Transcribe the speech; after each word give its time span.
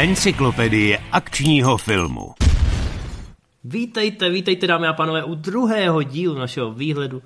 Encyklopedie 0.00 0.98
akčního 1.12 1.76
filmu. 1.76 2.34
Vítejte, 3.64 4.30
vítejte 4.30 4.66
dámy 4.66 4.86
a 4.86 4.92
pánové 4.92 5.24
u 5.24 5.34
druhého 5.34 6.02
dílu 6.02 6.38
našeho 6.38 6.72
výhledu 6.72 7.22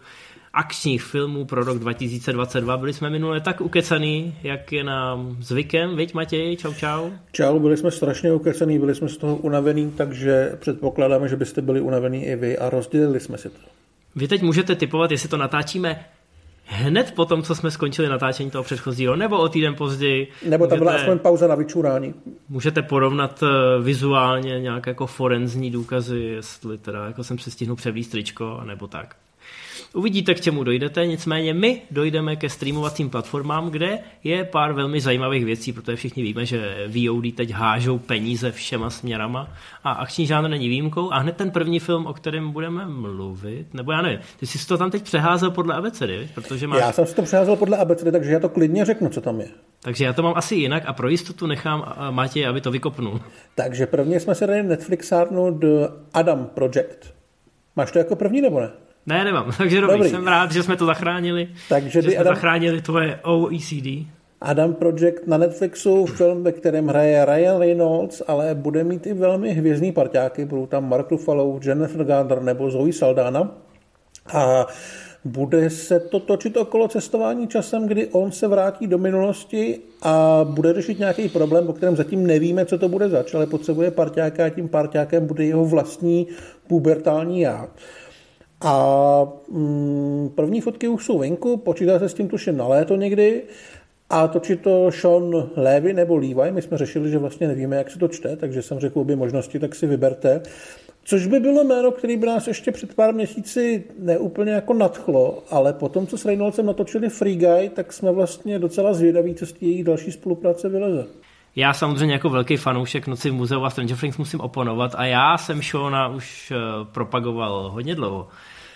akčních 0.53 1.03
filmů 1.03 1.45
pro 1.45 1.65
rok 1.65 1.79
2022. 1.79 2.76
Byli 2.76 2.92
jsme 2.92 3.10
minule 3.10 3.40
tak 3.40 3.60
ukecaný, 3.60 4.35
jak 4.42 4.72
je 4.72 4.85
nám 4.85 5.37
zvykem, 5.40 5.97
viď 5.97 6.15
Matěj, 6.15 6.56
čau 6.56 6.74
čau. 6.74 7.10
Čau, 7.33 7.58
byli 7.58 7.76
jsme 7.76 7.90
strašně 7.90 8.33
ukecaný, 8.33 8.79
byli 8.79 8.95
jsme 8.95 9.09
z 9.09 9.17
toho 9.17 9.37
unavený, 9.37 9.91
takže 9.91 10.56
předpokládáme, 10.61 11.29
že 11.29 11.37
byste 11.37 11.63
byli 11.63 11.81
unavený 11.81 12.25
i 12.25 12.37
vy 12.37 12.59
a 12.59 12.71
rozdělili 12.71 13.21
jsme 13.21 13.38
si 13.38 13.51
to. 13.51 13.59
Vy 14.17 14.29
teď 14.29 14.43
můžete 14.43 14.75
typovat, 14.75 15.11
jestli 15.11 15.29
to 15.29 15.37
natáčíme 15.37 16.05
hned 16.65 17.12
po 17.15 17.24
tom, 17.24 17.42
co 17.42 17.55
jsme 17.55 17.70
skončili 17.70 18.09
natáčení 18.09 18.51
toho 18.51 18.65
předchozího, 18.65 19.16
nebo 19.16 19.38
o 19.38 19.48
týden 19.48 19.74
později. 19.74 20.28
Nebo 20.48 20.66
tam 20.66 20.79
byla 20.79 20.92
aspoň 20.92 21.19
pauza 21.19 21.47
na 21.47 21.55
vyčurání. 21.55 22.15
Můžete 22.48 22.83
porovnat 22.83 23.43
eh, 23.43 23.83
vizuálně 23.83 24.61
nějaké 24.61 24.91
jako 24.91 25.06
forenzní 25.06 25.70
důkazy, 25.70 26.20
jestli 26.20 26.79
teda 26.79 27.06
jako 27.06 27.25
jsem 27.25 27.39
se 27.39 27.51
stihnul 27.51 27.77
převlíst 27.77 28.11
tričko, 28.11 28.61
nebo 28.65 28.87
tak. 28.87 29.16
Uvidíte, 29.95 30.34
k 30.34 30.41
čemu 30.41 30.65
dojdete, 30.65 31.07
nicméně 31.07 31.55
my 31.55 31.83
dojdeme 31.91 32.37
ke 32.37 32.48
streamovacím 32.48 33.11
platformám, 33.11 33.71
kde 33.71 33.98
je 34.25 34.45
pár 34.45 34.73
velmi 34.73 35.01
zajímavých 35.01 35.45
věcí, 35.45 35.73
protože 35.73 35.97
všichni 35.97 36.23
víme, 36.23 36.47
že 36.47 36.89
VOD 36.89 37.34
teď 37.34 37.51
hážou 37.51 37.98
peníze 37.98 38.53
všema 38.53 38.91
směrama 38.91 39.48
a 39.84 39.93
akční 39.93 40.27
žánr 40.27 40.48
není 40.48 40.69
výjimkou. 40.69 41.12
A 41.12 41.19
hned 41.19 41.37
ten 41.37 41.51
první 41.51 41.80
film, 41.80 42.07
o 42.07 42.12
kterém 42.12 42.51
budeme 42.51 42.87
mluvit, 42.87 43.75
nebo 43.75 43.93
já 43.93 44.03
nevím, 44.03 44.19
ty 44.41 44.47
jsi 44.47 44.67
to 44.67 44.79
tam 44.79 44.91
teď 44.91 45.03
přeházel 45.03 45.51
podle 45.51 45.75
abecedy, 45.75 46.29
protože 46.34 46.67
máš... 46.67 46.81
Já 46.81 46.92
jsem 46.92 47.06
si 47.06 47.15
to 47.15 47.23
přeházel 47.23 47.56
podle 47.56 47.77
abecedy, 47.77 48.12
takže 48.12 48.33
já 48.33 48.41
to 48.41 48.48
klidně 48.48 48.84
řeknu, 48.84 49.09
co 49.09 49.20
tam 49.20 49.41
je. 49.41 49.48
Takže 49.83 50.05
já 50.05 50.12
to 50.12 50.23
mám 50.23 50.34
asi 50.37 50.55
jinak 50.55 50.83
a 50.87 50.92
pro 50.92 51.09
jistotu 51.09 51.47
nechám 51.47 51.95
Matěj, 52.11 52.47
aby 52.47 52.61
to 52.61 52.70
vykopnul. 52.70 53.20
Takže 53.55 53.87
prvně 53.87 54.20
jsme 54.20 54.34
se 54.34 54.47
dali 54.47 54.62
Netflixárnu 54.62 55.50
The 55.50 55.87
Adam 56.15 56.47
Project. 56.47 57.15
Máš 57.77 57.92
to 57.92 57.98
jako 57.98 58.17
první 58.17 58.41
nebo 58.41 58.61
ne? 58.61 58.70
Ne, 59.06 59.24
nemám. 59.24 59.52
Takže 59.58 59.80
dobrý, 59.80 59.97
dobrý. 59.97 60.10
jsem 60.10 60.27
rád, 60.27 60.52
že 60.52 60.62
jsme 60.62 60.77
to 60.77 60.86
zachránili. 60.86 61.48
Takže 61.69 62.02
že 62.02 62.10
jsme 62.10 62.20
Adam... 62.20 62.34
zachránili 62.34 62.83
tvoje 62.83 63.20
OECD. 63.22 64.06
Adam 64.41 64.74
Project 64.74 65.27
na 65.27 65.38
Netflixu, 65.38 66.06
film, 66.06 66.42
ve 66.42 66.52
kterém 66.52 66.86
hraje 66.86 67.25
Ryan 67.25 67.58
Reynolds, 67.58 68.22
ale 68.27 68.55
bude 68.55 68.84
mít 68.84 69.06
i 69.06 69.14
velmi 69.14 69.52
hvězdný 69.52 69.92
parťáky. 69.92 70.44
Budou 70.44 70.66
tam 70.66 70.88
Mark 70.88 71.10
Ruffalo, 71.10 71.60
Jennifer 71.62 72.05
Garner 72.05 72.42
nebo 72.42 72.70
Zoe 72.70 72.92
Saldana. 72.92 73.50
A 74.32 74.66
bude 75.25 75.70
se 75.70 76.00
to 76.00 76.20
točit 76.20 76.56
okolo 76.56 76.88
cestování 76.88 77.48
časem, 77.48 77.88
kdy 77.88 78.06
on 78.06 78.32
se 78.32 78.48
vrátí 78.48 78.86
do 78.86 78.98
minulosti 78.98 79.78
a 80.02 80.41
bude 80.50 80.75
řešit 80.75 80.98
nějaký 80.98 81.28
problém, 81.28 81.69
o 81.69 81.72
kterém 81.72 81.97
zatím 81.97 82.27
nevíme, 82.27 82.66
co 82.66 82.78
to 82.78 82.88
bude 82.88 83.08
zač, 83.08 83.34
ale 83.34 83.47
potřebuje 83.47 83.91
parťáka 83.91 84.47
a 84.47 84.48
tím 84.48 84.69
parťákem 84.69 85.27
bude 85.27 85.44
jeho 85.44 85.64
vlastní 85.64 86.27
pubertální 86.66 87.41
já. 87.41 87.69
A 88.65 89.27
mm, 89.51 90.31
první 90.34 90.61
fotky 90.61 90.89
už 90.89 91.05
jsou 91.05 91.19
venku, 91.19 91.57
počítá 91.57 91.98
se 91.98 92.09
s 92.09 92.15
tím 92.15 92.29
tuším 92.29 92.57
na 92.57 92.69
léto 92.69 92.97
někdy. 92.97 93.43
A 94.11 94.29
točí 94.29 94.56
to 94.56 94.91
Sean 94.91 95.48
Levy 95.56 95.93
nebo 95.93 96.17
Levi. 96.17 96.53
My 96.53 96.62
jsme 96.62 96.79
řešili, 96.79 97.11
že 97.11 97.19
vlastně 97.19 97.48
nevíme, 97.48 97.77
jak 97.77 97.91
se 97.91 97.98
to 97.98 98.09
čte, 98.09 98.37
takže 98.37 98.62
jsem 98.62 98.81
řekl 98.81 99.01
obě 99.01 99.17
možnosti, 99.17 99.59
tak 99.59 99.75
si 99.75 99.87
vyberte. 99.87 100.43
Což 101.05 101.27
by 101.27 101.41
bylo 101.41 101.65
jméno, 101.65 101.91
který 101.91 102.17
by 102.17 102.27
nás 102.27 102.47
ještě 102.47 102.73
před 102.73 102.95
pár 102.95 103.15
měsíci 103.15 103.84
neúplně 103.98 104.53
jako 104.53 104.75
nadchlo, 104.75 105.43
ale 105.51 105.73
potom, 105.73 106.06
co 106.06 106.19
s 106.19 106.25
Reynoldsem 106.25 106.67
natočili 106.67 107.09
Free 107.09 107.37
Guy, 107.37 107.69
tak 107.69 107.93
jsme 107.93 108.12
vlastně 108.12 108.59
docela 108.59 108.95
zvědaví, 108.95 109.34
co 109.34 109.47
z 109.47 109.55
jejich 109.61 109.84
další 109.84 110.12
spolupráce 110.12 110.69
vyleze. 110.69 111.06
Já 111.56 111.73
samozřejmě 111.73 112.15
jako 112.15 112.31
velký 112.31 112.56
fanoušek 112.56 113.06
Noci 113.06 113.31
v 113.31 113.34
muzeu 113.34 113.65
a 113.65 113.71
Stranger 113.71 113.97
Things 113.97 114.19
musím 114.19 114.41
oponovat 114.41 114.95
a 114.95 115.05
já 115.05 115.39
jsem 115.39 115.62
Shona 115.62 116.09
už 116.09 116.51
eh, 116.51 116.56
propagoval 116.93 117.71
hodně 117.71 117.94
dlouho. 117.94 118.28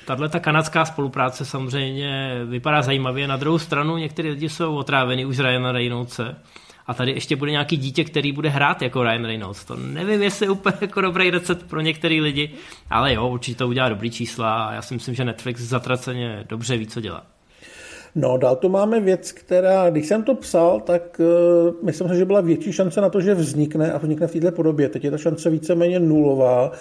Tahle 0.09 0.29
ta 0.29 0.41
kanadská 0.41 0.85
spolupráce 0.85 1.45
samozřejmě 1.45 2.41
vypadá 2.45 2.83
zajímavě. 2.83 3.29
Na 3.29 3.37
druhou 3.37 3.59
stranu 3.59 3.97
někteří 3.97 4.29
lidi 4.29 4.49
jsou 4.49 4.77
otráveni 4.77 5.25
už 5.25 5.37
z 5.37 5.41
Ryana 5.41 5.73
Reynoldse. 5.73 6.37
A 6.87 6.95
tady 6.95 7.13
ještě 7.13 7.37
bude 7.37 7.51
nějaký 7.51 7.77
dítě, 7.77 8.05
který 8.05 8.33
bude 8.33 8.49
hrát 8.49 8.83
jako 8.83 9.03
Ryan 9.03 9.25
Reynolds. 9.25 9.65
To 9.65 9.77
nevím, 9.77 10.23
jestli 10.23 10.47
je 10.47 10.51
úplně 10.51 10.77
jako 10.81 11.01
dobrý 11.01 11.31
recept 11.31 11.63
pro 11.69 11.81
některé 11.81 12.15
lidi, 12.15 12.51
ale 12.91 13.15
jo, 13.15 13.29
určitě 13.29 13.59
to 13.59 13.69
udělá 13.69 13.89
dobrý 13.89 14.11
čísla 14.11 14.65
a 14.65 14.73
já 14.73 14.83
si 14.83 14.95
myslím, 14.95 15.15
že 15.15 15.25
Netflix 15.25 15.61
zatraceně 15.61 16.45
dobře 16.49 16.77
ví, 16.77 16.87
co 16.87 17.01
dělá. 17.01 17.23
No, 18.15 18.39
dál 18.39 18.57
tu 18.57 18.69
máme 18.69 19.01
věc, 19.01 19.33
která, 19.33 19.91
když 19.91 20.07
jsem 20.07 20.23
to 20.23 20.35
psal, 20.35 20.81
tak 20.81 21.21
uh, 21.21 21.85
myslím 21.85 22.09
si, 22.09 22.17
že 22.17 22.25
byla 22.25 22.41
větší 22.41 22.73
šance 22.73 23.01
na 23.01 23.09
to, 23.09 23.21
že 23.21 23.35
vznikne 23.35 23.93
a 23.93 23.99
vznikne 23.99 24.27
v 24.27 24.33
této 24.33 24.53
podobě. 24.53 24.89
Teď 24.89 25.05
je 25.05 25.11
ta 25.11 25.19
šance 25.19 25.51
víceméně 25.51 26.01
nulová 26.01 26.73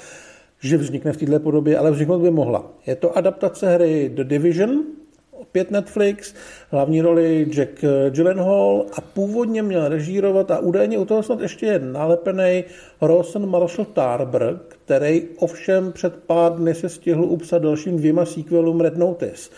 že 0.60 0.78
vznikne 0.78 1.14
v 1.14 1.18
této 1.18 1.40
podobě, 1.40 1.78
ale 1.78 1.92
vzniknout 1.92 2.20
by 2.20 2.32
mohla. 2.32 2.72
Je 2.88 2.96
to 2.96 3.18
adaptace 3.18 3.74
hry 3.74 4.12
The 4.14 4.24
Division, 4.24 4.84
opět 5.32 5.72
Netflix, 5.72 6.34
hlavní 6.72 7.02
roli 7.02 7.48
Jack 7.50 7.86
Gyllenhaal 8.10 8.86
a 8.94 9.02
původně 9.02 9.64
měl 9.64 9.88
režírovat 9.88 10.52
a 10.52 10.60
údajně 10.60 10.98
u 10.98 11.06
toho 11.06 11.24
snad 11.24 11.42
ještě 11.42 11.66
je 11.66 11.80
nalepený 11.80 12.64
Rawson 13.02 13.50
Marshall 13.50 13.86
Tarber, 13.86 14.60
který 14.68 15.24
ovšem 15.38 15.92
před 15.92 16.16
pár 16.16 16.54
dny 16.54 16.76
se 16.76 16.90
stihl 16.90 17.24
upsat 17.24 17.62
dalším 17.62 17.98
dvěma 17.98 18.26
sequelům 18.26 18.82
Red 18.82 18.98
Notice. 18.98 19.50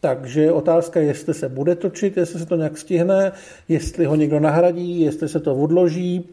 Takže 0.00 0.52
otázka 0.52 1.00
je, 1.00 1.06
jestli 1.06 1.34
se 1.34 1.48
bude 1.48 1.74
točit, 1.74 2.16
jestli 2.16 2.38
se 2.38 2.46
to 2.46 2.56
nějak 2.56 2.78
stihne, 2.78 3.32
jestli 3.68 4.04
ho 4.04 4.14
někdo 4.14 4.40
nahradí, 4.40 5.00
jestli 5.00 5.28
se 5.28 5.40
to 5.40 5.54
odloží, 5.54 6.28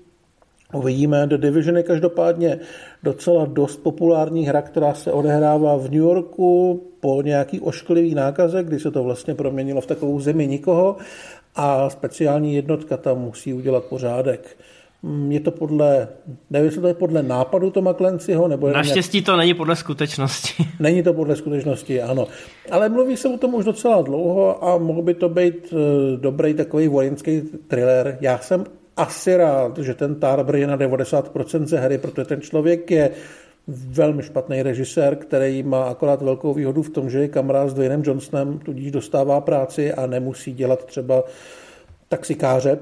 Uvidíme, 0.74 1.28
The 1.28 1.38
Division 1.38 1.78
je 1.78 1.84
každopádně 1.84 2.60
docela 3.04 3.46
dost 3.46 3.78
populární 3.78 4.46
hra, 4.46 4.62
která 4.62 4.94
se 4.94 5.12
odehrává 5.12 5.78
v 5.78 5.84
New 5.84 5.94
Yorku 5.94 6.82
po 7.00 7.22
nějaký 7.22 7.60
ošklivý 7.60 8.16
nákaze, 8.16 8.64
kdy 8.64 8.80
se 8.80 8.92
to 8.92 9.04
vlastně 9.04 9.36
proměnilo 9.36 9.82
v 9.82 9.86
takovou 9.86 10.20
zemi 10.20 10.48
nikoho 10.48 10.98
a 11.56 11.90
speciální 11.90 12.56
jednotka 12.56 12.98
tam 12.98 13.18
musí 13.18 13.54
udělat 13.54 13.84
pořádek. 13.84 14.58
Mm, 15.04 15.32
je 15.32 15.40
to 15.40 15.52
podle, 15.52 16.08
nevím, 16.50 16.66
jestli 16.66 16.82
to 16.82 16.88
je 16.88 16.94
podle 16.94 17.24
nápadu 17.24 17.70
Toma 17.70 17.94
Clancyho, 17.94 18.48
nebo... 18.48 18.70
Naštěstí 18.70 19.18
nějak... 19.18 19.26
to 19.26 19.38
není 19.38 19.54
podle 19.54 19.76
skutečnosti. 19.76 20.66
Není 20.80 21.04
to 21.04 21.14
podle 21.14 21.36
skutečnosti, 21.36 22.02
ano. 22.02 22.28
Ale 22.72 22.90
mluví 22.90 23.18
se 23.18 23.28
o 23.28 23.38
tom 23.38 23.54
už 23.54 23.66
docela 23.66 24.02
dlouho 24.02 24.64
a 24.64 24.78
mohl 24.78 25.02
by 25.02 25.14
to 25.14 25.30
být 25.30 25.74
eh, 25.74 26.18
dobrý 26.18 26.54
takový 26.54 26.88
vojenský 26.88 27.42
thriller. 27.68 28.18
Já 28.22 28.38
jsem 28.38 28.64
asi 29.00 29.38
rád, 29.38 29.78
že 29.78 29.94
ten 29.94 30.16
Tarber 30.16 30.56
je 30.56 30.68
na 30.68 30.78
90% 30.78 31.66
ze 31.66 31.80
hry, 31.80 31.98
protože 31.98 32.26
ten 32.26 32.42
člověk 32.42 32.92
je 32.92 33.12
velmi 33.68 34.24
špatný 34.24 34.64
režisér, 34.64 35.16
který 35.16 35.64
má 35.64 35.84
akorát 35.84 36.22
velkou 36.22 36.54
výhodu 36.54 36.84
v 36.84 36.90
tom, 36.90 37.10
že 37.10 37.20
je 37.20 37.28
kamarád 37.28 37.70
s 37.70 37.74
Dwaynem 37.74 38.04
Johnsonem, 38.06 38.60
tudíž 38.60 38.92
dostává 38.92 39.42
práci 39.42 39.94
a 39.94 40.06
nemusí 40.06 40.54
dělat 40.54 40.86
třeba 40.86 41.24
taxikáře. 42.10 42.80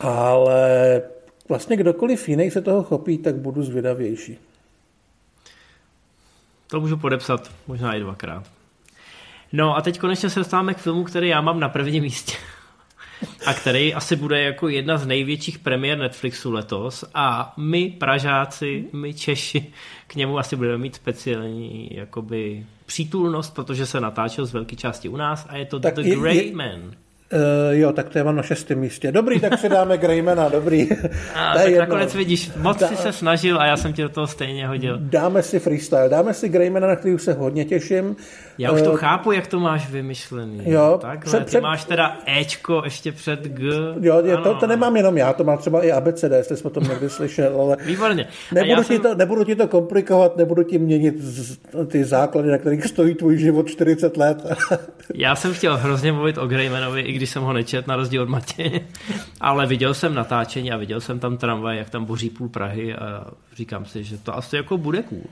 Ale 0.00 1.02
vlastně 1.48 1.76
kdokoliv 1.76 2.28
jiný 2.28 2.50
se 2.50 2.60
toho 2.60 2.82
chopí, 2.82 3.18
tak 3.18 3.34
budu 3.34 3.62
zvědavější. 3.62 4.38
To 6.66 6.80
můžu 6.80 6.96
podepsat 6.96 7.50
možná 7.66 7.94
i 7.94 8.00
dvakrát. 8.00 8.44
No 9.52 9.76
a 9.76 9.82
teď 9.82 9.98
konečně 9.98 10.30
se 10.30 10.40
dostáváme 10.40 10.74
k 10.74 10.78
filmu, 10.78 11.04
který 11.04 11.28
já 11.28 11.40
mám 11.40 11.60
na 11.60 11.68
prvním 11.68 12.02
místě 12.02 12.36
a 13.46 13.54
který 13.54 13.94
asi 13.94 14.16
bude 14.16 14.42
jako 14.42 14.68
jedna 14.68 14.98
z 14.98 15.06
největších 15.06 15.58
premiér 15.58 15.98
Netflixu 15.98 16.52
letos 16.52 17.04
a 17.14 17.54
my 17.56 17.90
Pražáci, 17.90 18.84
my 18.92 19.14
Češi 19.14 19.66
k 20.06 20.14
němu 20.14 20.38
asi 20.38 20.56
budeme 20.56 20.78
mít 20.78 20.94
speciální 20.94 21.88
jakoby 21.92 22.66
přítulnost, 22.86 23.54
protože 23.54 23.86
se 23.86 24.00
natáčel 24.00 24.46
z 24.46 24.52
velké 24.52 24.76
části 24.76 25.08
u 25.08 25.16
nás 25.16 25.46
a 25.48 25.56
je 25.56 25.64
to 25.64 25.80
tak 25.80 25.94
The 25.94 26.14
Grey 26.14 26.52
Man. 26.54 26.94
Uh, 27.32 27.40
jo, 27.70 27.92
tak 27.92 28.08
to 28.08 28.18
je 28.18 28.24
mám 28.24 28.36
na 28.36 28.42
šestém 28.42 28.78
místě. 28.78 29.12
Dobrý, 29.12 29.40
tak 29.40 29.58
si 29.58 29.68
dáme 29.68 29.98
Greymana, 29.98 30.48
dobrý. 30.48 30.88
A, 31.34 31.54
tak 31.54 31.64
jedno. 31.64 31.80
nakonec 31.80 32.14
vidíš, 32.14 32.50
moc 32.56 32.78
Dá... 32.78 32.88
si 32.88 32.96
se 32.96 33.12
snažil 33.12 33.60
a 33.60 33.66
já 33.66 33.76
jsem 33.76 33.92
ti 33.92 34.02
do 34.02 34.08
toho 34.08 34.26
stejně 34.26 34.66
hodil. 34.66 34.98
Dáme 35.00 35.42
si 35.42 35.58
freestyle, 35.58 36.08
dáme 36.08 36.34
si 36.34 36.48
Greymana, 36.48 36.86
na 36.86 36.96
který 36.96 37.14
už 37.14 37.22
se 37.22 37.32
hodně 37.32 37.64
těším. 37.64 38.16
Já 38.58 38.72
už 38.72 38.82
to 38.82 38.90
uh, 38.90 38.96
chápu, 38.96 39.32
jak 39.32 39.46
to 39.46 39.60
máš 39.60 39.90
vymyšlený. 39.90 40.62
Jo, 40.64 40.98
tak, 41.00 41.24
před, 41.24 41.46
před... 41.46 41.58
Ty 41.58 41.62
máš 41.62 41.84
teda 41.84 42.18
Ečko 42.26 42.82
ještě 42.84 43.12
před 43.12 43.40
G. 43.40 43.66
Jo, 44.00 44.22
je, 44.24 44.36
to, 44.36 44.54
to 44.54 44.66
nemám 44.66 44.96
jenom 44.96 45.16
já, 45.16 45.32
to 45.32 45.44
má 45.44 45.56
třeba 45.56 45.84
i 45.84 45.92
ABCD, 45.92 46.32
jestli 46.32 46.56
jsme 46.56 46.70
to 46.70 46.80
někdy 46.80 47.10
slyšel, 47.10 47.60
ale 47.60 47.76
Výborně. 47.86 48.26
Nebudu, 48.52 48.82
ti 48.82 48.94
jsem... 48.94 49.02
to, 49.02 49.14
nebudu 49.14 49.44
ti 49.44 49.56
to 49.56 49.68
komplikovat, 49.68 50.36
nebudu 50.36 50.62
ti 50.62 50.78
měnit 50.78 51.14
ty 51.86 52.04
základy, 52.04 52.50
na 52.50 52.58
kterých 52.58 52.84
stojí 52.84 53.14
tvůj 53.14 53.38
život 53.38 53.68
40 53.68 54.16
let. 54.16 54.46
já 55.14 55.36
jsem 55.36 55.54
chtěl 55.54 55.76
hrozně 55.76 56.12
mluvit 56.12 56.38
o 56.38 56.46
Greymanovi, 56.46 57.13
když 57.16 57.30
jsem 57.30 57.42
ho 57.42 57.52
nečet, 57.52 57.86
na 57.86 57.96
rozdíl 57.96 58.22
od 58.22 58.28
Matěje, 58.28 58.80
ale 59.40 59.66
viděl 59.66 59.94
jsem 59.94 60.14
natáčení 60.14 60.72
a 60.72 60.76
viděl 60.76 61.00
jsem 61.00 61.18
tam 61.18 61.36
tramvaj, 61.36 61.78
jak 61.78 61.90
tam 61.90 62.04
boří 62.04 62.30
půl 62.30 62.48
Prahy 62.48 62.94
a 62.94 63.26
říkám 63.56 63.86
si, 63.86 64.04
že 64.04 64.18
to 64.18 64.36
asi 64.36 64.56
jako 64.56 64.78
bude 64.78 65.02
cool. 65.02 65.24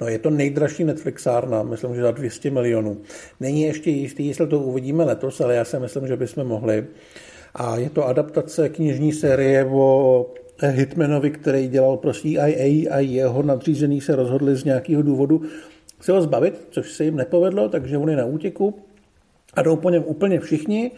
No 0.00 0.08
je 0.08 0.18
to 0.18 0.30
nejdražší 0.30 0.84
Netflixárna, 0.84 1.62
myslím, 1.62 1.94
že 1.94 2.02
za 2.02 2.10
200 2.10 2.50
milionů. 2.50 3.00
Není 3.40 3.62
ještě 3.62 3.90
jistý, 3.90 4.26
jestli 4.26 4.46
to 4.46 4.60
uvidíme 4.60 5.04
letos, 5.04 5.40
ale 5.40 5.54
já 5.54 5.64
si 5.64 5.78
myslím, 5.78 6.06
že 6.06 6.16
bychom 6.16 6.44
mohli. 6.44 6.86
A 7.54 7.76
je 7.76 7.90
to 7.90 8.06
adaptace 8.06 8.68
knižní 8.68 9.12
série 9.12 9.64
o 9.64 10.26
Hitmanovi, 10.62 11.30
který 11.30 11.68
dělal 11.68 11.96
pro 11.96 12.12
CIA 12.12 12.44
a 12.90 12.98
jeho 12.98 13.42
nadřízený 13.42 14.00
se 14.00 14.16
rozhodli 14.16 14.56
z 14.56 14.64
nějakého 14.64 15.02
důvodu 15.02 15.42
se 16.00 16.12
ho 16.12 16.22
zbavit, 16.22 16.68
což 16.70 16.92
se 16.92 17.04
jim 17.04 17.16
nepovedlo, 17.16 17.68
takže 17.68 17.98
on 17.98 18.10
je 18.10 18.16
na 18.16 18.24
útěku 18.24 18.85
a 19.56 19.62
jdou 19.62 19.76
po 19.76 19.90
něm 19.90 20.04
úplně 20.06 20.40
všichni. 20.40 20.90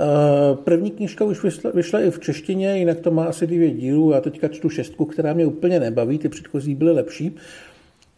Eh, 0.00 0.56
první 0.64 0.90
knižka 0.90 1.24
už 1.24 1.42
vyšla, 1.42 1.70
vyšla 1.74 2.00
i 2.00 2.10
v 2.10 2.20
češtině, 2.20 2.78
jinak 2.78 3.00
to 3.00 3.10
má 3.10 3.24
asi 3.24 3.46
dvě 3.46 3.70
dílů. 3.70 4.10
Já 4.10 4.20
teďka 4.20 4.48
čtu 4.48 4.68
šestku, 4.68 5.04
která 5.04 5.32
mě 5.32 5.46
úplně 5.46 5.80
nebaví, 5.80 6.18
ty 6.18 6.28
předchozí 6.28 6.74
byly 6.74 6.92
lepší. 6.92 7.36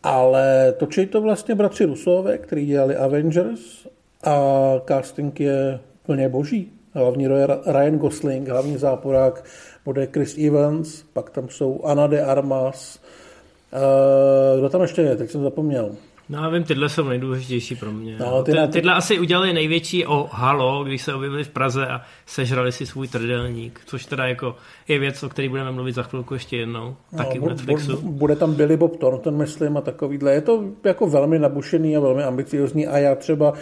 Ale 0.02 0.74
točí 0.78 1.06
to 1.06 1.20
vlastně 1.20 1.54
bratři 1.54 1.84
Rusové, 1.84 2.38
kteří 2.38 2.66
dělali 2.66 2.96
Avengers 2.96 3.86
a 4.24 4.36
casting 4.88 5.40
je 5.40 5.80
plně 6.06 6.28
boží. 6.28 6.72
Hlavní 6.94 7.24
je 7.24 7.46
Ryan 7.66 7.98
Gosling, 7.98 8.48
hlavní 8.48 8.76
záporák 8.76 9.44
bude 9.84 10.06
Chris 10.06 10.38
Evans, 10.38 11.02
pak 11.12 11.30
tam 11.30 11.48
jsou 11.48 11.80
Ana 11.84 12.06
de 12.06 12.22
Armas. 12.22 12.98
Uh, 13.72 14.58
kdo 14.58 14.68
tam 14.68 14.82
ještě 14.82 15.02
je? 15.02 15.16
Teď 15.16 15.30
jsem 15.30 15.42
zapomněl. 15.42 15.96
No 16.32 16.42
já 16.42 16.48
vím, 16.48 16.64
tyhle 16.64 16.88
jsou 16.88 17.08
nejdůležitější 17.08 17.76
pro 17.76 17.92
mě. 17.92 18.16
No, 18.18 18.42
ty, 18.42 18.52
ty, 18.52 18.58
tyhle 18.68 18.94
asi 18.94 19.18
udělali 19.18 19.52
největší 19.52 20.06
o 20.06 20.28
halo, 20.32 20.84
když 20.84 21.02
se 21.02 21.14
objevili 21.14 21.44
v 21.44 21.48
Praze 21.48 21.86
a 21.86 22.00
sežrali 22.26 22.72
si 22.72 22.86
svůj 22.86 23.08
trdelník, 23.08 23.80
což 23.86 24.06
teda 24.06 24.26
jako 24.26 24.56
je 24.88 24.98
věc, 24.98 25.22
o 25.22 25.28
které 25.28 25.48
budeme 25.48 25.72
mluvit 25.72 25.94
za 25.94 26.02
chvilku 26.02 26.34
ještě 26.34 26.56
jednou, 26.56 26.96
no, 27.12 27.18
taky 27.18 27.38
v 27.38 27.42
Netflixu. 27.42 27.96
Bude 28.02 28.36
tam 28.36 28.54
Billy 28.54 28.76
Bob 28.76 28.96
Thornton, 28.96 29.36
myslím, 29.36 29.76
a 29.76 29.80
takovýhle. 29.80 30.32
Je 30.32 30.40
to 30.40 30.64
jako 30.84 31.06
velmi 31.06 31.38
nabušený 31.38 31.96
a 31.96 32.00
velmi 32.00 32.22
ambiciozní 32.22 32.86
a 32.86 32.98
já 32.98 33.14
třeba 33.14 33.52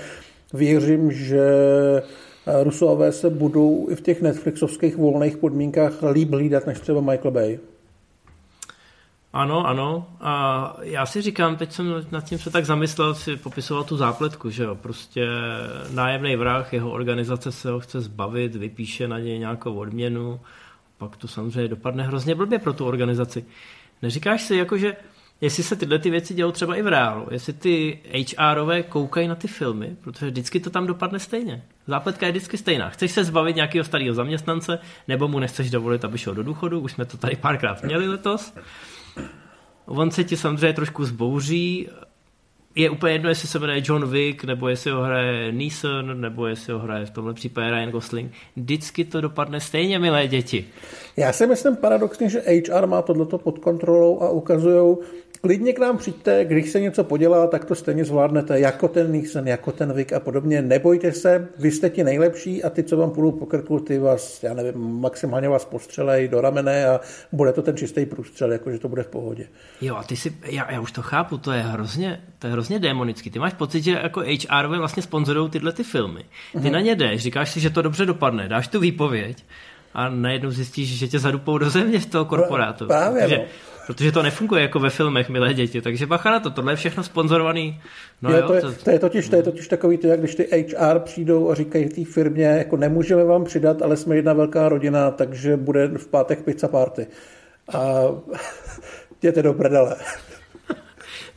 věřím, 0.54 1.12
že 1.12 1.42
Rusové 2.62 3.12
se 3.12 3.30
budou 3.30 3.86
i 3.90 3.94
v 3.94 4.00
těch 4.00 4.22
Netflixovských 4.22 4.96
volných 4.96 5.36
podmínkách 5.36 5.92
líp 6.12 6.30
hlídat 6.30 6.66
než 6.66 6.80
třeba 6.80 7.00
Michael 7.00 7.30
Bay. 7.30 7.58
Ano, 9.32 9.66
ano. 9.66 10.06
A 10.20 10.76
já 10.80 11.06
si 11.06 11.22
říkám, 11.22 11.56
teď 11.56 11.72
jsem 11.72 12.06
nad 12.10 12.24
tím 12.24 12.38
se 12.38 12.50
tak 12.50 12.64
zamyslel, 12.64 13.14
si 13.14 13.36
popisoval 13.36 13.84
tu 13.84 13.96
zápletku, 13.96 14.50
že 14.50 14.64
jo. 14.64 14.74
Prostě 14.74 15.26
nájemný 15.90 16.36
vrah, 16.36 16.72
jeho 16.72 16.90
organizace 16.90 17.52
se 17.52 17.70
ho 17.70 17.80
chce 17.80 18.00
zbavit, 18.00 18.54
vypíše 18.56 19.08
na 19.08 19.18
něj 19.18 19.38
nějakou 19.38 19.74
odměnu, 19.74 20.40
pak 20.98 21.16
to 21.16 21.28
samozřejmě 21.28 21.68
dopadne 21.68 22.02
hrozně 22.02 22.34
blbě 22.34 22.58
pro 22.58 22.72
tu 22.72 22.86
organizaci. 22.86 23.44
Neříkáš 24.02 24.42
si, 24.42 24.56
jako, 24.56 24.78
že 24.78 24.96
jestli 25.40 25.62
se 25.62 25.76
tyhle 25.76 25.98
ty 25.98 26.10
věci 26.10 26.34
dělou 26.34 26.52
třeba 26.52 26.76
i 26.76 26.82
v 26.82 26.86
reálu, 26.86 27.26
jestli 27.30 27.52
ty 27.52 27.98
HRové 28.38 28.82
koukají 28.82 29.28
na 29.28 29.34
ty 29.34 29.48
filmy, 29.48 29.96
protože 30.00 30.26
vždycky 30.26 30.60
to 30.60 30.70
tam 30.70 30.86
dopadne 30.86 31.18
stejně. 31.18 31.62
Zápletka 31.86 32.26
je 32.26 32.32
vždycky 32.32 32.58
stejná. 32.58 32.88
Chceš 32.88 33.12
se 33.12 33.24
zbavit 33.24 33.56
nějakého 33.56 33.84
starého 33.84 34.14
zaměstnance, 34.14 34.78
nebo 35.08 35.28
mu 35.28 35.38
nechceš 35.38 35.70
dovolit, 35.70 36.04
aby 36.04 36.18
šel 36.18 36.34
do 36.34 36.42
důchodu, 36.42 36.80
už 36.80 36.92
jsme 36.92 37.04
to 37.04 37.16
tady 37.16 37.36
párkrát 37.36 37.82
měli 37.82 38.08
letos. 38.08 38.54
On 39.90 40.10
se 40.10 40.24
ti 40.24 40.36
samozřejmě 40.36 40.72
trošku 40.72 41.04
zbouří, 41.04 41.88
je 42.74 42.90
úplně 42.90 43.12
jedno, 43.12 43.28
jestli 43.28 43.48
se 43.48 43.58
jmenuje 43.58 43.82
John 43.84 44.10
Wick, 44.10 44.44
nebo 44.44 44.68
jestli 44.68 44.90
ho 44.90 45.02
hraje 45.02 45.52
Neeson, 45.52 46.20
nebo 46.20 46.46
jestli 46.46 46.72
ho 46.72 46.78
hraje 46.78 47.06
v 47.06 47.10
tomhle 47.10 47.34
případě 47.34 47.70
Ryan 47.70 47.90
Gosling. 47.90 48.32
Vždycky 48.56 49.04
to 49.04 49.20
dopadne 49.20 49.60
stejně, 49.60 49.98
milé 49.98 50.28
děti. 50.28 50.66
Já 51.16 51.32
si 51.32 51.46
myslím 51.46 51.76
paradoxně, 51.76 52.28
že 52.28 52.40
HR 52.40 52.86
má 52.86 53.02
tohleto 53.02 53.38
pod 53.38 53.58
kontrolou 53.58 54.20
a 54.20 54.30
ukazují, 54.30 54.96
klidně 55.40 55.72
k 55.72 55.78
nám 55.78 55.98
přijďte, 55.98 56.44
když 56.44 56.70
se 56.70 56.80
něco 56.80 57.04
podělá, 57.04 57.46
tak 57.46 57.64
to 57.64 57.74
stejně 57.74 58.04
zvládnete, 58.04 58.60
jako 58.60 58.88
ten 58.88 59.12
Nixon, 59.12 59.48
jako 59.48 59.72
ten 59.72 59.92
Vic 59.92 60.12
a 60.12 60.20
podobně. 60.20 60.62
Nebojte 60.62 61.12
se, 61.12 61.48
vy 61.58 61.70
jste 61.70 61.90
ti 61.90 62.04
nejlepší 62.04 62.64
a 62.64 62.70
ty, 62.70 62.84
co 62.84 62.96
vám 62.96 63.10
půjdou 63.10 63.32
po 63.32 63.46
krku, 63.46 63.80
ty 63.80 63.98
vás, 63.98 64.42
já 64.42 64.54
nevím, 64.54 65.00
maximálně 65.00 65.48
vás 65.48 65.64
postřelej 65.64 66.28
do 66.28 66.40
ramene 66.40 66.86
a 66.86 67.00
bude 67.32 67.52
to 67.52 67.62
ten 67.62 67.76
čistý 67.76 68.06
průstřel, 68.06 68.52
jakože 68.52 68.78
to 68.78 68.88
bude 68.88 69.02
v 69.02 69.08
pohodě. 69.08 69.46
Jo, 69.80 69.96
a 69.96 70.02
ty 70.02 70.16
si, 70.16 70.32
já, 70.44 70.72
já 70.72 70.80
už 70.80 70.92
to 70.92 71.02
chápu, 71.02 71.38
to 71.38 71.52
je 71.52 71.62
hrozně, 71.62 72.20
to 72.38 72.46
je 72.46 72.52
hrozně 72.52 72.78
démonický. 72.78 73.30
Ty 73.30 73.38
máš 73.38 73.54
pocit, 73.54 73.82
že 73.82 73.90
jako 74.02 74.20
HR 74.20 74.66
vlastně 74.66 75.02
sponzorují 75.02 75.50
tyhle 75.50 75.72
ty 75.72 75.84
filmy. 75.84 76.24
Ty 76.52 76.58
uh-huh. 76.58 76.72
na 76.72 76.80
ně 76.80 76.94
jdeš, 76.94 77.22
říkáš 77.22 77.50
si, 77.50 77.60
že 77.60 77.70
to 77.70 77.82
dobře 77.82 78.06
dopadne, 78.06 78.48
dáš 78.48 78.68
tu 78.68 78.80
výpověď 78.80 79.44
a 79.94 80.08
najednou 80.08 80.50
zjistíš, 80.50 80.98
že 80.98 81.08
tě 81.08 81.18
zadupou 81.18 81.58
do 81.58 81.70
země 81.70 82.00
v 82.00 82.06
toho 82.06 82.24
korporátu. 82.24 82.86
Právě, 82.86 83.22
protože, 83.22 83.36
no. 83.36 83.44
Protože 83.86 84.12
to 84.12 84.22
nefunguje 84.22 84.62
jako 84.62 84.78
ve 84.78 84.90
filmech, 84.90 85.28
milé 85.28 85.54
děti. 85.54 85.80
Takže 85.80 86.06
bacha 86.06 86.30
na 86.30 86.40
to, 86.40 86.50
tohle 86.50 86.72
je 86.72 86.76
všechno 86.76 87.02
sponzorovaný. 87.02 87.80
No 88.22 88.30
jo, 88.30 88.36
jo, 88.36 88.46
to, 88.46 88.54
je, 88.54 88.60
to... 88.60 88.72
To, 88.72 88.90
je 88.90 88.98
totiž, 88.98 89.28
to 89.28 89.36
je 89.36 89.42
totiž 89.42 89.68
takový 89.68 89.96
to, 89.96 90.06
jak 90.06 90.20
když 90.20 90.34
ty 90.34 90.66
HR 90.66 90.98
přijdou 90.98 91.50
a 91.50 91.54
říkají 91.54 91.88
té 91.88 92.04
firmě, 92.04 92.44
jako 92.44 92.76
nemůžeme 92.76 93.24
vám 93.24 93.44
přidat, 93.44 93.82
ale 93.82 93.96
jsme 93.96 94.16
jedna 94.16 94.32
velká 94.32 94.68
rodina, 94.68 95.10
takže 95.10 95.56
bude 95.56 95.88
v 95.88 96.06
pátek 96.06 96.44
pizza 96.44 96.68
party. 96.68 97.06
A 97.74 98.02
jděte 99.18 99.42
do 99.42 99.54
prdele. 99.54 99.96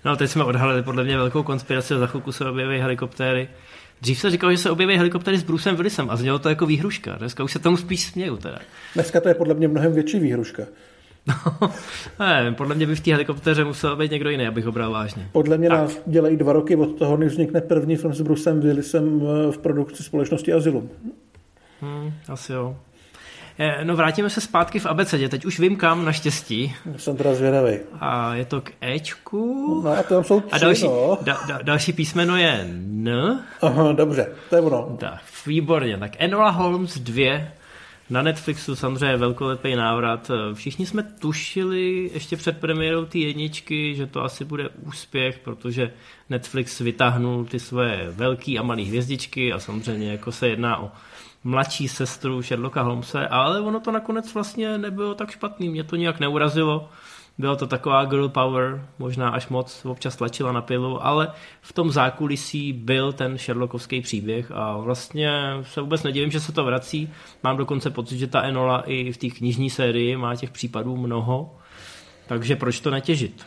No, 0.05 0.15
teď 0.15 0.29
jsme 0.29 0.43
odhalili 0.43 0.83
podle 0.83 1.03
mě 1.03 1.17
velkou 1.17 1.43
konspiraci, 1.43 1.95
za 1.95 2.07
chvilku 2.07 2.31
se 2.31 2.49
objeví 2.49 2.79
helikoptéry. 2.79 3.49
Dřív 4.01 4.19
se 4.19 4.31
říkalo, 4.31 4.51
že 4.51 4.57
se 4.57 4.69
objeví 4.69 4.97
helikoptery 4.97 5.37
s 5.37 5.43
Brucem 5.43 5.75
Willisem 5.75 6.09
a 6.09 6.15
znělo 6.15 6.39
to 6.39 6.49
jako 6.49 6.65
výhruška. 6.65 7.15
Dneska 7.15 7.43
už 7.43 7.51
se 7.51 7.59
tomu 7.59 7.77
spíš 7.77 8.05
směju 8.05 8.37
teda. 8.37 8.59
Dneska 8.93 9.21
to 9.21 9.27
je 9.27 9.35
podle 9.35 9.53
mě 9.53 9.67
mnohem 9.67 9.93
větší 9.93 10.19
výhruška. 10.19 10.63
No, 11.27 11.69
ne, 12.19 12.51
podle 12.51 12.75
mě 12.75 12.87
by 12.87 12.95
v 12.95 12.99
té 12.99 13.11
helikoptéře 13.11 13.63
musel 13.63 13.95
být 13.95 14.11
někdo 14.11 14.29
jiný, 14.29 14.47
abych 14.47 14.65
ho 14.65 14.71
bral 14.71 14.91
vážně. 14.91 15.29
Podle 15.31 15.57
mě 15.57 15.69
tak. 15.69 15.77
nás 15.79 15.97
dělají 16.05 16.37
dva 16.37 16.53
roky 16.53 16.75
od 16.75 16.95
toho, 16.95 17.17
než 17.17 17.31
vznikne 17.31 17.61
první 17.61 17.95
film 17.95 18.13
s 18.13 18.21
Brucem 18.21 18.59
Willisem 18.59 19.19
v 19.51 19.57
produkci 19.57 20.03
společnosti 20.03 20.53
Asylum. 20.53 20.89
Hmm, 21.81 22.13
asi 22.29 22.53
jo. 22.53 22.75
Eh, 23.59 23.85
no 23.85 23.95
vrátíme 23.95 24.29
se 24.29 24.41
zpátky 24.41 24.79
v 24.79 24.85
abecedě, 24.85 25.29
teď 25.29 25.45
už 25.45 25.59
vím 25.59 25.75
kam, 25.75 26.05
naštěstí. 26.05 26.75
Jsem 26.97 27.17
teda 27.17 27.33
zvědavý. 27.33 27.79
A 27.99 28.35
je 28.35 28.45
to 28.45 28.61
k 28.61 28.71
Ečku. 28.81 29.81
No 29.83 29.91
a 29.91 30.03
tam 30.03 30.23
jsou 30.23 30.41
tři, 30.41 30.51
a 30.51 30.57
další, 30.57 30.83
no. 30.83 31.17
da, 31.21 31.39
da, 31.47 31.59
další 31.63 31.93
písmeno 31.93 32.37
je 32.37 32.49
N. 32.49 33.39
Aha, 33.61 33.91
dobře, 33.91 34.27
to 34.49 34.55
je 34.55 34.61
ono. 34.61 34.97
Tak, 34.99 35.21
výborně. 35.47 35.97
Tak 35.97 36.11
Enola 36.17 36.49
Holmes 36.49 36.97
2 36.97 37.41
na 38.13 38.21
Netflixu 38.21 38.75
samozřejmě 38.75 39.17
velkolepý 39.17 39.75
návrat. 39.75 40.31
Všichni 40.53 40.85
jsme 40.85 41.03
tušili 41.03 42.09
ještě 42.13 42.37
před 42.37 42.57
premiérou 42.59 43.05
ty 43.05 43.19
jedničky, 43.19 43.95
že 43.95 44.07
to 44.07 44.23
asi 44.23 44.45
bude 44.45 44.69
úspěch, 44.69 45.39
protože 45.39 45.93
Netflix 46.29 46.79
vytáhnul 46.79 47.45
ty 47.45 47.59
své 47.59 48.11
velké 48.11 48.57
a 48.57 48.63
malé 48.63 48.81
hvězdičky 48.81 49.53
a 49.53 49.59
samozřejmě 49.59 50.11
jako 50.11 50.31
se 50.31 50.47
jedná 50.47 50.81
o 50.81 50.91
mladší 51.43 51.87
sestru 51.87 52.41
Sherlocka 52.41 52.81
Holmese, 52.81 53.27
ale 53.27 53.61
ono 53.61 53.79
to 53.79 53.91
nakonec 53.91 54.33
vlastně 54.33 54.77
nebylo 54.77 55.15
tak 55.15 55.31
špatný, 55.31 55.69
mě 55.69 55.83
to 55.83 55.95
nějak 55.95 56.19
neurazilo. 56.19 56.89
Bylo 57.37 57.55
to 57.55 57.67
taková 57.67 58.05
girl 58.05 58.29
power, 58.29 58.87
možná 58.99 59.29
až 59.29 59.47
moc 59.47 59.85
občas 59.85 60.15
tlačila 60.15 60.51
na 60.51 60.61
pilu, 60.61 61.05
ale 61.05 61.31
v 61.61 61.73
tom 61.73 61.91
zákulisí 61.91 62.73
byl 62.73 63.13
ten 63.13 63.37
Sherlockovský 63.37 64.01
příběh 64.01 64.51
a 64.51 64.77
vlastně 64.77 65.31
se 65.63 65.81
vůbec 65.81 66.03
nedivím, 66.03 66.31
že 66.31 66.39
se 66.39 66.51
to 66.51 66.63
vrací. 66.63 67.09
Mám 67.43 67.57
dokonce 67.57 67.89
pocit, 67.89 68.17
že 68.17 68.27
ta 68.27 68.41
Enola 68.41 68.81
i 68.81 69.11
v 69.11 69.17
té 69.17 69.27
knižní 69.27 69.69
sérii 69.69 70.17
má 70.17 70.35
těch 70.35 70.51
případů 70.51 70.97
mnoho, 70.97 71.55
takže 72.27 72.55
proč 72.55 72.79
to 72.79 72.89
netěžit? 72.89 73.45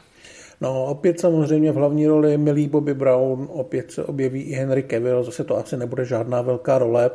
No, 0.61 0.85
opět 0.85 1.21
samozřejmě 1.21 1.73
v 1.73 1.77
hlavní 1.77 2.07
roli 2.07 2.39
milý 2.39 2.69
Bobby 2.69 2.95
Brown, 2.95 3.49
opět 3.53 3.93
se 3.93 4.05
objeví 4.05 4.43
i 4.43 4.53
Henry 4.53 4.83
Cavill, 4.83 5.25
zase 5.25 5.45
to 5.45 5.57
asi 5.57 5.77
nebude 5.77 6.05
žádná 6.05 6.43
velká 6.43 6.79
role. 6.79 7.11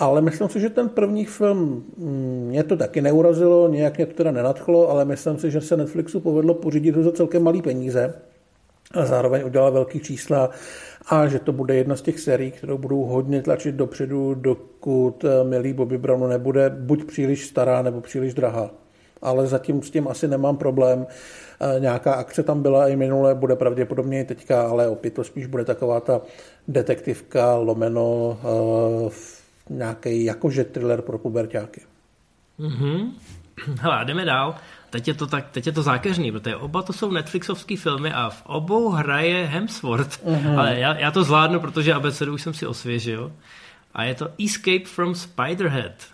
Ale 0.00 0.20
myslím 0.20 0.48
si, 0.48 0.60
že 0.60 0.70
ten 0.70 0.88
první 0.88 1.24
film 1.24 1.84
mm, 1.96 2.46
mě 2.48 2.62
to 2.64 2.76
taky 2.76 3.00
neurazilo, 3.00 3.68
nějak 3.68 3.96
mě 3.96 4.06
to 4.06 4.14
teda 4.14 4.30
nenadchlo, 4.30 4.90
ale 4.90 5.04
myslím 5.04 5.38
si, 5.38 5.50
že 5.50 5.60
se 5.60 5.76
Netflixu 5.76 6.20
povedlo 6.20 6.54
pořídit 6.54 6.96
ho 6.96 7.02
za 7.02 7.12
celkem 7.12 7.42
malý 7.42 7.62
peníze 7.62 8.14
a 8.94 9.04
zároveň 9.06 9.44
udělal 9.46 9.72
velký 9.72 10.00
čísla 10.00 10.50
a 11.08 11.26
že 11.26 11.38
to 11.38 11.52
bude 11.52 11.74
jedna 11.74 11.96
z 11.96 12.02
těch 12.02 12.20
sérií, 12.20 12.50
kterou 12.50 12.78
budou 12.78 13.04
hodně 13.04 13.42
tlačit 13.42 13.74
dopředu, 13.74 14.34
dokud 14.34 15.24
eh, 15.24 15.44
milý 15.44 15.72
Bobby 15.72 15.98
Brownu 15.98 16.26
nebude 16.26 16.70
buď 16.70 17.04
příliš 17.04 17.46
stará 17.46 17.82
nebo 17.82 18.00
příliš 18.00 18.34
drahá. 18.34 18.70
Ale 19.22 19.46
zatím 19.46 19.82
s 19.82 19.90
tím 19.90 20.08
asi 20.08 20.28
nemám 20.28 20.56
problém. 20.56 21.06
Eh, 21.60 21.80
nějaká 21.80 22.12
akce 22.12 22.42
tam 22.42 22.62
byla 22.62 22.88
i 22.88 22.96
minule, 22.96 23.34
bude 23.34 23.56
pravděpodobně 23.56 24.20
i 24.20 24.24
teďka, 24.24 24.62
ale 24.62 24.88
opět 24.88 25.14
to 25.14 25.24
spíš 25.24 25.46
bude 25.46 25.64
taková 25.64 26.00
ta 26.00 26.20
detektivka 26.68 27.56
lomeno 27.56 28.38
uh, 29.04 29.12
nějaký 29.70 30.24
jakože 30.24 30.64
thriller 30.64 31.02
pro 31.02 31.18
pubertáky. 31.18 31.80
Mm-hmm. 32.60 33.12
Hele, 33.80 34.04
jdeme 34.04 34.24
dál. 34.24 34.54
Teď 34.90 35.08
je 35.08 35.14
to, 35.14 35.26
tak, 35.26 35.50
teď 35.50 35.66
je 35.66 35.72
to 35.72 35.82
zákeřný, 35.82 36.32
protože 36.32 36.56
oba 36.56 36.82
to 36.82 36.92
jsou 36.92 37.10
Netflixovské 37.10 37.76
filmy 37.76 38.12
a 38.12 38.30
v 38.30 38.42
obou 38.46 38.88
hraje 38.88 39.46
Hemsworth. 39.46 40.26
Mm-hmm. 40.26 40.58
Ale 40.58 40.78
já, 40.78 40.98
já 40.98 41.10
to 41.10 41.24
zvládnu, 41.24 41.60
protože 41.60 41.94
abecedu 41.94 42.34
už 42.34 42.42
jsem 42.42 42.54
si 42.54 42.66
osvěžil. 42.66 43.32
A 43.94 44.04
je 44.04 44.14
to 44.14 44.28
Escape 44.44 44.84
from 44.84 45.14
Spiderhead. 45.14 46.06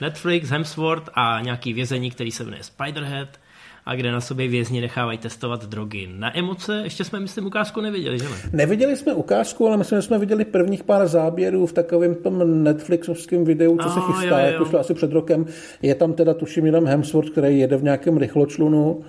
Netflix, 0.00 0.48
Hemsworth 0.48 1.08
a 1.14 1.40
nějaký 1.40 1.72
vězení, 1.72 2.10
který 2.10 2.30
se 2.30 2.44
jmenuje 2.44 2.62
Spiderhead. 2.62 3.40
A 3.88 3.94
kde 3.94 4.12
na 4.12 4.20
sobě 4.20 4.48
vězni 4.48 4.80
nechávají 4.80 5.18
testovat 5.18 5.64
drogy. 5.64 6.08
Na 6.16 6.38
emoce 6.38 6.80
ještě 6.84 7.04
jsme, 7.04 7.20
myslím, 7.20 7.46
ukázku 7.46 7.80
neviděli, 7.80 8.18
že 8.18 8.24
ne? 8.24 8.36
Neviděli 8.52 8.96
jsme 8.96 9.14
ukázku, 9.14 9.66
ale 9.66 9.76
myslím, 9.76 9.98
že 9.98 10.02
jsme 10.02 10.18
viděli 10.18 10.44
prvních 10.44 10.84
pár 10.84 11.08
záběrů 11.08 11.66
v 11.66 11.72
takovém 11.72 12.14
tom 12.14 12.64
Netflixovském 12.64 13.44
videu, 13.44 13.78
co 13.78 13.86
oh, 13.86 13.94
se 13.94 14.00
chystá, 14.00 14.40
jak 14.40 14.60
už 14.60 14.74
asi 14.74 14.94
před 14.94 15.12
rokem. 15.12 15.46
Je 15.82 15.94
tam 15.94 16.12
teda, 16.12 16.34
tuším, 16.34 16.66
jenom 16.66 16.86
Hemsworth, 16.86 17.30
který 17.30 17.58
jede 17.58 17.76
v 17.76 17.82
nějakém 17.82 18.16
rychločlunu 18.16 19.00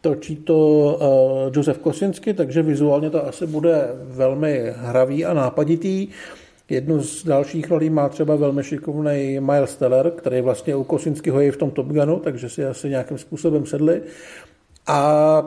točí 0.00 0.36
to 0.36 0.56
uh, 0.56 1.52
Josef 1.56 1.78
Kosinsky, 1.78 2.34
takže 2.34 2.62
vizuálně 2.62 3.10
to 3.10 3.26
asi 3.26 3.46
bude 3.46 3.88
velmi 4.02 4.72
hravý 4.76 5.24
a 5.24 5.34
nápaditý. 5.34 6.08
Jednu 6.70 7.02
z 7.02 7.24
dalších 7.24 7.70
rolí 7.70 7.90
má 7.90 8.08
třeba 8.08 8.36
velmi 8.36 8.64
šikovný 8.64 9.40
Miles 9.40 9.76
Teller, 9.76 10.10
který 10.10 10.40
vlastně 10.40 10.76
u 10.76 10.84
Kosinskyho 10.84 11.40
je 11.40 11.52
v 11.52 11.56
tom 11.56 11.70
Top 11.70 11.86
Gunu, 11.86 12.18
takže 12.18 12.48
si 12.48 12.64
asi 12.64 12.88
nějakým 12.88 13.18
způsobem 13.18 13.66
sedli. 13.66 14.02
A 14.86 15.42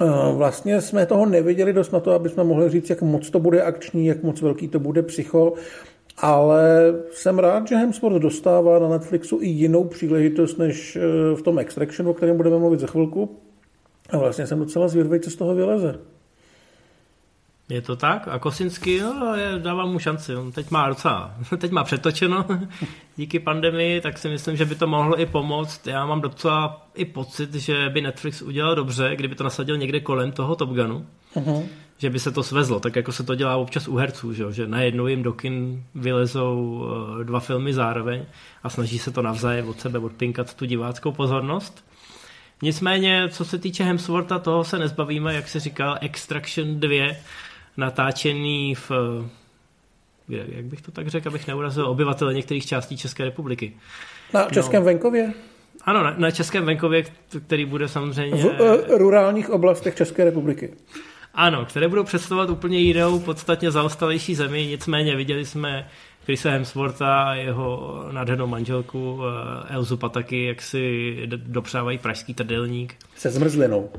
uh, 0.00 0.36
vlastně 0.36 0.80
jsme 0.80 1.06
toho 1.06 1.26
neviděli 1.26 1.72
dost 1.72 1.92
na 1.92 2.00
to, 2.00 2.12
aby 2.12 2.28
jsme 2.28 2.44
mohli 2.44 2.70
říct, 2.70 2.90
jak 2.90 3.02
moc 3.02 3.30
to 3.30 3.40
bude 3.40 3.62
akční, 3.62 4.06
jak 4.06 4.22
moc 4.22 4.42
velký 4.42 4.68
to 4.68 4.78
bude 4.78 5.02
psycho, 5.02 5.52
ale 6.18 6.94
jsem 7.12 7.38
rád, 7.38 7.68
že 7.68 7.76
Hemsworth 7.76 8.22
dostává 8.22 8.78
na 8.78 8.88
Netflixu 8.88 9.38
i 9.40 9.46
jinou 9.46 9.84
příležitost 9.84 10.58
než 10.58 10.96
eh, 10.96 11.00
v 11.36 11.42
tom 11.42 11.58
Extraction, 11.58 12.08
o 12.08 12.14
kterém 12.14 12.36
budeme 12.36 12.58
mluvit 12.58 12.80
za 12.80 12.86
chvilku, 12.86 13.36
a 14.10 14.18
vlastně 14.18 14.46
jsem 14.46 14.58
docela 14.58 14.88
zvědavý, 14.88 15.20
co 15.20 15.30
z 15.30 15.36
toho 15.36 15.54
vyleze. 15.54 15.98
Je 17.70 17.82
to 17.82 17.96
tak? 17.96 18.28
A 18.28 18.38
Kosinsky, 18.38 19.00
no, 19.00 19.34
je, 19.34 19.58
dávám 19.58 19.92
mu 19.92 19.98
šanci. 19.98 20.36
On 20.36 20.52
teď 20.52 20.70
má 20.70 20.88
docela, 20.88 21.34
teď 21.58 21.70
má 21.70 21.84
přetočeno 21.84 22.46
díky 23.16 23.38
pandemii, 23.38 24.00
tak 24.00 24.18
si 24.18 24.28
myslím, 24.28 24.56
že 24.56 24.64
by 24.64 24.74
to 24.74 24.86
mohlo 24.86 25.20
i 25.20 25.26
pomoct. 25.26 25.86
Já 25.86 26.06
mám 26.06 26.20
docela 26.20 26.86
i 26.94 27.04
pocit, 27.04 27.54
že 27.54 27.88
by 27.88 28.00
Netflix 28.00 28.42
udělal 28.42 28.74
dobře, 28.74 29.16
kdyby 29.16 29.34
to 29.34 29.44
nasadil 29.44 29.76
někde 29.76 30.00
kolem 30.00 30.32
toho 30.32 30.56
Top 30.56 30.70
Gunu. 30.70 31.06
Uh-huh. 31.34 31.66
Že 31.98 32.10
by 32.10 32.18
se 32.18 32.32
to 32.32 32.42
svezlo, 32.42 32.80
tak 32.80 32.96
jako 32.96 33.12
se 33.12 33.22
to 33.22 33.34
dělá 33.34 33.56
občas 33.56 33.88
u 33.88 33.96
herců, 33.96 34.32
že, 34.32 34.44
že 34.50 34.66
najednou 34.66 35.06
jim 35.06 35.22
do 35.22 35.32
kin 35.32 35.84
vylezou 35.94 36.84
eh, 37.20 37.24
dva 37.24 37.40
filmy 37.40 37.74
zároveň 37.74 38.24
a 38.62 38.70
snaží 38.70 38.98
se 38.98 39.10
to 39.10 39.22
navzájem 39.22 39.68
od 39.68 39.80
sebe 39.80 39.98
odpinkat 39.98 40.54
tu 40.54 40.64
diváckou 40.64 41.12
pozornost. 41.12 41.84
Nicméně, 42.62 43.28
co 43.28 43.44
se 43.44 43.58
týče 43.58 43.84
Hemswortha, 43.84 44.38
toho 44.38 44.64
se 44.64 44.78
nezbavíme, 44.78 45.34
jak 45.34 45.48
se 45.48 45.60
říkal, 45.60 45.98
Extraction 46.00 46.80
2, 46.80 47.14
natáčený 47.76 48.74
v 48.74 48.90
jak 50.28 50.64
bych 50.64 50.82
to 50.82 50.92
tak 50.92 51.08
řekl, 51.08 51.28
abych 51.28 51.46
neurazil 51.46 51.86
obyvatele 51.86 52.34
některých 52.34 52.66
částí 52.66 52.96
České 52.96 53.24
republiky. 53.24 53.72
Na 54.34 54.44
no. 54.44 54.50
Českém 54.50 54.82
no. 54.82 54.86
venkově? 54.86 55.32
Ano, 55.84 56.04
na, 56.04 56.14
na 56.18 56.30
Českém 56.30 56.64
venkově, 56.64 57.04
který 57.46 57.64
bude 57.64 57.88
samozřejmě... 57.88 58.36
V 58.36 58.44
uh, 58.44 58.98
rurálních 58.98 59.50
oblastech 59.50 59.94
České 59.94 60.24
republiky. 60.24 60.74
Ano, 61.34 61.64
které 61.64 61.88
budou 61.88 62.04
představovat 62.04 62.50
úplně 62.50 62.78
jinou, 62.78 63.18
podstatně 63.18 63.70
zaostalejší 63.70 64.34
zemi, 64.34 64.66
nicméně 64.66 65.16
viděli 65.16 65.46
jsme 65.46 65.88
Chrisa 66.24 66.50
Hemswortha 66.50 67.22
a 67.22 67.34
jeho 67.34 68.04
nádhernou 68.12 68.46
manželku 68.46 69.20
eh, 69.22 69.74
Elzu 69.74 69.96
Pataky, 69.96 70.44
jak 70.44 70.62
si 70.62 71.14
dopřávají 71.26 71.98
pražský 71.98 72.34
trdelník. 72.34 72.94
Se 73.16 73.30
zmrzlinou. 73.30 73.90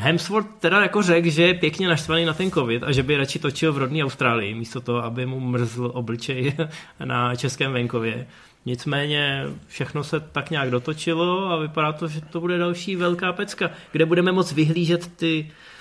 Hemsworth 0.00 0.48
teda 0.58 0.82
jako 0.82 1.02
řekl, 1.02 1.30
že 1.30 1.42
je 1.42 1.54
pěkně 1.54 1.88
naštvaný 1.88 2.24
na 2.24 2.34
ten 2.34 2.50
covid 2.50 2.82
a 2.82 2.92
že 2.92 3.02
by 3.02 3.16
radši 3.16 3.38
točil 3.38 3.72
v 3.72 3.78
rodné 3.78 4.04
Austrálii, 4.04 4.54
místo 4.54 4.80
toho, 4.80 5.04
aby 5.04 5.26
mu 5.26 5.40
mrzl 5.40 5.90
obličej 5.94 6.56
na 7.04 7.36
českém 7.36 7.72
venkově. 7.72 8.26
Nicméně 8.66 9.44
všechno 9.66 10.04
se 10.04 10.20
tak 10.20 10.50
nějak 10.50 10.70
dotočilo 10.70 11.50
a 11.50 11.56
vypadá 11.56 11.92
to, 11.92 12.08
že 12.08 12.20
to 12.20 12.40
bude 12.40 12.58
další 12.58 12.96
velká 12.96 13.32
pecka, 13.32 13.70
kde 13.92 14.06
budeme 14.06 14.32
moct 14.32 14.52
vyhlížet 14.52 15.16
ty 15.16 15.50
Eh, 15.50 15.77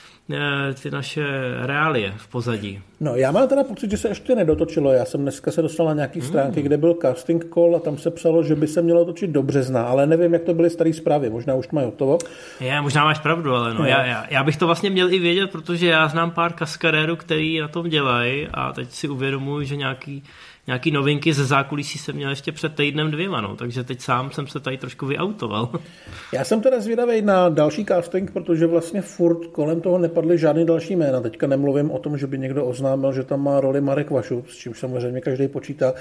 ty 0.81 0.91
naše 0.91 1.25
reálie 1.61 2.13
v 2.17 2.27
pozadí. 2.27 2.81
No, 2.99 3.15
já 3.15 3.31
mám 3.31 3.47
teda 3.47 3.63
pocit, 3.63 3.91
že 3.91 3.97
se 3.97 4.07
ještě 4.07 4.35
nedotočilo. 4.35 4.91
Já 4.91 5.05
jsem 5.05 5.21
dneska 5.21 5.51
se 5.51 5.61
dostal 5.61 5.85
na 5.85 5.93
nějaký 5.93 6.19
hmm. 6.19 6.29
stránky, 6.29 6.61
kde 6.61 6.77
byl 6.77 6.97
casting 7.01 7.45
call 7.53 7.75
a 7.75 7.79
tam 7.79 7.97
se 7.97 8.11
psalo, 8.11 8.43
že 8.43 8.55
by 8.55 8.67
se 8.67 8.81
mělo 8.81 9.05
točit 9.05 9.29
do 9.29 9.43
března, 9.43 9.83
ale 9.83 10.07
nevím, 10.07 10.33
jak 10.33 10.43
to 10.43 10.53
byly 10.53 10.69
staré 10.69 10.93
zprávy. 10.93 11.29
Možná 11.29 11.55
už 11.55 11.67
to 11.67 11.75
mají 11.75 11.85
hotovo. 11.85 12.17
Já, 12.59 12.81
možná 12.81 13.03
máš 13.03 13.19
pravdu, 13.19 13.55
ale 13.55 13.73
no, 13.73 13.79
no. 13.79 13.85
Já, 13.85 14.05
já, 14.05 14.25
já, 14.29 14.43
bych 14.43 14.57
to 14.57 14.65
vlastně 14.65 14.89
měl 14.89 15.13
i 15.13 15.19
vědět, 15.19 15.51
protože 15.51 15.87
já 15.87 16.07
znám 16.07 16.31
pár 16.31 16.53
kaskadérů, 16.53 17.15
který 17.15 17.59
na 17.59 17.67
tom 17.67 17.89
dělají 17.89 18.47
a 18.53 18.73
teď 18.73 18.91
si 18.91 19.07
uvědomuji, 19.07 19.65
že 19.65 19.75
nějaký 19.75 20.23
nějaký 20.67 20.91
novinky 20.91 21.33
ze 21.33 21.45
zákulisí 21.45 21.99
jsem 21.99 22.15
měl 22.15 22.29
ještě 22.29 22.51
před 22.51 22.75
týdnem 22.75 23.11
dvěma, 23.11 23.41
no, 23.41 23.55
takže 23.55 23.83
teď 23.83 24.01
sám 24.01 24.31
jsem 24.31 24.47
se 24.47 24.59
tady 24.59 24.77
trošku 24.77 25.05
vyautoval. 25.05 25.69
Já 26.33 26.43
jsem 26.43 26.61
teda 26.61 26.79
zvědavý 26.79 27.21
na 27.21 27.49
další 27.49 27.85
casting, 27.85 28.31
protože 28.31 28.67
vlastně 28.67 29.01
furt 29.01 29.45
kolem 29.45 29.81
toho 29.81 29.97
nepadly 29.97 30.37
žádný 30.37 30.65
další 30.65 30.95
jména. 30.95 31.21
Teďka 31.21 31.47
nemluvím 31.47 31.91
o 31.91 31.99
tom, 31.99 32.17
že 32.17 32.27
by 32.27 32.37
někdo 32.37 32.65
oznámil, 32.65 33.13
že 33.13 33.23
tam 33.23 33.43
má 33.43 33.61
roli 33.61 33.81
Marek 33.81 34.09
Vašu, 34.09 34.45
s 34.49 34.57
čím 34.57 34.73
samozřejmě 34.73 35.21
každý 35.21 35.47
počítá. 35.47 35.93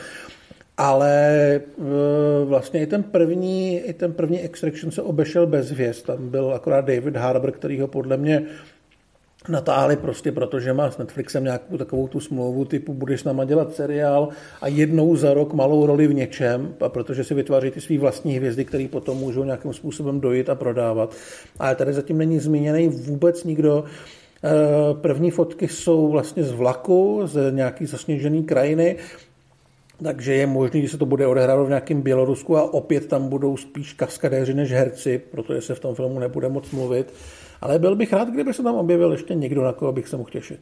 Ale 0.78 1.10
e, 1.54 1.62
vlastně 2.44 2.82
i 2.82 2.86
ten 2.86 3.02
první, 3.02 3.78
i 3.78 3.92
ten 3.92 4.12
první 4.12 4.40
Extraction 4.40 4.90
se 4.90 5.02
obešel 5.02 5.46
bez 5.46 5.70
hvězd. 5.70 6.06
Tam 6.06 6.28
byl 6.28 6.52
akorát 6.54 6.80
David 6.80 7.16
Harbour, 7.16 7.52
který 7.52 7.80
ho 7.80 7.88
podle 7.88 8.16
mě 8.16 8.42
natáhli 9.48 9.96
prostě, 9.96 10.32
protože 10.32 10.72
má 10.72 10.90
s 10.90 10.98
Netflixem 10.98 11.44
nějakou 11.44 11.76
takovou 11.76 12.08
tu 12.08 12.20
smlouvu 12.20 12.64
typu 12.64 12.94
budeš 12.94 13.20
s 13.20 13.24
náma 13.24 13.44
dělat 13.44 13.74
seriál 13.74 14.28
a 14.60 14.68
jednou 14.68 15.16
za 15.16 15.34
rok 15.34 15.52
malou 15.52 15.86
roli 15.86 16.06
v 16.06 16.14
něčem, 16.14 16.74
a 16.80 16.88
protože 16.88 17.24
si 17.24 17.34
vytváří 17.34 17.70
ty 17.70 17.80
svý 17.80 17.98
vlastní 17.98 18.36
hvězdy, 18.36 18.64
které 18.64 18.88
potom 18.90 19.18
můžou 19.18 19.44
nějakým 19.44 19.72
způsobem 19.72 20.20
dojít 20.20 20.50
a 20.50 20.54
prodávat. 20.54 21.14
Ale 21.58 21.74
tady 21.74 21.92
zatím 21.92 22.18
není 22.18 22.38
zmíněný 22.38 22.88
vůbec 22.88 23.44
nikdo. 23.44 23.84
Eh, 24.44 24.50
první 24.94 25.30
fotky 25.30 25.68
jsou 25.68 26.08
vlastně 26.08 26.42
z 26.42 26.52
vlaku, 26.52 27.20
z 27.24 27.52
nějaký 27.52 27.86
zasněžený 27.86 28.44
krajiny, 28.44 28.96
takže 30.02 30.34
je 30.34 30.46
možné, 30.46 30.80
že 30.80 30.88
se 30.88 30.98
to 30.98 31.06
bude 31.06 31.26
odehrávat 31.26 31.66
v 31.66 31.68
nějakém 31.68 32.02
Bělorusku 32.02 32.56
a 32.56 32.74
opět 32.74 33.06
tam 33.06 33.28
budou 33.28 33.56
spíš 33.56 33.92
kaskadéři 33.92 34.54
než 34.54 34.72
herci, 34.72 35.20
protože 35.30 35.60
se 35.60 35.74
v 35.74 35.80
tom 35.80 35.94
filmu 35.94 36.18
nebude 36.18 36.48
moc 36.48 36.70
mluvit. 36.70 37.12
Ale 37.60 37.78
byl 37.78 37.96
bych 37.96 38.12
rád, 38.12 38.28
kdyby 38.28 38.54
se 38.54 38.62
tam 38.62 38.74
objevil 38.74 39.12
ještě 39.12 39.34
někdo, 39.34 39.62
na 39.64 39.72
koho 39.72 39.92
bych 39.92 40.08
se 40.08 40.16
mohl 40.16 40.30
těšit. 40.30 40.60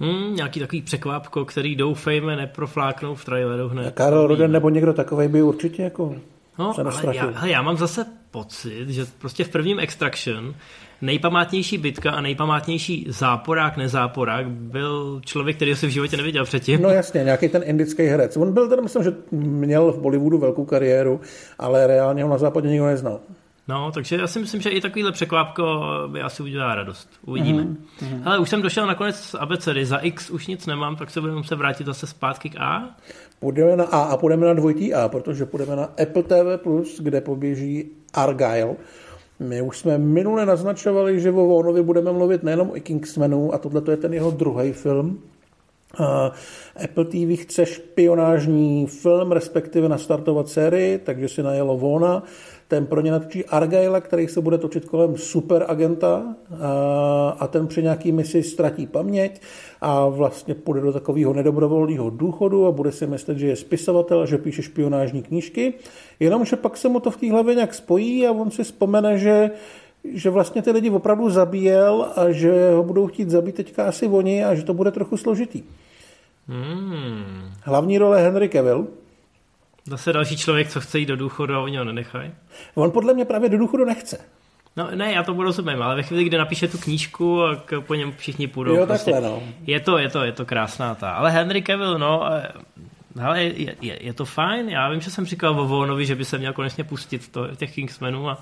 Hmm, 0.00 0.36
nějaký 0.36 0.60
takový 0.60 0.82
překvápko, 0.82 1.44
který 1.44 1.76
doufejme 1.76 2.36
neprofláknou 2.36 3.14
v 3.14 3.24
traileru 3.24 3.68
hned. 3.68 3.94
Karel 3.94 4.26
Roden 4.26 4.52
nebo 4.52 4.70
někdo 4.70 4.92
takový 4.92 5.28
by 5.28 5.42
určitě 5.42 5.82
jako 5.82 6.14
No, 6.58 6.74
ale 6.78 7.16
já, 7.16 7.26
hele, 7.26 7.50
já 7.50 7.62
mám 7.62 7.76
zase 7.76 8.06
pocit, 8.30 8.88
že 8.88 9.06
prostě 9.18 9.44
v 9.44 9.48
prvním 9.48 9.80
Extraction 9.80 10.54
nejpamátnější 11.02 11.78
bitka 11.78 12.10
a 12.10 12.20
nejpamátnější 12.20 13.06
záporák, 13.08 13.76
nezáporák 13.76 14.48
byl 14.48 15.20
člověk, 15.24 15.56
který 15.56 15.74
si 15.76 15.86
v 15.86 15.90
životě 15.90 16.16
neviděl 16.16 16.44
předtím. 16.44 16.82
No 16.82 16.88
jasně, 16.88 17.24
nějaký 17.24 17.48
ten 17.48 17.62
indický 17.64 18.02
herec. 18.02 18.36
On 18.36 18.52
byl 18.52 18.68
teda, 18.68 18.82
myslím, 18.82 19.02
že 19.02 19.14
měl 19.30 19.92
v 19.92 19.98
Bollywoodu 19.98 20.38
velkou 20.38 20.64
kariéru, 20.64 21.20
ale 21.58 21.86
reálně 21.86 22.22
ho 22.22 22.30
na 22.30 22.38
západě 22.38 22.68
nikdo 22.68 22.86
neznal. 22.86 23.20
No, 23.68 23.92
takže 23.92 24.16
já 24.16 24.26
si 24.26 24.38
myslím, 24.38 24.60
že 24.60 24.70
i 24.70 24.80
takovýhle 24.80 25.12
překvápko 25.12 25.82
by 26.06 26.22
asi 26.22 26.42
udělá 26.42 26.74
radost. 26.74 27.08
Uvidíme. 27.26 27.62
Mm-hmm. 27.62 28.22
Hele, 28.22 28.38
už 28.38 28.50
jsem 28.50 28.62
došel 28.62 28.86
nakonec 28.86 29.16
z 29.16 29.34
abecedy. 29.34 29.86
Za 29.86 29.96
X 29.96 30.30
už 30.30 30.46
nic 30.46 30.66
nemám, 30.66 30.96
tak 30.96 31.10
se 31.10 31.20
budeme 31.20 31.38
muset 31.38 31.54
vrátit 31.54 31.86
zase 31.86 32.06
zpátky 32.06 32.50
k 32.50 32.60
A. 32.60 32.96
Půjdeme 33.38 33.76
na 33.76 33.84
A 33.84 34.02
a 34.02 34.16
půjdeme 34.16 34.46
na 34.46 34.54
dvojitý 34.54 34.94
A, 34.94 35.08
protože 35.08 35.46
půjdeme 35.46 35.76
na 35.76 35.84
Apple 35.84 36.22
TV+, 36.22 36.58
kde 36.98 37.20
poběží 37.20 37.90
Argyle. 38.14 38.76
My 39.40 39.62
už 39.62 39.78
jsme 39.78 39.98
minule 39.98 40.46
naznačovali, 40.46 41.20
že 41.20 41.30
o 41.30 41.46
Vonovi 41.46 41.82
budeme 41.82 42.12
mluvit 42.12 42.42
nejenom 42.42 42.70
o 42.70 42.80
Kingsmanu 42.80 43.54
a 43.54 43.58
tohle 43.58 43.82
je 43.90 43.96
ten 43.96 44.14
jeho 44.14 44.30
druhý 44.30 44.72
film. 44.72 45.18
Apple 46.84 47.04
TV 47.04 47.42
chce 47.42 47.66
špionážní 47.66 48.86
film, 48.86 49.32
respektive 49.32 49.88
nastartovat 49.88 50.48
sérii, 50.48 50.98
takže 50.98 51.28
si 51.28 51.42
najelo 51.42 51.76
Vona 51.76 52.22
ten 52.72 52.86
pro 52.86 53.00
ně 53.00 53.10
natočí 53.10 53.44
Argyle, 53.44 54.00
který 54.00 54.28
se 54.28 54.40
bude 54.40 54.58
točit 54.58 54.84
kolem 54.84 55.16
superagenta 55.16 56.34
a 57.38 57.46
ten 57.46 57.66
při 57.66 57.82
nějaký 57.82 58.12
misi 58.12 58.42
ztratí 58.42 58.86
paměť 58.86 59.40
a 59.80 60.08
vlastně 60.08 60.54
půjde 60.54 60.80
do 60.80 60.92
takového 60.92 61.32
nedobrovolného 61.32 62.10
důchodu 62.10 62.66
a 62.66 62.72
bude 62.72 62.92
si 62.92 63.06
myslet, 63.06 63.38
že 63.38 63.46
je 63.46 63.56
spisovatel 63.56 64.20
a 64.20 64.26
že 64.26 64.38
píše 64.38 64.62
špionážní 64.62 65.22
knížky. 65.22 65.74
Jenomže 66.20 66.56
pak 66.56 66.76
se 66.76 66.88
mu 66.88 67.00
to 67.00 67.10
v 67.10 67.16
té 67.16 67.30
hlavě 67.30 67.54
nějak 67.54 67.74
spojí 67.74 68.26
a 68.26 68.32
on 68.32 68.50
si 68.50 68.64
vzpomene, 68.64 69.18
že 69.18 69.50
že 70.04 70.30
vlastně 70.30 70.62
ty 70.62 70.70
lidi 70.70 70.90
opravdu 70.90 71.30
zabíjel 71.30 72.08
a 72.16 72.30
že 72.30 72.72
ho 72.72 72.82
budou 72.82 73.06
chtít 73.06 73.30
zabít 73.30 73.54
teďka 73.54 73.84
asi 73.84 74.08
oni 74.08 74.44
a 74.44 74.54
že 74.54 74.62
to 74.62 74.74
bude 74.74 74.90
trochu 74.90 75.16
složitý. 75.16 75.62
Hmm. 76.48 77.52
Hlavní 77.62 77.98
role 77.98 78.22
Henry 78.22 78.48
Cavill, 78.48 78.86
Zase 79.84 80.12
další 80.12 80.36
člověk, 80.36 80.68
co 80.68 80.80
chce 80.80 80.98
jít 80.98 81.06
do 81.06 81.16
důchodu 81.16 81.54
a 81.54 81.60
oni 81.60 81.76
ho 81.76 81.84
nenechají. 81.84 82.30
On 82.74 82.90
podle 82.90 83.14
mě 83.14 83.24
právě 83.24 83.48
do 83.48 83.58
důchodu 83.58 83.84
nechce. 83.84 84.18
No 84.76 84.88
ne, 84.94 85.12
já 85.12 85.22
to 85.22 85.34
budu 85.34 85.46
rozumím, 85.46 85.82
ale 85.82 85.96
ve 85.96 86.02
chvíli, 86.02 86.24
kdy 86.24 86.38
napíše 86.38 86.68
tu 86.68 86.78
knížku 86.78 87.42
a 87.42 87.62
po 87.86 87.94
něm 87.94 88.12
všichni 88.16 88.46
půjdou. 88.46 88.74
Jo, 88.74 88.86
prostě, 88.86 89.10
takhle, 89.10 89.30
no. 89.30 89.42
Je 89.66 89.80
to, 89.80 89.98
je 89.98 90.08
to, 90.08 90.24
je 90.24 90.32
to 90.32 90.46
krásná 90.46 90.94
ta. 90.94 91.10
Ale 91.10 91.30
Henry 91.30 91.62
Cavill, 91.62 91.98
no, 91.98 92.22
Ale 93.22 93.42
je, 93.42 93.74
je, 93.80 93.98
je, 94.00 94.12
to 94.12 94.24
fajn, 94.24 94.68
já 94.68 94.90
vím, 94.90 95.00
že 95.00 95.10
jsem 95.10 95.26
říkal 95.26 95.60
o 95.60 95.66
Vonovi, 95.66 96.06
že 96.06 96.14
by 96.14 96.24
se 96.24 96.38
měl 96.38 96.52
konečně 96.52 96.84
pustit 96.84 97.28
to, 97.28 97.56
těch 97.56 97.74
Kingsmenů 97.74 98.28
a 98.28 98.38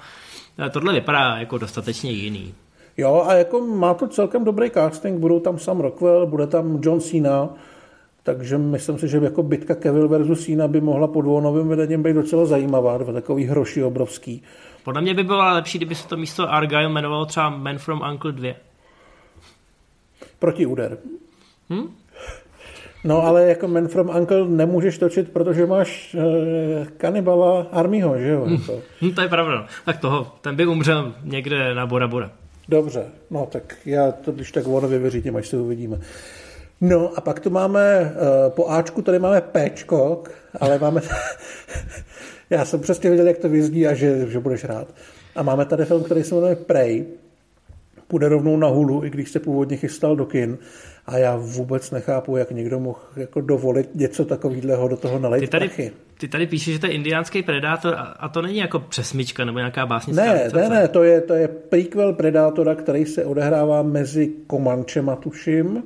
tohle 0.71 0.93
vypadá 0.93 1.37
jako 1.37 1.59
dostatečně 1.59 2.11
jiný. 2.11 2.55
Jo, 2.97 3.25
a 3.29 3.35
jako 3.35 3.61
má 3.61 3.95
to 3.95 4.09
celkem 4.09 4.45
dobrý 4.45 4.71
casting, 4.71 5.19
budou 5.21 5.41
tam 5.41 5.59
Sam 5.59 5.81
Rockwell, 5.81 6.27
bude 6.27 6.47
tam 6.47 6.81
John 6.83 7.01
Cena, 7.01 7.49
takže 8.23 8.59
myslím 8.59 8.99
si, 8.99 9.09
že 9.09 9.19
jako 9.23 9.43
bitka 9.43 9.75
Kevil 9.75 10.09
versus 10.09 10.45
Cena 10.45 10.69
by 10.69 10.81
mohla 10.81 11.09
pod 11.09 11.25
Vonovým 11.25 11.69
vedením 11.69 12.03
být 12.03 12.13
docela 12.13 12.47
zajímavá, 12.47 12.99
dva 12.99 13.13
takový 13.13 13.45
hroši 13.45 13.83
obrovský. 13.83 14.43
Podle 14.85 15.03
mě 15.03 15.15
by 15.15 15.25
bylo 15.25 15.55
lepší, 15.55 15.79
kdyby 15.79 15.95
se 15.95 16.09
to 16.09 16.17
místo 16.17 16.53
Argyle 16.53 16.85
jmenovalo 16.85 17.27
třeba 17.27 17.51
Man 17.51 17.79
from 17.79 18.03
Uncle 18.11 18.33
2. 18.33 18.55
Proti 20.39 20.67
úder. 20.67 20.99
Hm? 21.71 21.89
No 23.05 23.23
ale 23.23 23.49
jako 23.49 23.69
Man 23.69 23.89
from 23.89 24.09
Uncle 24.09 24.49
nemůžeš 24.49 24.99
točit, 24.99 25.33
protože 25.33 25.67
máš 25.67 26.15
uh, 26.15 26.87
kanibala 26.97 27.67
Armyho, 27.73 28.19
že 28.19 28.29
jo? 28.29 28.47
Hm. 28.47 28.59
Hm, 29.03 29.15
to 29.15 29.21
je 29.23 29.29
pravda. 29.29 29.67
Tak 29.85 30.01
toho, 30.01 30.33
ten 30.41 30.57
by 30.57 30.67
umřel 30.67 31.15
někde 31.25 31.75
na 31.75 31.87
Bora 31.87 32.09
Bora. 32.09 32.31
Dobře, 32.69 33.05
no 33.31 33.49
tak 33.53 33.77
já 33.87 34.13
to 34.13 34.33
když 34.33 34.53
tak 34.53 34.67
ono 34.67 34.89
vyvěřím, 34.89 35.37
až 35.37 35.49
se 35.49 35.57
uvidíme. 35.57 35.99
No 36.81 37.11
a 37.17 37.21
pak 37.21 37.41
tu 37.41 37.51
máme, 37.51 38.01
uh, 38.01 38.53
po 38.53 38.69
Ačku 38.69 39.03
tady 39.03 39.19
máme 39.19 39.41
Pčko, 39.41 40.23
ale 40.61 40.79
máme, 40.79 41.01
já 42.51 42.65
jsem 42.65 42.81
přesně 42.81 43.11
viděl, 43.11 43.27
jak 43.27 43.39
to 43.39 43.49
vyzdí 43.49 43.87
a 43.87 43.95
že, 43.95 44.27
že 44.29 44.41
budeš 44.41 44.65
rád. 44.65 44.95
A 45.37 45.43
máme 45.43 45.65
tady 45.65 45.85
film, 45.85 46.05
který 46.05 46.25
se 46.25 46.35
jmenuje 46.35 46.57
Prey, 46.57 47.07
půjde 48.09 48.29
rovnou 48.29 48.57
na 48.57 48.69
hulu, 48.69 49.05
i 49.05 49.11
když 49.11 49.31
se 49.31 49.41
původně 49.41 49.77
chystal 49.77 50.17
do 50.17 50.27
kin. 50.27 50.59
A 51.07 51.19
já 51.19 51.37
vůbec 51.37 51.91
nechápu, 51.91 52.37
jak 52.37 52.51
někdo 52.51 52.81
mohl 52.81 52.99
jako 53.17 53.41
dovolit 53.41 53.95
něco 53.95 54.25
takového 54.25 54.89
do 54.89 54.97
toho 54.97 55.19
nalejt 55.19 55.41
ty 55.41 55.49
tady, 55.49 55.67
prachy. 55.67 55.93
Ty 56.19 56.29
tady 56.29 56.47
píšeš, 56.47 56.75
že 56.75 56.81
to 56.81 56.87
je 56.87 56.93
indiánský 56.93 57.43
predátor 57.43 57.95
a 58.17 58.29
to 58.29 58.43
není 58.43 58.59
jako 58.59 58.79
přesmička 58.79 59.45
nebo 59.45 59.59
nějaká 59.59 59.87
básnická 59.87 60.25
Ne, 60.25 60.51
ne, 60.55 60.69
ne, 60.69 60.89
to 60.89 61.03
je, 61.03 61.21
to 61.21 61.35
je 61.35 61.49
prequel 61.49 62.13
Predátora, 62.13 62.75
který 62.75 63.07
se 63.07 63.25
odehrává 63.25 63.83
mezi 63.83 64.33
Komančema, 64.47 65.17
tuším. 65.17 65.83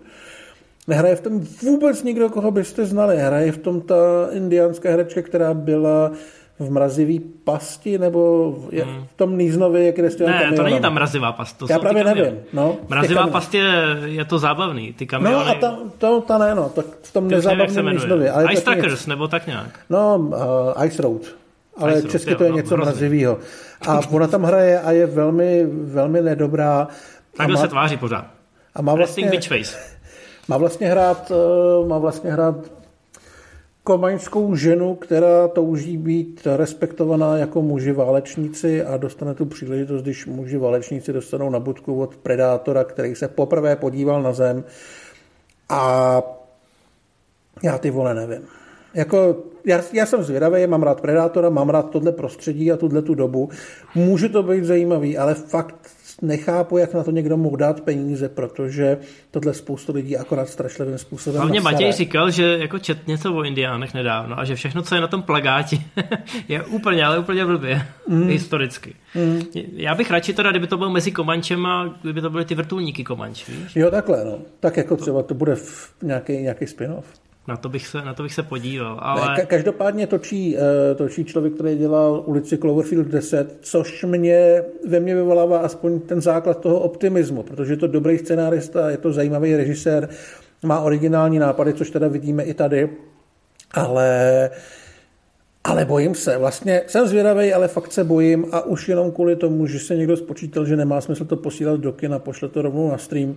Nehraje 0.88 1.16
v 1.16 1.20
tom 1.20 1.40
vůbec 1.62 2.02
nikdo, 2.02 2.28
koho 2.28 2.50
byste 2.50 2.86
znali. 2.86 3.16
Hraje 3.16 3.52
v 3.52 3.58
tom 3.58 3.80
ta 3.80 4.28
indiánská 4.32 4.90
herečka, 4.90 5.22
která 5.22 5.54
byla 5.54 6.10
v 6.58 6.70
mrazivý 6.70 7.20
pasti, 7.20 7.98
nebo 7.98 8.52
v, 8.52 8.72
hmm. 8.72 9.06
v 9.06 9.14
tom 9.16 9.38
Níznově, 9.38 9.86
jak 9.86 9.98
jde 9.98 10.10
s 10.10 10.18
Ne, 10.18 10.52
to 10.56 10.62
není 10.62 10.80
ta 10.80 10.90
mrazivá 10.90 11.32
past, 11.32 11.58
to 11.58 11.66
Já 11.70 11.78
právě 11.78 12.04
nevím. 12.04 12.38
No, 12.52 12.76
mrazivá 12.88 13.26
past 13.26 13.54
je, 13.54 13.64
je 14.04 14.24
to 14.24 14.38
zábavný, 14.38 14.92
ty 14.92 15.06
kamiony. 15.06 15.34
No 15.34 15.50
a 15.50 15.54
ta, 15.54 15.78
to, 15.98 16.20
ta 16.20 16.38
ne, 16.38 16.54
no, 16.54 16.68
tak 16.68 16.86
v 17.02 17.12
tom 17.12 17.28
nezábavném 17.28 17.86
Níznově. 17.86 18.30
Ale 18.30 18.52
Ice 18.52 18.62
Trackers, 18.62 19.06
nebo 19.06 19.28
tak 19.28 19.46
nějak. 19.46 19.80
No, 19.90 20.16
uh, 20.76 20.86
Ice 20.86 21.02
Road. 21.02 21.22
Ale 21.76 21.98
Ice 21.98 22.08
česky 22.08 22.30
Road, 22.30 22.38
to 22.38 22.44
je 22.44 22.50
no, 22.50 22.56
něco 22.56 22.74
hrozný. 22.74 22.90
mrazivýho. 22.90 23.38
A 23.88 24.00
ona 24.10 24.26
tam 24.26 24.42
hraje 24.42 24.80
a 24.80 24.92
je 24.92 25.06
velmi, 25.06 25.66
velmi 25.66 26.20
nedobrá. 26.20 26.88
Takhle 27.36 27.54
má, 27.54 27.60
se 27.62 27.68
tváří 27.68 27.96
pořád. 27.96 28.26
A 28.74 28.82
má 28.82 28.94
vlastně, 28.94 29.30
má 30.48 30.56
vlastně 30.56 30.86
hrát, 30.90 31.32
uh, 31.80 31.88
má 31.88 31.98
vlastně 31.98 32.32
hrát 32.32 32.56
komaňskou 33.84 34.54
ženu, 34.54 34.94
která 34.94 35.48
touží 35.48 35.96
být 35.96 36.46
respektovaná 36.56 37.36
jako 37.36 37.62
muži 37.62 37.92
válečníci 37.92 38.84
a 38.84 38.96
dostane 38.96 39.34
tu 39.34 39.44
příležitost, 39.44 40.02
když 40.02 40.26
muži 40.26 40.58
válečníci 40.58 41.12
dostanou 41.12 41.50
na 41.50 41.60
budku 41.60 42.00
od 42.00 42.16
predátora, 42.16 42.84
který 42.84 43.14
se 43.14 43.28
poprvé 43.28 43.76
podíval 43.76 44.22
na 44.22 44.32
zem 44.32 44.64
a 45.68 46.22
já 47.62 47.78
ty 47.78 47.90
vole 47.90 48.14
nevím. 48.14 48.42
Jako, 48.94 49.36
já, 49.64 49.80
já 49.92 50.06
jsem 50.06 50.22
zvědavý, 50.22 50.66
mám 50.66 50.82
rád 50.82 51.00
Predátora, 51.00 51.50
mám 51.50 51.68
rád 51.68 51.90
tohle 51.90 52.12
prostředí 52.12 52.72
a 52.72 52.76
tuhle 52.76 53.02
tu 53.02 53.14
dobu. 53.14 53.48
Může 53.94 54.28
to 54.28 54.42
být 54.42 54.64
zajímavý, 54.64 55.18
ale 55.18 55.34
fakt 55.34 55.90
nechápu, 56.22 56.78
jak 56.78 56.94
na 56.94 57.04
to 57.04 57.10
někdo 57.10 57.36
mohl 57.36 57.56
dát 57.56 57.80
peníze, 57.80 58.28
protože 58.28 58.98
tohle 59.30 59.54
spoustu 59.54 59.92
lidí 59.92 60.16
akorát 60.16 60.48
strašlivým 60.48 60.98
způsobem 60.98 61.40
Hlavně 61.40 61.60
Matěj 61.60 61.92
říkal, 61.92 62.30
že 62.30 62.58
jako 62.58 62.78
čet 62.78 63.06
něco 63.06 63.34
o 63.34 63.42
indiánech 63.42 63.94
nedávno 63.94 64.38
a 64.38 64.44
že 64.44 64.54
všechno, 64.54 64.82
co 64.82 64.94
je 64.94 65.00
na 65.00 65.06
tom 65.06 65.22
plagáti, 65.22 65.82
je 66.48 66.62
úplně, 66.62 67.04
ale 67.04 67.18
úplně 67.18 67.46
blbě, 67.46 67.82
mm. 68.08 68.28
historicky. 68.28 68.94
Mm. 69.14 69.42
Já 69.72 69.94
bych 69.94 70.10
radši 70.10 70.32
teda, 70.32 70.50
kdyby 70.50 70.66
to 70.66 70.76
bylo 70.76 70.90
mezi 70.90 71.12
Komančem 71.12 71.66
a 71.66 71.98
kdyby 72.02 72.20
to 72.20 72.30
byly 72.30 72.44
ty 72.44 72.54
vrtulníky 72.54 73.04
Komanč, 73.04 73.48
víš? 73.48 73.76
Jo, 73.76 73.90
takhle, 73.90 74.24
no. 74.24 74.38
Tak 74.60 74.76
jako 74.76 74.96
třeba 74.96 75.22
to 75.22 75.34
bude 75.34 75.54
v 75.54 75.94
nějaký, 76.02 76.32
nějaký 76.32 76.66
spin-off. 76.66 77.04
Na 77.48 77.56
to 77.56 77.68
bych 77.68 77.86
se, 77.86 77.98
na 77.98 78.14
to 78.14 78.22
bych 78.22 78.34
se 78.34 78.42
podíval. 78.42 78.98
Ale... 79.02 79.36
Ne, 79.38 79.46
každopádně 79.46 80.06
točí, 80.06 80.56
uh, 80.56 80.62
točí 80.96 81.24
člověk, 81.24 81.54
který 81.54 81.76
dělal 81.76 82.22
ulici 82.26 82.58
Cloverfield 82.58 83.06
10, 83.06 83.58
což 83.60 84.04
mě 84.04 84.62
ve 84.88 85.00
mně 85.00 85.14
vyvolává 85.14 85.58
aspoň 85.58 86.00
ten 86.00 86.20
základ 86.20 86.60
toho 86.60 86.80
optimismu, 86.80 87.42
protože 87.42 87.72
je 87.72 87.76
to 87.76 87.86
dobrý 87.86 88.18
scenárista, 88.18 88.90
je 88.90 88.96
to 88.96 89.12
zajímavý 89.12 89.56
režisér, 89.56 90.08
má 90.62 90.80
originální 90.80 91.38
nápady, 91.38 91.72
což 91.72 91.90
teda 91.90 92.08
vidíme 92.08 92.42
i 92.42 92.54
tady, 92.54 92.90
ale 93.74 94.50
ale 95.64 95.84
bojím 95.84 96.14
se. 96.14 96.38
Vlastně 96.38 96.82
jsem 96.86 97.08
zvědavý, 97.08 97.52
ale 97.52 97.68
fakt 97.68 97.92
se 97.92 98.04
bojím 98.04 98.46
a 98.52 98.60
už 98.60 98.88
jenom 98.88 99.12
kvůli 99.12 99.36
tomu, 99.36 99.66
že 99.66 99.78
se 99.78 99.96
někdo 99.96 100.16
spočítal, 100.16 100.66
že 100.66 100.76
nemá 100.76 101.00
smysl 101.00 101.24
to 101.24 101.36
posílat 101.36 101.80
do 101.80 101.92
kina, 101.92 102.18
pošle 102.18 102.48
to 102.48 102.62
rovnou 102.62 102.90
na 102.90 102.98
stream, 102.98 103.36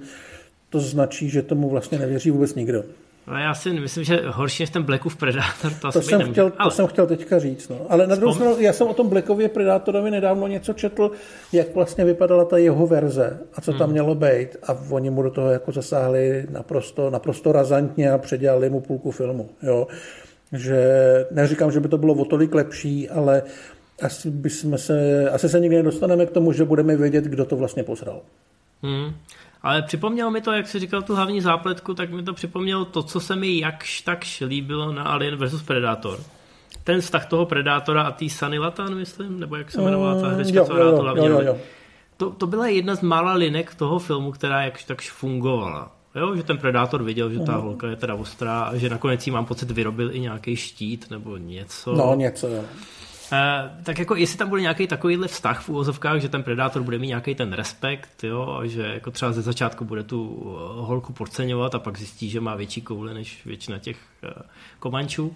to 0.70 0.80
značí, 0.80 1.30
že 1.30 1.42
tomu 1.42 1.70
vlastně 1.70 2.00
nevěří 2.00 2.32
vůbec 2.32 2.56
nikdo. 2.56 2.84
No 3.28 3.38
já 3.38 3.54
si 3.54 3.74
myslím, 3.74 4.04
že 4.04 4.22
horší 4.28 4.64
než 4.64 4.70
ten 4.70 4.84
Blackův 4.84 5.16
Predator, 5.16 5.72
to, 5.82 5.92
to 5.92 6.02
jsem 6.02 6.32
chtěl, 6.32 6.52
ale... 6.58 6.70
To 6.70 6.76
jsem 6.76 6.88
chtěl 6.88 7.08
teďka 7.08 7.40
říct. 7.40 7.70
No. 7.70 7.78
Ale 7.90 8.08
na 8.08 8.16
druhou 8.16 8.34
stranu, 8.34 8.56
já 8.60 8.74
jsem 8.74 8.88
o 8.88 8.94
tom 8.94 9.10
Blackově 9.10 9.50
Predátorovi 9.50 10.12
nedávno 10.12 10.48
něco 10.48 10.74
četl, 10.74 11.12
jak 11.54 11.76
vlastně 11.76 12.06
vypadala 12.06 12.46
ta 12.46 12.58
jeho 12.58 12.88
verze 12.88 13.40
a 13.54 13.62
co 13.62 13.72
hmm. 13.72 13.80
tam 13.80 13.90
mělo 13.90 14.16
být. 14.16 14.48
A 14.68 14.78
oni 14.90 15.10
mu 15.10 15.22
do 15.22 15.30
toho 15.32 15.52
jako 15.52 15.72
zasáhli 15.72 16.46
naprosto, 16.50 17.10
naprosto 17.10 17.52
razantně 17.52 18.12
a 18.12 18.18
předělali 18.18 18.70
mu 18.70 18.82
půlku 18.82 19.12
filmu. 19.12 19.50
Jo. 19.62 19.88
Že 20.54 20.80
neříkám, 21.32 21.72
že 21.72 21.80
by 21.80 21.88
to 21.88 21.98
bylo 21.98 22.14
o 22.14 22.26
tolik 22.26 22.56
lepší, 22.56 23.10
ale 23.10 23.44
asi, 24.02 24.30
bychom 24.30 24.78
se, 24.78 25.30
asi 25.30 25.50
se 25.50 25.60
nikdy 25.60 25.76
nedostaneme 25.76 26.26
k 26.26 26.32
tomu, 26.32 26.52
že 26.52 26.66
budeme 26.66 26.98
vědět, 26.98 27.24
kdo 27.24 27.46
to 27.46 27.56
vlastně 27.56 27.84
posral. 27.84 28.22
Hmm. 28.84 29.14
Ale 29.68 29.82
připomnělo 29.82 30.32
mi 30.32 30.42
to, 30.42 30.52
jak 30.52 30.68
jsi 30.68 30.80
říkal 30.80 31.02
tu 31.02 31.16
hlavní 31.16 31.42
zápletku, 31.42 31.94
tak 31.94 32.12
mi 32.12 32.24
to 32.24 32.34
připomnělo 32.34 32.86
to, 32.86 33.04
co 33.04 33.20
se 33.20 33.36
mi 33.36 33.60
jakž 33.60 34.02
takž 34.02 34.42
líbilo 34.42 34.94
na 34.94 35.04
Alien 35.04 35.36
vs 35.36 35.62
Predator. 35.62 36.20
Ten 36.84 37.02
vztah 37.02 37.26
toho 37.26 37.46
Predátora 37.46 38.04
a 38.04 38.12
tý 38.12 38.30
Sunny 38.30 38.60
Latan, 38.60 38.96
myslím, 38.96 39.40
nebo 39.40 39.56
jak 39.56 39.72
se 39.72 39.82
jmenovala 39.82 40.22
ta 40.22 40.30
herečka, 40.30 40.66
co 40.66 40.74
hrála 40.74 40.92
to 40.92 41.02
hlavně. 41.02 41.28
Jo, 41.28 41.42
jo, 41.42 41.58
To, 42.18 42.30
to 42.30 42.48
byla 42.48 42.68
jedna 42.68 42.96
z 42.96 43.02
mála 43.02 43.34
linek 43.34 43.76
toho 43.76 44.00
filmu, 44.00 44.32
která 44.32 44.62
jakž 44.62 44.84
takž 44.84 45.12
fungovala. 45.12 45.92
Jo, 46.16 46.36
že 46.36 46.44
ten 46.44 46.58
predátor 46.58 47.04
viděl, 47.04 47.30
že 47.30 47.40
ta 47.40 47.44
uh-huh. 47.44 47.62
holka 47.62 47.88
je 47.88 47.96
teda 47.96 48.16
ostrá 48.16 48.62
a 48.62 48.76
že 48.76 48.90
nakonec 48.90 49.28
jí 49.28 49.34
mám 49.34 49.46
pocit 49.46 49.72
vyrobil 49.72 50.16
i 50.16 50.20
nějaký 50.20 50.56
štít 50.56 51.12
nebo 51.12 51.38
něco. 51.38 51.96
No, 51.96 52.16
něco, 52.16 52.48
jo. 52.48 52.64
Uh, 53.32 53.84
tak 53.84 54.00
jako 54.00 54.16
jestli 54.16 54.38
tam 54.38 54.50
bude 54.50 54.62
nějaký 54.62 54.88
takovýhle 54.88 55.28
vztah 55.28 55.62
v 55.62 55.70
úvozovkách, 55.70 56.22
že 56.22 56.30
ten 56.30 56.44
predátor 56.44 56.84
bude 56.84 57.00
mít 57.00 57.08
nějaký 57.08 57.36
ten 57.36 57.54
respekt, 57.54 58.24
jo, 58.24 58.58
a 58.60 58.66
že 58.66 58.82
jako 58.82 59.12
třeba 59.12 59.32
ze 59.32 59.42
začátku 59.42 59.86
bude 59.86 60.04
tu 60.04 60.46
eh, 60.46 60.82
holku 60.82 61.14
podceňovat 61.14 61.76
a 61.76 61.80
pak 61.80 61.98
zjistí, 61.98 62.30
že 62.30 62.42
má 62.42 62.56
větší 62.56 62.82
koule 62.82 63.14
než 63.14 63.46
většina 63.46 63.80
těch 63.80 63.98
uh, 64.24 64.30
komančů. 64.80 65.36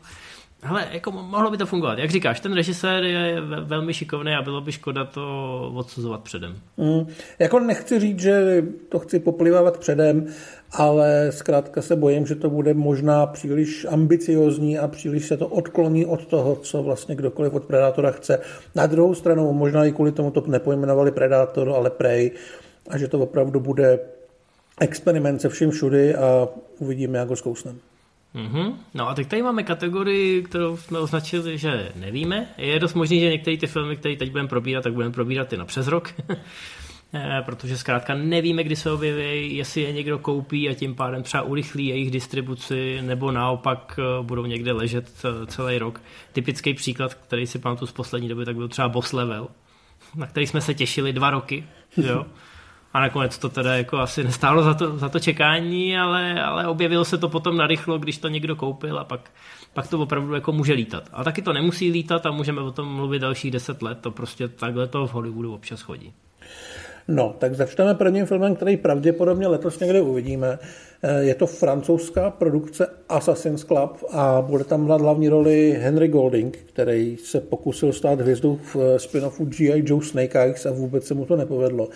Ale 0.64 0.88
jako 0.92 1.12
mohlo 1.12 1.52
by 1.52 1.58
to 1.58 1.66
fungovat. 1.66 2.00
Jak 2.00 2.12
říkáš, 2.12 2.40
ten 2.40 2.54
režisér 2.54 3.04
je 3.04 3.42
velmi 3.42 3.94
šikovný 3.94 4.34
a 4.34 4.42
bylo 4.42 4.62
by 4.62 4.72
škoda 4.72 5.06
to 5.06 5.72
odsuzovat 5.76 6.22
předem. 6.22 6.56
Mm, 6.78 7.08
jako 7.40 7.60
nechci 7.60 8.00
říct, 8.00 8.20
že 8.20 8.64
to 8.90 9.00
chci 9.00 9.20
poplivávat 9.20 9.78
předem, 9.78 10.28
ale 10.72 11.32
zkrátka 11.32 11.82
se 11.82 11.96
bojím, 11.96 12.26
že 12.26 12.36
to 12.36 12.50
bude 12.50 12.74
možná 12.74 13.26
příliš 13.26 13.86
ambiciozní 13.90 14.80
a 14.80 14.88
příliš 14.88 15.26
se 15.26 15.38
to 15.38 15.48
odkloní 15.48 16.06
od 16.06 16.26
toho, 16.26 16.56
co 16.56 16.84
vlastně 16.84 17.16
kdokoliv 17.16 17.54
od 17.54 17.64
Predátora 17.64 18.12
chce. 18.12 18.40
Na 18.76 18.88
druhou 18.88 19.16
stranu 19.16 19.54
možná 19.54 19.86
i 19.86 19.92
kvůli 19.92 20.12
tomu 20.12 20.32
to 20.32 20.44
nepojmenovali 20.48 21.12
Predátor, 21.12 21.70
ale 21.70 21.90
Prey 21.90 22.32
a 22.90 22.98
že 22.98 23.08
to 23.08 23.20
opravdu 23.20 23.60
bude 23.60 24.00
experiment 24.80 25.42
se 25.42 25.50
vším 25.50 25.72
všudy 25.72 26.16
a 26.16 26.48
uvidíme, 26.80 27.18
jak 27.18 27.30
ho 27.30 27.36
zkousneme. 27.36 27.91
Mm-hmm. 28.36 28.74
No 28.94 29.10
a 29.10 29.14
teď 29.16 29.28
tady 29.28 29.42
máme 29.42 29.64
kategorii, 29.64 30.44
kterou 30.44 30.78
jsme 30.78 31.00
označili, 31.00 31.58
že 31.58 31.92
nevíme. 31.96 32.48
Je 32.58 32.80
dost 32.80 32.94
možné, 32.94 33.20
že 33.20 33.30
některé 33.30 33.58
ty 33.58 33.68
filmy, 33.68 33.96
které 33.98 34.16
teď 34.16 34.32
budeme 34.32 34.50
probírat, 34.50 34.84
tak 34.84 34.94
budeme 34.94 35.14
probírat 35.14 35.54
i 35.54 35.58
na 35.58 35.66
přes 35.66 35.88
rok. 35.88 36.14
Eh, 37.14 37.42
protože 37.46 37.78
zkrátka 37.78 38.16
nevíme, 38.16 38.64
kdy 38.64 38.76
se 38.76 38.92
objeví, 38.92 39.56
jestli 39.56 39.82
je 39.82 39.92
někdo 39.92 40.20
koupí 40.20 40.70
a 40.70 40.74
tím 40.74 40.96
pádem 40.96 41.24
třeba 41.24 41.44
urychlí 41.44 41.88
jejich 41.88 42.12
distribuci, 42.12 43.02
nebo 43.02 43.32
naopak 43.32 44.00
eh, 44.00 44.24
budou 44.24 44.46
někde 44.46 44.72
ležet 44.72 45.12
eh, 45.26 45.46
celý 45.46 45.78
rok. 45.78 46.02
Typický 46.34 46.74
příklad, 46.74 47.14
který 47.14 47.48
si 47.48 47.60
pamatuju 47.60 47.88
z 47.88 47.92
poslední 47.92 48.30
doby, 48.30 48.46
tak 48.46 48.56
byl 48.56 48.68
třeba 48.68 48.90
Boss 48.90 49.14
Level, 49.14 49.48
na 50.16 50.28
který 50.28 50.48
jsme 50.48 50.62
se 50.62 50.74
těšili 50.74 51.14
dva 51.14 51.30
roky. 51.30 51.64
Jo? 51.98 52.26
a 52.94 53.00
nakonec 53.00 53.38
to 53.38 53.50
teda 53.50 53.76
jako 53.76 53.98
asi 53.98 54.24
nestálo 54.24 54.64
za 54.64 54.74
to, 54.74 54.98
za 54.98 55.10
to 55.10 55.20
čekání, 55.20 55.98
ale, 55.98 56.44
ale 56.44 56.68
objevilo 56.68 57.06
se 57.06 57.18
to 57.18 57.30
potom 57.30 57.58
narychlo, 57.58 58.00
když 58.00 58.18
to 58.18 58.28
někdo 58.28 58.56
koupil 58.56 59.00
a 59.00 59.04
pak, 59.04 59.32
pak 59.74 59.88
to 59.88 60.00
opravdu 60.00 60.34
jako 60.34 60.52
může 60.52 60.74
lítat. 60.74 61.04
A 61.14 61.24
taky 61.24 61.42
to 61.42 61.54
nemusí 61.54 61.92
lítat 61.92 62.26
a 62.26 62.32
můžeme 62.32 62.62
o 62.62 62.72
tom 62.72 62.96
mluvit 62.96 63.20
dalších 63.20 63.52
deset 63.52 63.82
let, 63.82 63.98
to 64.02 64.12
prostě 64.12 64.48
takhle 64.48 64.88
to 64.88 65.08
v 65.08 65.14
Hollywoodu 65.14 65.54
občas 65.54 65.82
chodí. 65.82 66.14
No, 67.08 67.36
tak 67.40 67.56
začneme 67.56 67.96
prvním 67.96 68.26
filmem, 68.26 68.56
který 68.56 68.78
pravděpodobně 68.78 69.48
letos 69.48 69.80
někde 69.80 70.02
uvidíme. 70.02 70.60
Eh, 71.04 71.24
je 71.24 71.36
to 71.36 71.48
francouzská 71.48 72.30
produkce 72.30 72.88
Assassin's 73.10 73.64
Club 73.64 74.04
a 74.12 74.42
bude 74.42 74.64
tam 74.64 74.86
hrát 74.86 75.02
hlavní 75.02 75.30
roli 75.30 75.78
Henry 75.80 76.08
Golding, 76.08 76.58
který 76.58 77.18
se 77.18 77.42
pokusil 77.42 77.94
stát 77.94 78.22
hvězdou 78.22 78.56
v 78.56 78.76
eh, 78.76 79.00
spin-offu 79.00 79.46
G.I. 79.46 79.84
Joe 79.86 80.06
Snake 80.06 80.36
Eyes 80.36 80.66
a 80.66 80.72
vůbec 80.72 81.08
se 81.08 81.14
mu 81.14 81.26
to 81.26 81.36
nepovedlo. 81.36 81.90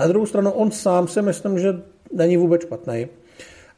Na 0.00 0.06
druhou 0.06 0.26
stranu 0.26 0.50
on 0.50 0.70
sám 0.70 1.08
si 1.08 1.22
myslím, 1.22 1.58
že 1.58 1.82
není 2.12 2.36
vůbec 2.36 2.62
špatný. 2.62 3.06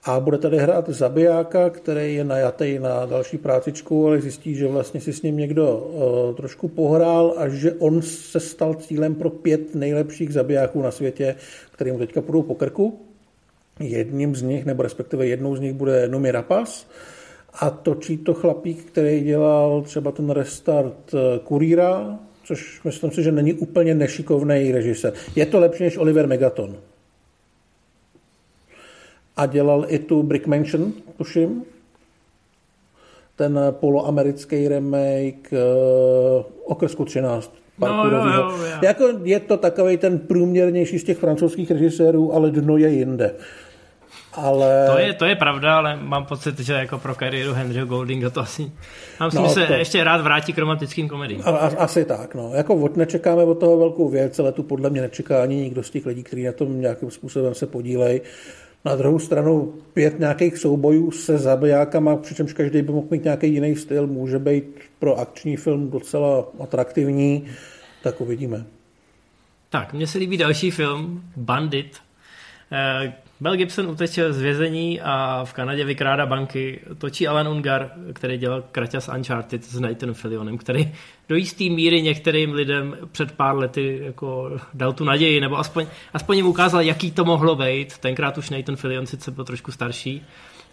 A 0.05 0.21
bude 0.21 0.39
tady 0.39 0.59
hrát 0.59 0.89
zabijáka, 0.89 1.71
který 1.71 2.15
je 2.15 2.25
najatý 2.25 2.79
na 2.79 3.07
další 3.07 3.39
prácičku, 3.39 4.07
ale 4.07 4.21
zjistí, 4.21 4.55
že 4.55 4.69
vlastně 4.69 5.01
si 5.01 5.13
s 5.13 5.23
ním 5.23 5.37
někdo 5.37 5.79
uh, 5.79 6.35
trošku 6.35 6.69
pohrál 6.69 7.35
a 7.37 7.49
že 7.49 7.73
on 7.73 8.03
se 8.03 8.41
stal 8.41 8.75
cílem 8.75 9.15
pro 9.15 9.31
pět 9.31 9.75
nejlepších 9.75 10.33
zabijáků 10.33 10.83
na 10.83 10.91
světě, 10.91 11.37
kterým 11.73 11.99
teďka 11.99 12.21
půjdou 12.21 12.43
po 12.43 12.55
krku. 12.55 13.01
Jedním 13.81 14.37
z 14.37 14.43
nich, 14.43 14.65
nebo 14.65 14.83
respektive 14.83 15.27
jednou 15.27 15.57
z 15.57 15.61
nich 15.61 15.73
bude 15.73 16.09
Numi 16.09 16.31
Rapas 16.31 16.87
a 17.55 17.71
točí 17.71 18.19
to 18.19 18.35
chlapík, 18.35 18.85
který 18.85 19.21
dělal 19.21 19.83
třeba 19.83 20.13
ten 20.13 20.31
restart 20.31 21.15
eh, 21.15 21.39
Kurýra, 21.45 22.19
což 22.45 22.83
myslím 22.85 23.11
si, 23.11 23.23
že 23.23 23.33
není 23.33 23.55
úplně 23.55 23.95
nešikovný 23.95 24.73
režisér. 24.73 25.13
Je 25.37 25.47
to 25.47 25.61
lepší 25.61 25.83
než 25.83 25.97
Oliver 25.97 26.27
Megaton. 26.27 26.77
A 29.37 29.47
dělal 29.47 29.85
i 29.89 29.99
tu 29.99 30.23
Brick 30.23 30.47
Mansion, 30.47 30.93
tuším. 31.17 31.65
Ten 33.37 33.61
poloamerický 33.71 34.69
remake 34.69 35.53
uh, 35.53 36.45
Okresku 36.65 37.05
13. 37.05 37.55
No, 37.79 38.11
jo, 38.11 38.11
jo, 38.11 38.33
jo. 38.35 38.59
Jako 38.83 39.09
je 39.25 39.41
to 39.41 39.57
takový 39.57 39.97
ten 39.97 40.19
průměrnější 40.19 40.99
z 40.99 41.05
těch 41.05 41.19
francouzských 41.19 41.71
režisérů, 41.71 42.35
ale 42.35 42.51
dno 42.51 42.77
je 42.77 42.89
jinde. 42.89 43.35
Ale... 44.33 44.87
To, 44.93 44.99
je, 44.99 45.13
to 45.13 45.25
je 45.25 45.37
pravda, 45.37 45.77
ale 45.77 45.97
mám 45.97 46.27
pocit, 46.27 46.61
že 46.61 46.73
jako 46.73 46.99
pro 46.99 47.15
kariéru 47.15 47.53
Henryho 47.53 47.87
Goldinga 47.87 48.31
to 48.31 48.41
asi... 48.41 48.73
Já 49.21 49.27
myslím, 49.27 49.43
no, 49.43 49.49
se 49.49 49.67
to... 49.67 49.73
ještě 49.73 50.05
rád 50.05 50.21
vrátí 50.21 50.53
k 50.53 50.59
romantickým 50.59 51.09
komediím. 51.09 51.43
Asi 51.79 52.05
tak, 52.05 52.35
no. 52.35 52.51
Jako 52.55 52.75
od, 52.75 52.97
nečekáme 52.97 53.45
od 53.45 53.55
toho 53.55 53.79
velkou 53.79 54.09
věc, 54.09 54.39
ale 54.39 54.53
tu 54.53 54.63
podle 54.63 54.91
mě 54.91 55.01
nečeká 55.01 55.43
ani 55.43 55.57
nikdo 55.57 55.83
z 55.83 55.91
těch 55.91 56.07
lidí, 56.07 56.23
kteří 56.23 56.45
na 56.45 56.53
tom 56.53 56.81
nějakým 56.81 57.11
způsobem 57.11 57.55
se 57.55 57.67
podílejí. 57.67 58.21
Na 58.85 58.97
druhou 58.97 59.19
stranu 59.19 59.75
pět 59.93 60.19
nějakých 60.19 60.59
soubojů 60.59 61.11
se 61.11 61.39
zabijákama, 61.39 62.17
přičemž 62.17 62.53
každý 62.53 62.83
by 62.83 62.93
mohl 62.93 63.07
mít 63.11 63.25
nějaký 63.25 63.53
jiný 63.53 63.77
styl, 63.77 64.07
může 64.07 64.39
být 64.39 64.81
pro 64.99 65.19
akční 65.19 65.57
film 65.57 65.91
docela 65.91 66.45
atraktivní, 66.61 67.47
tak 68.03 68.21
uvidíme. 68.21 68.65
Tak, 69.71 69.93
mně 69.93 70.07
se 70.07 70.19
líbí 70.19 70.37
další 70.37 70.71
film, 70.71 71.23
Bandit, 71.37 71.97
eh, 72.73 73.13
Mel 73.43 73.57
Gibson 73.57 73.87
uteče 73.87 74.33
z 74.33 74.41
vězení 74.41 75.01
a 75.01 75.45
v 75.45 75.53
Kanadě 75.53 75.85
vykrádá 75.85 76.27
banky. 76.27 76.81
Točí 76.99 77.29
Alan 77.29 77.49
Ungar, 77.49 77.91
který 78.13 78.39
dělal 78.39 78.63
Kraťas 78.73 79.11
Uncharted 79.17 79.65
s 79.65 79.81
Nathan 79.81 80.15
Fillionem, 80.15 80.59
který 80.59 80.93
do 81.29 81.37
jisté 81.37 81.65
míry 81.65 82.03
některým 82.03 82.53
lidem 82.53 82.97
před 83.13 83.33
pár 83.33 83.57
lety 83.57 84.01
jako 84.03 84.59
dal 84.75 84.93
tu 84.93 85.05
naději, 85.05 85.41
nebo 85.41 85.59
aspoň, 85.59 85.87
aspoň 86.15 86.37
jim 86.37 86.47
ukázal, 86.47 86.81
jaký 86.81 87.11
to 87.11 87.25
mohlo 87.25 87.57
být. 87.57 87.99
Tenkrát 87.99 88.39
už 88.39 88.51
Nathan 88.51 88.77
Fillion 88.77 89.07
sice 89.07 89.31
byl 89.31 89.45
trošku 89.45 89.73
starší, 89.73 90.27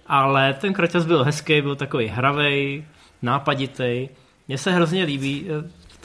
ale 0.07 0.53
ten 0.53 0.73
Kraťas 0.73 1.05
byl 1.05 1.23
hezký, 1.23 1.61
byl 1.61 1.75
takový 1.75 2.07
hravej, 2.07 2.85
nápaditý. 3.21 4.09
Mně 4.47 4.57
se 4.57 4.71
hrozně 4.71 5.03
líbí, 5.03 5.47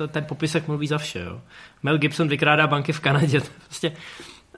eh, 0.02 0.08
ten 0.08 0.24
popisek 0.24 0.68
mluví 0.68 0.86
za 0.86 0.98
vše. 0.98 1.20
Jo. 1.20 1.40
Mel 1.82 1.98
Gibson 1.98 2.28
vykrádá 2.28 2.66
banky 2.66 2.92
v 2.92 3.00
Kanadě. 3.00 3.40
Prostě 3.64 3.92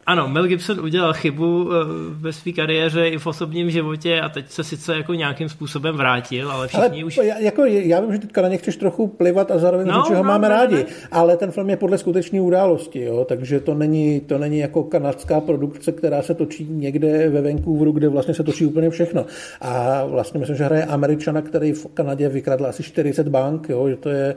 ano, 0.07 0.29
Mel 0.29 0.47
Gibson 0.47 0.81
udělal 0.81 1.13
chybu 1.13 1.71
eh, 1.73 1.77
ve 2.11 2.33
své 2.33 2.53
kariéře 2.53 3.09
i 3.09 3.19
v 3.19 3.27
osobním 3.27 3.71
životě 3.71 4.21
a 4.21 4.29
teď 4.29 4.51
se 4.51 4.65
sice 4.65 4.97
jako 4.97 5.15
nějakým 5.15 5.49
způsobem 5.49 5.97
vrátil, 5.97 6.51
ale 6.51 6.69
všichni 6.69 7.03
ale 7.03 7.05
už... 7.05 7.17
Já, 7.17 7.39
jako, 7.39 7.65
já 7.65 8.01
vím, 8.01 8.13
že 8.13 8.19
teďka 8.19 8.43
na 8.43 8.49
ně 8.49 8.57
chceš 8.57 8.77
trochu 8.77 9.07
plivat 9.07 9.51
a 9.51 9.59
zároveň 9.59 9.87
no, 9.87 10.05
čeho 10.07 10.23
no, 10.23 10.29
máme 10.29 10.49
ne, 10.49 10.55
rádi, 10.55 10.75
ne. 10.75 10.85
ale 11.11 11.37
ten 11.37 11.51
film 11.51 11.71
je 11.71 11.77
podle 11.77 11.99
skutečné 11.99 12.41
události, 12.41 13.01
jo? 13.01 13.25
takže 13.29 13.61
to 13.61 13.75
není, 13.75 14.21
to 14.21 14.39
není 14.39 14.59
jako 14.59 14.85
kanadská 14.85 15.41
produkce, 15.41 15.93
která 15.93 16.23
se 16.23 16.35
točí 16.35 16.67
někde 16.71 17.29
ve 17.29 17.43
Vancouveru, 17.43 17.93
kde 17.93 18.09
vlastně 18.09 18.35
se 18.35 18.43
točí 18.43 18.67
úplně 18.67 18.91
všechno. 18.91 19.27
A 19.61 20.05
vlastně 20.05 20.41
myslím, 20.41 20.57
že 20.57 20.65
hraje 20.65 20.85
Američana, 20.85 21.43
který 21.43 21.73
v 21.73 21.87
Kanadě 21.95 22.29
vykradl 22.29 22.67
asi 22.67 22.83
40 22.83 23.29
bank, 23.29 23.69
jo? 23.69 23.89
že 23.89 23.97
to 23.97 24.09
je 24.09 24.35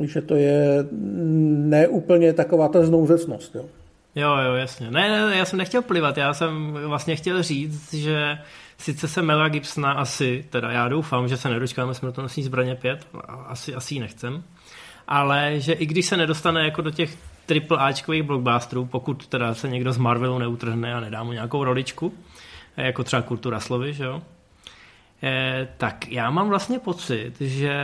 že 0.00 0.22
to 0.22 0.34
je 0.34 0.84
neúplně 1.68 2.32
taková 2.32 2.68
ta 2.68 2.82
znouzecnost. 2.82 3.54
Jo. 3.54 3.64
Jo, 4.14 4.36
jo, 4.36 4.54
jasně. 4.54 4.90
Ne, 4.90 5.08
ne, 5.08 5.36
já 5.36 5.44
jsem 5.44 5.58
nechtěl 5.58 5.82
plivat, 5.82 6.16
já 6.16 6.34
jsem 6.34 6.72
vlastně 6.72 7.16
chtěl 7.16 7.42
říct, 7.42 7.94
že 7.94 8.38
sice 8.78 9.08
se 9.08 9.22
Mela 9.22 9.48
Gibsona 9.48 9.92
asi, 9.92 10.44
teda 10.50 10.70
já 10.70 10.88
doufám, 10.88 11.28
že 11.28 11.36
se 11.36 11.48
nedočkáme 11.48 11.94
smrtonosní 11.94 12.42
zbraně 12.42 12.74
5, 12.74 13.08
asi, 13.46 13.74
asi 13.74 13.94
ji 13.94 14.00
nechcem, 14.00 14.42
ale 15.08 15.60
že 15.60 15.72
i 15.72 15.86
když 15.86 16.06
se 16.06 16.16
nedostane 16.16 16.64
jako 16.64 16.82
do 16.82 16.90
těch 16.90 17.18
triple 17.46 17.78
Ačkových 17.78 18.22
blockbusterů, 18.22 18.86
pokud 18.86 19.26
teda 19.26 19.54
se 19.54 19.68
někdo 19.68 19.92
z 19.92 19.98
Marvelu 19.98 20.38
neutrhne 20.38 20.94
a 20.94 21.00
nedá 21.00 21.22
mu 21.22 21.32
nějakou 21.32 21.64
roličku, 21.64 22.14
jako 22.76 23.04
třeba 23.04 23.22
kultura 23.22 23.60
slovy, 23.60 23.92
že 23.92 24.04
jo, 24.04 24.22
eh, 25.22 25.68
tak 25.76 26.08
já 26.08 26.30
mám 26.30 26.48
vlastně 26.48 26.78
pocit, 26.78 27.40
že 27.40 27.74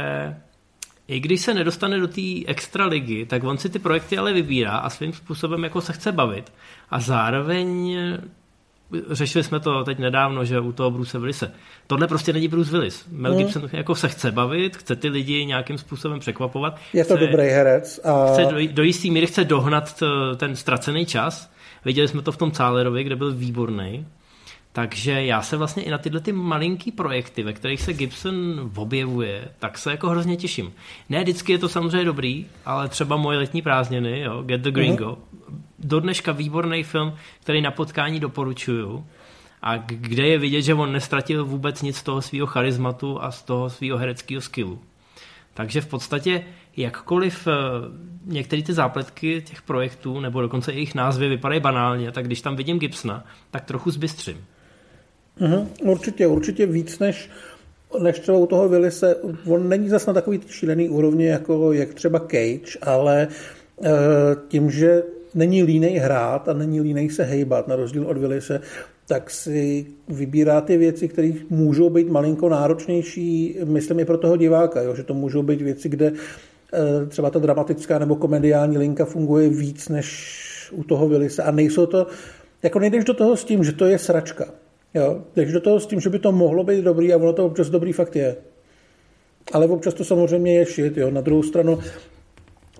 i 1.08 1.20
když 1.20 1.40
se 1.40 1.54
nedostane 1.54 2.00
do 2.00 2.08
té 2.08 2.22
extra 2.46 2.86
ligy, 2.86 3.26
tak 3.26 3.44
on 3.44 3.58
si 3.58 3.68
ty 3.68 3.78
projekty 3.78 4.18
ale 4.18 4.32
vybírá 4.32 4.76
a 4.76 4.90
svým 4.90 5.12
způsobem 5.12 5.64
jako 5.64 5.80
se 5.80 5.92
chce 5.92 6.12
bavit. 6.12 6.52
A 6.90 7.00
zároveň 7.00 7.98
řešili 9.10 9.44
jsme 9.44 9.60
to 9.60 9.84
teď 9.84 9.98
nedávno, 9.98 10.44
že 10.44 10.60
u 10.60 10.72
toho 10.72 10.90
Bruce 10.90 11.18
Willise. 11.18 11.52
Tohle 11.86 12.06
prostě 12.06 12.32
není 12.32 12.48
Bruce 12.48 12.70
Willis. 12.70 13.06
Mel 13.10 13.32
hmm. 13.32 13.42
Gibson 13.42 13.68
jako 13.72 13.94
se 13.94 14.08
chce 14.08 14.32
bavit, 14.32 14.76
chce 14.76 14.96
ty 14.96 15.08
lidi 15.08 15.46
nějakým 15.46 15.78
způsobem 15.78 16.20
překvapovat. 16.20 16.76
Je 16.92 17.04
to 17.04 17.16
chce, 17.16 17.26
dobrý 17.26 17.48
herec. 17.48 18.00
A... 18.04 18.32
Chce 18.32 18.44
do, 18.44 18.56
do 18.72 18.82
jistý 18.82 19.10
míry 19.10 19.26
chce 19.26 19.44
dohnat 19.44 20.02
ten 20.36 20.56
ztracený 20.56 21.06
čas. 21.06 21.50
Viděli 21.84 22.08
jsme 22.08 22.22
to 22.22 22.32
v 22.32 22.36
tom 22.36 22.50
Cálerovi, 22.50 23.04
kde 23.04 23.16
byl 23.16 23.34
výborný. 23.34 24.06
Takže 24.76 25.24
já 25.24 25.42
se 25.42 25.56
vlastně 25.56 25.82
i 25.82 25.90
na 25.90 25.98
tyhle 25.98 26.20
ty 26.20 26.32
malinký 26.32 26.92
projekty, 26.92 27.42
ve 27.42 27.52
kterých 27.52 27.80
se 27.80 27.92
Gibson 27.92 28.70
objevuje, 28.76 29.48
tak 29.58 29.78
se 29.78 29.90
jako 29.90 30.08
hrozně 30.08 30.36
těším. 30.36 30.72
Ne 31.08 31.22
vždycky 31.22 31.52
je 31.52 31.58
to 31.58 31.68
samozřejmě 31.68 32.04
dobrý, 32.04 32.46
ale 32.64 32.88
třeba 32.88 33.16
moje 33.16 33.38
letní 33.38 33.62
prázdniny, 33.62 34.20
jo, 34.20 34.42
Get 34.42 34.60
the 34.60 34.70
Gringo, 34.70 35.06
mm-hmm. 35.06 35.60
do 35.78 36.00
dneška 36.00 36.32
výborný 36.32 36.82
film, 36.82 37.14
který 37.40 37.60
na 37.60 37.70
potkání 37.70 38.20
doporučuju 38.20 39.06
a 39.62 39.76
kde 39.76 40.26
je 40.26 40.38
vidět, 40.38 40.62
že 40.62 40.74
on 40.74 40.92
nestratil 40.92 41.44
vůbec 41.44 41.82
nic 41.82 41.96
z 41.96 42.02
toho 42.02 42.22
svého 42.22 42.46
charizmatu 42.46 43.22
a 43.22 43.30
z 43.30 43.42
toho 43.42 43.70
svého 43.70 43.98
hereckého 43.98 44.40
skillu. 44.40 44.82
Takže 45.54 45.80
v 45.80 45.86
podstatě 45.86 46.44
jakkoliv 46.76 47.46
eh, 47.46 47.52
některé 48.24 48.62
ty 48.62 48.72
zápletky 48.72 49.42
těch 49.42 49.62
projektů, 49.62 50.20
nebo 50.20 50.40
dokonce 50.40 50.72
jejich 50.72 50.94
názvy 50.94 51.28
vypadají 51.28 51.60
banálně, 51.60 52.12
tak 52.12 52.26
když 52.26 52.40
tam 52.40 52.56
vidím 52.56 52.78
Gibsona, 52.78 53.24
tak 53.50 53.64
trochu 53.64 53.90
zbystřím. 53.90 54.46
Mm, 55.40 55.68
určitě, 55.82 56.26
určitě 56.26 56.66
víc 56.66 56.98
než 56.98 57.30
než 57.98 58.18
třeba 58.18 58.38
u 58.38 58.46
toho 58.46 58.68
Willise, 58.68 59.16
on 59.46 59.68
není 59.68 59.88
zase 59.88 60.10
na 60.10 60.14
takový 60.14 60.40
šílený 60.46 60.88
úrovni, 60.88 61.26
jako 61.26 61.72
jak 61.72 61.94
třeba 61.94 62.18
Cage, 62.18 62.78
ale 62.82 63.28
e, 63.84 63.90
tím, 64.48 64.70
že 64.70 65.02
není 65.34 65.62
línej 65.62 65.98
hrát 65.98 66.48
a 66.48 66.52
není 66.52 66.80
línej 66.80 67.10
se 67.10 67.24
hejbat, 67.24 67.68
na 67.68 67.76
rozdíl 67.76 68.06
od 68.06 68.18
Willise, 68.18 68.60
tak 69.08 69.30
si 69.30 69.86
vybírá 70.08 70.60
ty 70.60 70.76
věci, 70.76 71.08
které 71.08 71.32
můžou 71.50 71.90
být 71.90 72.08
malinko 72.08 72.48
náročnější, 72.48 73.58
myslím 73.64 74.00
i 74.00 74.04
pro 74.04 74.18
toho 74.18 74.36
diváka, 74.36 74.82
jo, 74.82 74.94
že 74.94 75.02
to 75.02 75.14
můžou 75.14 75.42
být 75.42 75.62
věci, 75.62 75.88
kde 75.88 76.06
e, 76.06 77.06
třeba 77.06 77.30
ta 77.30 77.38
dramatická 77.38 77.98
nebo 77.98 78.16
komediální 78.16 78.78
linka 78.78 79.04
funguje 79.04 79.48
víc 79.48 79.88
než 79.88 80.36
u 80.72 80.84
toho 80.84 81.08
Willise 81.08 81.42
a 81.42 81.50
nejsou 81.50 81.86
to, 81.86 82.06
jako 82.62 82.78
nejdeš 82.78 83.04
do 83.04 83.14
toho 83.14 83.36
s 83.36 83.44
tím, 83.44 83.64
že 83.64 83.72
to 83.72 83.86
je 83.86 83.98
sračka. 83.98 84.44
Jo, 84.94 85.22
takže 85.34 85.52
do 85.52 85.60
toho 85.60 85.80
s 85.80 85.86
tím, 85.86 86.00
že 86.00 86.10
by 86.10 86.18
to 86.18 86.32
mohlo 86.32 86.64
být 86.64 86.84
dobrý 86.84 87.12
a 87.12 87.16
ono 87.16 87.32
to 87.32 87.46
občas 87.46 87.70
dobrý 87.70 87.92
fakt 87.92 88.16
je. 88.16 88.36
Ale 89.52 89.66
občas 89.66 89.94
to 89.94 90.04
samozřejmě 90.04 90.54
je 90.54 90.66
šit. 90.66 90.96
Jo. 90.96 91.10
Na 91.10 91.20
druhou 91.20 91.42
stranu, 91.42 91.78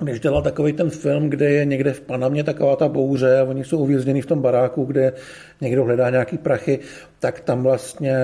když 0.00 0.20
dělal 0.20 0.42
takový 0.42 0.72
ten 0.72 0.90
film, 0.90 1.30
kde 1.30 1.50
je 1.50 1.64
někde 1.64 1.92
v 1.92 2.00
Panamě 2.00 2.44
taková 2.44 2.76
ta 2.76 2.88
bouře 2.88 3.38
a 3.38 3.44
oni 3.44 3.64
jsou 3.64 3.78
uvězněni 3.78 4.22
v 4.22 4.26
tom 4.26 4.42
baráku, 4.42 4.84
kde 4.84 5.12
někdo 5.60 5.84
hledá 5.84 6.10
nějaký 6.10 6.38
prachy, 6.38 6.78
tak 7.18 7.40
tam 7.40 7.62
vlastně, 7.62 8.16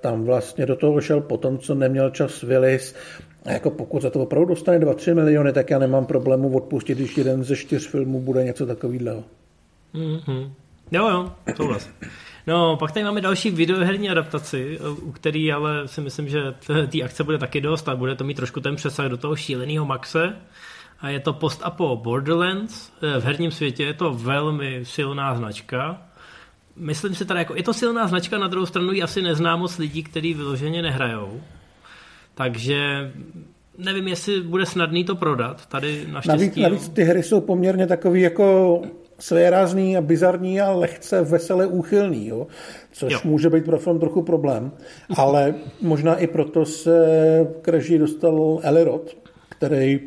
tam 0.00 0.24
vlastně 0.24 0.66
do 0.66 0.76
toho 0.76 1.00
šel 1.00 1.20
potom, 1.20 1.58
co 1.58 1.74
neměl 1.74 2.10
čas 2.10 2.42
Willis. 2.42 2.94
A 3.44 3.52
jako 3.52 3.70
pokud 3.70 4.02
za 4.02 4.10
to 4.10 4.20
opravdu 4.20 4.48
dostane 4.48 4.78
2-3 4.78 5.14
miliony, 5.14 5.52
tak 5.52 5.70
já 5.70 5.78
nemám 5.78 6.06
problému 6.06 6.56
odpustit, 6.56 6.98
když 6.98 7.16
jeden 7.16 7.44
ze 7.44 7.56
čtyř 7.56 7.88
filmů 7.88 8.20
bude 8.20 8.44
něco 8.44 8.66
takového. 8.66 9.24
Mm-hmm. 9.94 10.50
Jo, 10.92 11.08
jo, 11.08 11.32
souhlas. 11.56 11.88
No, 12.46 12.76
pak 12.76 12.92
tady 12.92 13.04
máme 13.04 13.20
další 13.20 13.50
videoherní 13.50 14.10
adaptaci, 14.10 14.78
u 15.02 15.12
který 15.12 15.52
ale 15.52 15.88
si 15.88 16.00
myslím, 16.00 16.28
že 16.28 16.38
té 16.92 17.02
akce 17.02 17.24
bude 17.24 17.38
taky 17.38 17.60
dost 17.60 17.88
a 17.88 17.96
bude 17.96 18.14
to 18.14 18.24
mít 18.24 18.34
trošku 18.34 18.60
ten 18.60 18.76
přesah 18.76 19.06
do 19.06 19.16
toho 19.16 19.36
šíleného 19.36 19.86
Maxe. 19.86 20.36
A 21.00 21.08
je 21.08 21.20
to 21.20 21.32
post-apo 21.32 21.96
Borderlands. 21.96 22.92
V 23.20 23.24
herním 23.24 23.50
světě 23.50 23.84
je 23.84 23.94
to 23.94 24.10
velmi 24.10 24.80
silná 24.82 25.34
značka. 25.34 26.02
Myslím 26.76 27.14
si 27.14 27.24
teda, 27.24 27.40
jako 27.40 27.56
je 27.56 27.62
to 27.62 27.74
silná 27.74 28.06
značka, 28.06 28.38
na 28.38 28.48
druhou 28.48 28.66
stranu 28.66 28.92
ji 28.92 29.02
asi 29.02 29.22
nezná 29.22 29.56
moc 29.56 29.78
lidí, 29.78 30.02
kteří 30.02 30.34
vyloženě 30.34 30.82
nehrajou. 30.82 31.40
Takže 32.34 33.12
nevím, 33.78 34.08
jestli 34.08 34.40
bude 34.40 34.66
snadný 34.66 35.04
to 35.04 35.16
prodat. 35.16 35.66
Tady 35.66 36.06
naštěstí... 36.10 36.38
Navíc, 36.38 36.56
navíc 36.56 36.88
ty 36.88 37.02
hry 37.02 37.22
jsou 37.22 37.40
poměrně 37.40 37.86
takový 37.86 38.20
jako 38.20 38.82
svérázný 39.20 39.96
a 39.96 40.00
bizarní 40.00 40.60
a 40.60 40.70
lehce 40.70 41.22
veselé 41.22 41.66
úchylný, 41.66 42.26
jo? 42.26 42.46
což 42.92 43.12
jo. 43.12 43.18
může 43.24 43.50
být 43.50 43.64
pro 43.64 43.78
film 43.78 44.00
trochu 44.00 44.22
problém. 44.22 44.72
Ale 45.16 45.54
možná 45.80 46.16
i 46.16 46.26
proto 46.26 46.64
se 46.64 47.06
k 47.62 47.68
režii 47.68 47.98
dostal 47.98 48.60
Elirod, 48.62 49.16
který, 49.48 50.00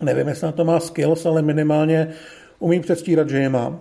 nevím, 0.00 0.28
jestli 0.28 0.46
na 0.46 0.52
to 0.52 0.64
má 0.64 0.80
skills, 0.80 1.26
ale 1.26 1.42
minimálně 1.42 2.08
umí 2.58 2.80
předstírat, 2.80 3.28
že 3.28 3.38
je 3.38 3.48
má. 3.48 3.80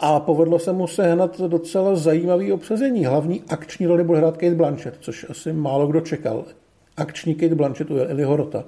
A 0.00 0.20
povedlo 0.20 0.58
se 0.58 0.72
mu 0.72 0.86
sehnat 0.86 1.40
docela 1.40 1.96
zajímavý 1.96 2.52
obsazení. 2.52 3.06
Hlavní 3.06 3.42
akční 3.48 3.86
roli 3.86 4.04
bude 4.04 4.18
hrát 4.18 4.36
Kate 4.36 4.54
Blanchett, 4.54 4.96
což 5.00 5.26
asi 5.30 5.52
málo 5.52 5.86
kdo 5.86 6.00
čekal. 6.00 6.44
Akční 6.96 7.34
Kate 7.34 7.54
Blanchett 7.54 7.90
u 7.90 7.96
Eli 7.96 8.22
Horota. 8.22 8.64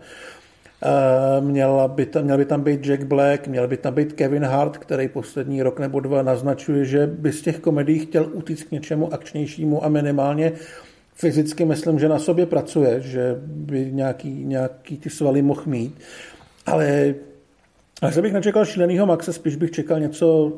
Eh, 0.83 1.40
měla 1.40 1.88
by 1.88 2.07
tam, 2.07 2.25
měl 2.25 2.37
by 2.37 2.45
tam 2.45 2.62
být 2.62 2.87
Jack 2.87 3.05
Black, 3.05 3.47
měl 3.47 3.69
by 3.69 3.77
tam 3.77 3.95
být 3.95 4.12
Kevin 4.12 4.45
Hart, 4.45 4.79
který 4.79 5.09
poslední 5.09 5.62
rok 5.62 5.79
nebo 5.79 6.01
dva 6.01 6.23
naznačuje, 6.23 6.85
že 6.85 7.07
by 7.07 7.33
z 7.33 7.43
těch 7.43 7.59
komedií 7.59 7.99
chtěl 7.99 8.31
utíct 8.33 8.69
k 8.69 8.71
něčemu 8.71 9.14
akčnějšímu 9.14 9.85
a 9.85 9.88
minimálně 9.88 10.53
fyzicky 11.14 11.64
myslím, 11.64 11.99
že 11.99 12.09
na 12.09 12.19
sobě 12.19 12.47
pracuje, 12.47 13.01
že 13.01 13.37
by 13.45 13.93
nějaký, 13.93 14.45
nějaký 14.45 14.99
ty 14.99 15.11
svaly 15.11 15.43
mohl 15.43 15.62
mít. 15.66 16.01
Ale 16.66 17.14
až 18.03 18.19
bych 18.19 18.33
nečekal 18.33 18.64
šílenýho 18.64 19.07
Maxe, 19.07 19.33
spíš 19.33 19.57
bych 19.57 19.71
čekal 19.71 20.01
něco 20.01 20.53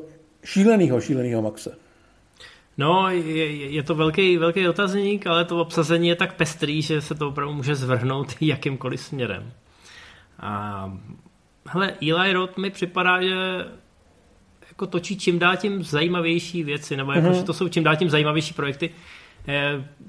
šílenýho, 0.44 1.00
šílenýho 1.00 1.42
Maxe. 1.42 1.74
No, 2.78 3.10
je, 3.10 3.72
je 3.72 3.82
to 3.82 3.94
velký, 3.94 4.36
velký 4.36 4.68
otazník, 4.68 5.26
ale 5.26 5.44
to 5.44 5.60
obsazení 5.60 6.08
je 6.08 6.16
tak 6.16 6.36
pestrý, 6.36 6.82
že 6.82 7.00
se 7.00 7.14
to 7.14 7.28
opravdu 7.28 7.54
může 7.54 7.74
zvrhnout 7.74 8.32
jakýmkoliv 8.40 9.00
směrem. 9.00 9.52
A 10.42 10.92
hele, 11.68 11.94
Eli 12.02 12.32
Roth 12.32 12.56
mi 12.56 12.70
připadá, 12.70 13.22
že 13.22 13.34
jako 14.68 14.86
točí 14.86 15.18
čím 15.18 15.38
dál 15.38 15.56
tím 15.56 15.82
zajímavější 15.82 16.62
věci, 16.62 16.96
nebo 16.96 17.12
jako, 17.12 17.26
mm-hmm. 17.26 17.36
že 17.36 17.42
to 17.42 17.52
jsou 17.52 17.68
čím 17.68 17.84
dál 17.84 17.96
tím 17.96 18.10
zajímavější 18.10 18.54
projekty. 18.54 18.90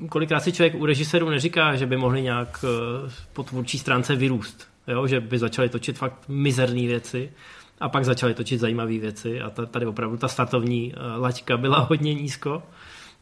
Kolikrát 0.10 0.40
si 0.40 0.52
člověk 0.52 0.76
u 0.76 0.86
režisérů 0.86 1.30
neříká, 1.30 1.76
že 1.76 1.86
by 1.86 1.98
mohli 1.98 2.22
nějak 2.22 2.66
eh, 2.68 3.12
po 3.34 3.44
tvůrčí 3.44 3.80
stránce 3.80 4.16
vyrůst, 4.16 4.68
jo? 4.88 5.08
že 5.08 5.20
by 5.20 5.40
začali 5.40 5.70
točit 5.70 5.98
fakt 5.98 6.24
mizerné 6.28 6.82
věci 6.82 7.32
a 7.80 7.90
pak 7.90 8.06
začali 8.06 8.34
točit 8.34 8.60
zajímavé 8.60 8.98
věci 8.98 9.42
a 9.42 9.50
tady 9.50 9.86
opravdu 9.86 10.18
ta 10.18 10.28
startovní 10.28 10.94
eh, 10.94 11.18
laťka 11.18 11.58
byla 11.58 11.80
hodně 11.90 12.14
nízko. 12.14 12.64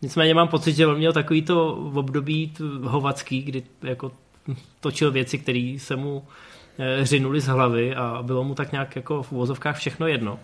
Nicméně 0.02 0.34
mám 0.34 0.48
pocit, 0.48 0.74
že 0.74 0.88
on 0.88 0.98
měl 0.98 1.14
takový 1.14 1.42
to 1.42 1.76
v 1.76 1.98
období 1.98 2.54
hovacký, 2.82 3.42
kdy 3.42 3.64
jako 3.84 4.12
točil 4.80 5.12
věci, 5.12 5.38
které 5.38 5.76
se 5.78 5.96
mu 5.96 6.24
řinuli 7.02 7.42
z 7.42 7.48
hlavy 7.48 7.96
a 7.96 8.20
bylo 8.22 8.44
mu 8.44 8.56
tak 8.56 8.72
nějak 8.72 8.96
jako 8.96 9.24
v 9.24 9.32
uvozovkách 9.32 9.78
všechno 9.78 10.08
jedno. 10.08 10.40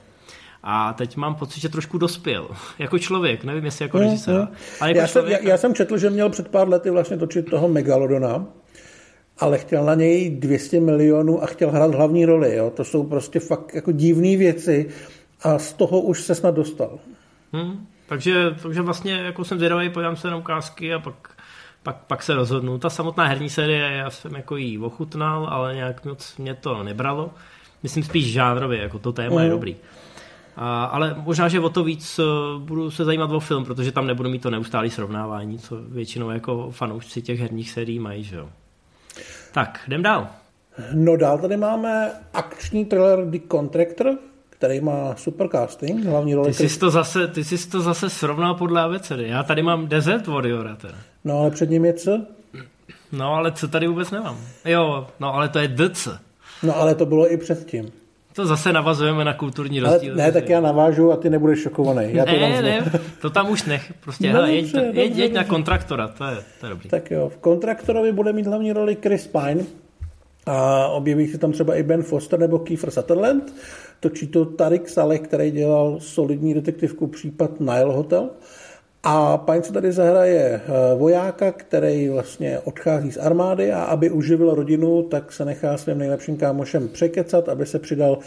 A 0.63 0.93
teď 0.93 1.15
mám 1.15 1.35
pocit, 1.35 1.59
že 1.59 1.69
trošku 1.69 1.97
dospěl. 1.97 2.47
Jako 2.79 2.99
člověk, 2.99 3.43
nevím, 3.43 3.65
jestli 3.65 3.85
jako 3.85 3.99
režisér. 3.99 4.35
Mm, 4.35 4.41
mm. 4.41 4.47
Ale 4.79 4.89
jako 4.89 4.99
já, 4.99 5.07
člověk... 5.07 5.37
jsem, 5.37 5.45
já, 5.45 5.51
já 5.51 5.57
jsem 5.57 5.75
četl, 5.75 5.97
že 5.97 6.09
měl 6.09 6.29
před 6.29 6.47
pár 6.47 6.69
lety 6.69 6.89
vlastně 6.89 7.17
točit 7.17 7.49
toho 7.49 7.67
Megalodona, 7.67 8.45
ale 9.39 9.57
chtěl 9.57 9.85
na 9.85 9.93
něj 9.93 10.29
200 10.29 10.79
milionů 10.79 11.43
a 11.43 11.45
chtěl 11.45 11.71
hrát 11.71 11.95
hlavní 11.95 12.25
roli. 12.25 12.55
Jo? 12.55 12.69
To 12.69 12.83
jsou 12.83 13.03
prostě 13.03 13.39
fakt 13.39 13.75
jako 13.75 13.91
divné 13.91 14.37
věci 14.37 14.89
a 15.43 15.59
z 15.59 15.73
toho 15.73 16.01
už 16.01 16.21
se 16.21 16.35
snad 16.35 16.55
dostal. 16.55 16.99
Hmm, 17.53 17.87
takže, 18.07 18.55
takže 18.63 18.81
vlastně 18.81 19.13
jako 19.13 19.45
jsem 19.45 19.57
zvědavý, 19.57 19.89
podívám 19.89 20.15
se 20.15 20.29
na 20.29 20.37
ukázky 20.37 20.93
a 20.93 20.99
pak 20.99 21.36
pak, 21.87 21.95
pak 22.07 22.23
se 22.23 22.35
rozhodnu. 22.35 22.77
Ta 22.77 22.89
samotná 22.89 23.25
herní 23.25 23.49
série, 23.49 23.91
já 23.91 24.09
jsem 24.09 24.35
jako 24.35 24.57
jí 24.57 24.79
ochutnal, 24.79 25.47
ale 25.51 25.75
nějak 25.75 26.05
moc 26.05 26.37
mě 26.37 26.53
to 26.53 26.83
nebralo. 26.83 27.31
Myslím 27.83 28.03
spíš 28.03 28.31
žánrově, 28.31 28.81
jako 28.81 28.99
to 28.99 29.13
téma 29.13 29.35
mm. 29.35 29.41
je 29.41 29.43
mhm. 29.43 29.51
dobrý. 29.51 29.75
A, 30.55 30.85
ale 30.85 31.15
možná, 31.17 31.47
že 31.47 31.59
o 31.59 31.69
to 31.69 31.83
víc 31.83 32.19
uh, 32.19 32.25
budu 32.61 32.91
se 32.91 33.05
zajímat 33.05 33.31
o 33.31 33.39
film, 33.39 33.65
protože 33.65 33.91
tam 33.91 34.07
nebudu 34.07 34.29
mít 34.29 34.41
to 34.41 34.49
neustálé 34.49 34.89
srovnávání, 34.89 35.59
co 35.59 35.75
většinou 35.75 36.29
jako 36.29 36.71
fanoušci 36.71 37.21
těch 37.21 37.39
herních 37.39 37.71
sérií 37.71 37.99
mají, 37.99 38.23
že 38.23 38.35
jo. 38.35 38.49
Tak, 39.53 39.79
jdem 39.87 40.03
dál. 40.03 40.27
No 40.93 41.17
dál 41.17 41.37
tady 41.37 41.57
máme 41.57 42.11
akční 42.33 42.85
thriller 42.85 43.25
The 43.25 43.39
Contractor, 43.51 44.17
který 44.57 44.81
má 44.81 45.15
super 45.15 45.47
casting, 45.47 46.05
hlavní 46.05 46.35
roli. 46.35 46.53
Ty 46.53 46.69
jsi, 46.69 46.79
to 46.79 46.89
zase, 46.89 47.27
ty 47.27 47.43
jsi 47.43 47.69
to 47.69 47.81
zase 47.81 48.09
srovnal 48.09 48.55
podle 48.55 48.81
abecedy. 48.81 49.27
Já 49.27 49.43
tady 49.43 49.63
mám 49.63 49.87
Desert 49.87 50.27
Warrior. 50.27 50.75
Teda. 50.81 50.95
No 51.23 51.39
ale 51.39 51.51
před 51.51 51.69
ním 51.69 51.85
je 51.85 51.93
co? 51.93 52.21
No 53.11 53.33
ale 53.33 53.51
co 53.51 53.67
tady 53.67 53.87
vůbec 53.87 54.11
nemám. 54.11 54.37
Jo, 54.65 55.07
no 55.19 55.33
ale 55.33 55.49
to 55.49 55.59
je 55.59 55.67
DC. 55.67 56.07
No 56.63 56.77
ale 56.77 56.95
to 56.95 57.05
bylo 57.05 57.33
i 57.33 57.37
předtím. 57.37 57.91
To 58.33 58.45
zase 58.45 58.73
navazujeme 58.73 59.25
na 59.25 59.33
kulturní 59.33 59.79
rozdíl. 59.79 60.15
Ne, 60.15 60.31
tak 60.31 60.49
já 60.49 60.61
navážu 60.61 61.11
a 61.11 61.17
ty 61.17 61.29
nebudeš 61.29 61.59
šokovaný. 61.59 62.13
Já 62.13 62.25
to 62.25 62.31
ne, 62.31 62.61
ne, 62.61 62.91
to 63.21 63.29
tam 63.29 63.49
už 63.49 63.63
nech. 63.63 63.93
Prostě, 63.99 64.27
no, 64.27 64.33
hele, 64.33 64.53
jeď, 64.53 64.65
dobře, 64.65 64.91
jeď, 64.93 65.09
dobře, 65.09 65.23
jeď 65.23 65.33
na 65.33 65.43
kontraktora, 65.43 66.07
to 66.07 66.23
je, 66.23 66.37
to 66.59 66.65
je 66.65 66.69
dobrý. 66.69 66.89
Tak 66.89 67.11
jo, 67.11 67.29
v 67.29 67.37
kontraktorovi 67.37 68.11
bude 68.11 68.33
mít 68.33 68.47
hlavní 68.47 68.73
roli 68.73 68.97
Chris 69.01 69.27
Pine 69.27 69.65
a 70.45 70.87
objeví 70.87 71.27
se 71.27 71.37
tam 71.37 71.51
třeba 71.51 71.75
i 71.75 71.83
Ben 71.83 72.03
Foster 72.03 72.39
nebo 72.39 72.59
Kiefer 72.59 72.91
Sutherland. 72.91 73.53
Točí 73.99 74.27
to 74.27 74.45
Tarik 74.45 74.89
Saleh, 74.89 75.21
který 75.21 75.51
dělal 75.51 75.99
solidní 75.99 76.53
detektivku 76.53 77.07
případ 77.07 77.59
Nile 77.59 77.93
Hotel. 77.93 78.29
A 79.03 79.37
paní 79.37 79.63
se 79.63 79.73
tady 79.73 79.91
zahraje 79.91 80.39
eh, 80.39 80.61
vojáka, 80.97 81.51
který 81.51 82.09
vlastně 82.09 82.59
odchází 82.59 83.11
z 83.11 83.17
armády 83.17 83.71
a 83.71 83.83
aby 83.83 84.09
uživil 84.09 84.55
rodinu, 84.55 85.03
tak 85.03 85.31
se 85.31 85.45
nechá 85.45 85.77
svým 85.77 85.97
nejlepším 85.97 86.37
kámošem 86.37 86.87
překecat, 86.87 87.49
aby 87.49 87.65
se 87.65 87.79
přidal 87.79 88.17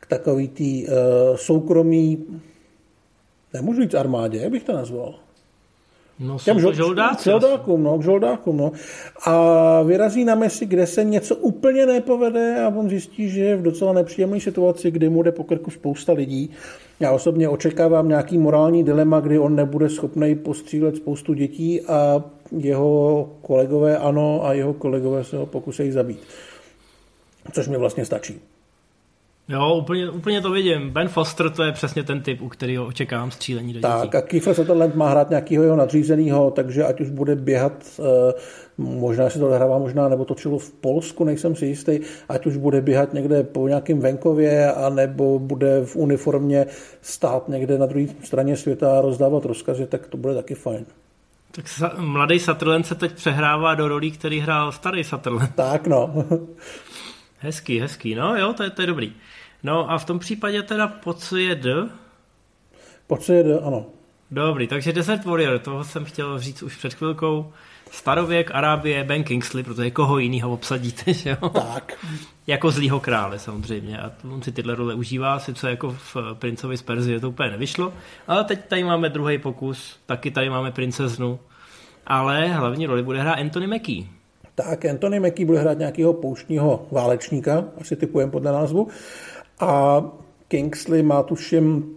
k 0.00 0.06
takový 0.06 0.48
tý 0.48 0.86
uh, 0.86 0.92
soukromý, 1.36 2.24
nemůžu 3.54 3.82
říct 3.82 3.94
armádě, 3.94 4.38
jak 4.38 4.50
bych 4.50 4.64
to 4.64 4.72
nazval? 4.72 5.14
No, 6.20 6.38
těm 6.44 6.60
žol, 6.60 6.72
žoldákům, 6.72 7.82
no, 7.82 7.98
k 7.98 8.02
žoldákům, 8.02 8.56
no. 8.56 8.72
A 9.26 9.82
vyrazí 9.82 10.24
na 10.24 10.34
mesi, 10.34 10.66
kde 10.66 10.86
se 10.86 11.04
něco 11.04 11.36
úplně 11.36 11.86
nepovede 11.86 12.60
a 12.64 12.68
on 12.68 12.88
zjistí, 12.88 13.28
že 13.30 13.40
je 13.40 13.56
v 13.56 13.62
docela 13.62 13.92
nepříjemné 13.92 14.40
situaci, 14.40 14.90
kdy 14.90 15.08
mu 15.08 15.22
jde 15.22 15.32
po 15.32 15.44
krku 15.44 15.70
spousta 15.70 16.12
lidí. 16.12 16.50
Já 17.00 17.12
osobně 17.12 17.48
očekávám 17.48 18.08
nějaký 18.08 18.38
morální 18.38 18.84
dilema, 18.84 19.20
kdy 19.20 19.38
on 19.38 19.56
nebude 19.56 19.88
schopný 19.88 20.34
postřílet 20.34 20.96
spoustu 20.96 21.34
dětí 21.34 21.80
a 21.82 22.24
jeho 22.58 23.28
kolegové 23.42 23.98
ano 23.98 24.44
a 24.44 24.52
jeho 24.52 24.74
kolegové 24.74 25.24
se 25.24 25.36
ho 25.36 25.46
pokusí 25.46 25.90
zabít. 25.90 26.20
Což 27.52 27.68
mi 27.68 27.76
vlastně 27.76 28.04
stačí. 28.04 28.40
Jo, 29.48 29.74
úplně, 29.74 30.10
úplně 30.10 30.40
to 30.40 30.50
vidím. 30.50 30.90
Ben 30.90 31.08
Foster 31.08 31.50
to 31.50 31.62
je 31.62 31.72
přesně 31.72 32.02
ten 32.02 32.22
typ, 32.22 32.42
u 32.42 32.48
kterého 32.48 32.86
očekávám 32.86 33.30
střílení 33.30 33.72
do 33.72 33.80
dětí. 33.80 33.92
Tak 33.92 34.14
a 34.14 34.22
Kiefer 34.22 34.54
Sutherland 34.54 34.94
má 34.94 35.10
hrát 35.10 35.30
nějakého 35.30 35.64
jeho 35.64 35.76
nadřízeného, 35.76 36.50
takže 36.50 36.84
ať 36.84 37.00
už 37.00 37.10
bude 37.10 37.36
běhat, 37.36 37.72
eh, 37.98 38.32
možná 38.78 39.30
si 39.30 39.38
to 39.38 39.46
hrává 39.46 39.78
možná, 39.78 40.08
nebo 40.08 40.24
točilo 40.24 40.58
v 40.58 40.72
Polsku, 40.72 41.24
nejsem 41.24 41.56
si 41.56 41.66
jistý, 41.66 42.00
ať 42.28 42.46
už 42.46 42.56
bude 42.56 42.80
běhat 42.80 43.12
někde 43.12 43.42
po 43.42 43.68
nějakém 43.68 44.00
venkově, 44.00 44.72
anebo 44.72 45.38
bude 45.38 45.84
v 45.84 45.96
uniformě 45.96 46.66
stát 47.00 47.48
někde 47.48 47.78
na 47.78 47.86
druhé 47.86 48.06
straně 48.22 48.56
světa 48.56 48.98
a 48.98 49.00
rozdávat 49.00 49.44
rozkazy, 49.44 49.86
tak 49.86 50.06
to 50.06 50.16
bude 50.16 50.34
taky 50.34 50.54
fajn. 50.54 50.86
Tak 51.56 51.68
sa, 51.68 51.96
mladý 51.96 52.38
Sutherland 52.38 52.86
se 52.86 52.94
teď 52.94 53.12
přehrává 53.12 53.74
do 53.74 53.88
rolí, 53.88 54.10
který 54.10 54.40
hrál 54.40 54.72
starý 54.72 55.04
Sutherland. 55.04 55.54
Tak 55.54 55.86
no. 55.86 56.24
Hezký, 57.38 57.80
hezký. 57.80 58.14
No 58.14 58.36
jo, 58.36 58.52
to 58.52 58.62
je, 58.62 58.70
to 58.70 58.82
je 58.82 58.86
dobrý. 58.86 59.12
No 59.62 59.90
a 59.90 59.98
v 59.98 60.04
tom 60.04 60.18
případě 60.18 60.62
teda 60.62 60.86
po 60.86 61.14
co 61.14 61.36
je 61.36 61.54
D? 61.54 61.88
Po 63.06 63.16
co 63.16 63.32
je 63.32 63.42
D, 63.42 63.60
ano. 63.60 63.86
Dobrý, 64.30 64.66
takže 64.66 64.92
Desert 64.92 65.24
Warrior, 65.24 65.58
toho 65.58 65.84
jsem 65.84 66.04
chtěl 66.04 66.38
říct 66.38 66.62
už 66.62 66.76
před 66.76 66.94
chvilkou. 66.94 67.52
Starověk, 67.90 68.50
Arábie, 68.54 69.04
Ben 69.04 69.24
Kingsley, 69.24 69.62
protože 69.62 69.90
koho 69.90 70.18
jiného 70.18 70.52
obsadíte, 70.52 71.12
že 71.12 71.30
jo? 71.30 71.48
Tak. 71.48 72.06
jako 72.46 72.70
zlýho 72.70 73.00
krále 73.00 73.38
samozřejmě 73.38 73.98
a 73.98 74.12
on 74.30 74.42
si 74.42 74.52
tyhle 74.52 74.74
role 74.74 74.94
užívá, 74.94 75.38
sice 75.38 75.70
jako 75.70 75.90
v 75.90 76.16
Princovi 76.34 76.76
z 76.76 76.82
Perzie 76.82 77.20
to 77.20 77.28
úplně 77.28 77.50
nevyšlo, 77.50 77.92
ale 78.26 78.44
teď 78.44 78.68
tady 78.68 78.84
máme 78.84 79.08
druhý 79.08 79.38
pokus, 79.38 79.98
taky 80.06 80.30
tady 80.30 80.50
máme 80.50 80.72
princeznu, 80.72 81.38
ale 82.06 82.48
hlavní 82.48 82.86
roli 82.86 83.02
bude 83.02 83.20
hrát 83.20 83.34
Anthony 83.34 83.66
Mackie. 83.66 84.06
Tak, 84.56 84.84
Anthony 84.84 85.20
Mackie 85.20 85.46
bude 85.46 85.58
hrát 85.58 85.78
nějakého 85.78 86.12
pouštního 86.12 86.86
válečníka, 86.90 87.64
asi 87.80 87.96
typujem 87.96 88.30
podle 88.30 88.52
názvu. 88.52 88.88
A 89.60 90.02
Kingsley 90.48 91.02
má 91.02 91.22
tuším 91.22 91.96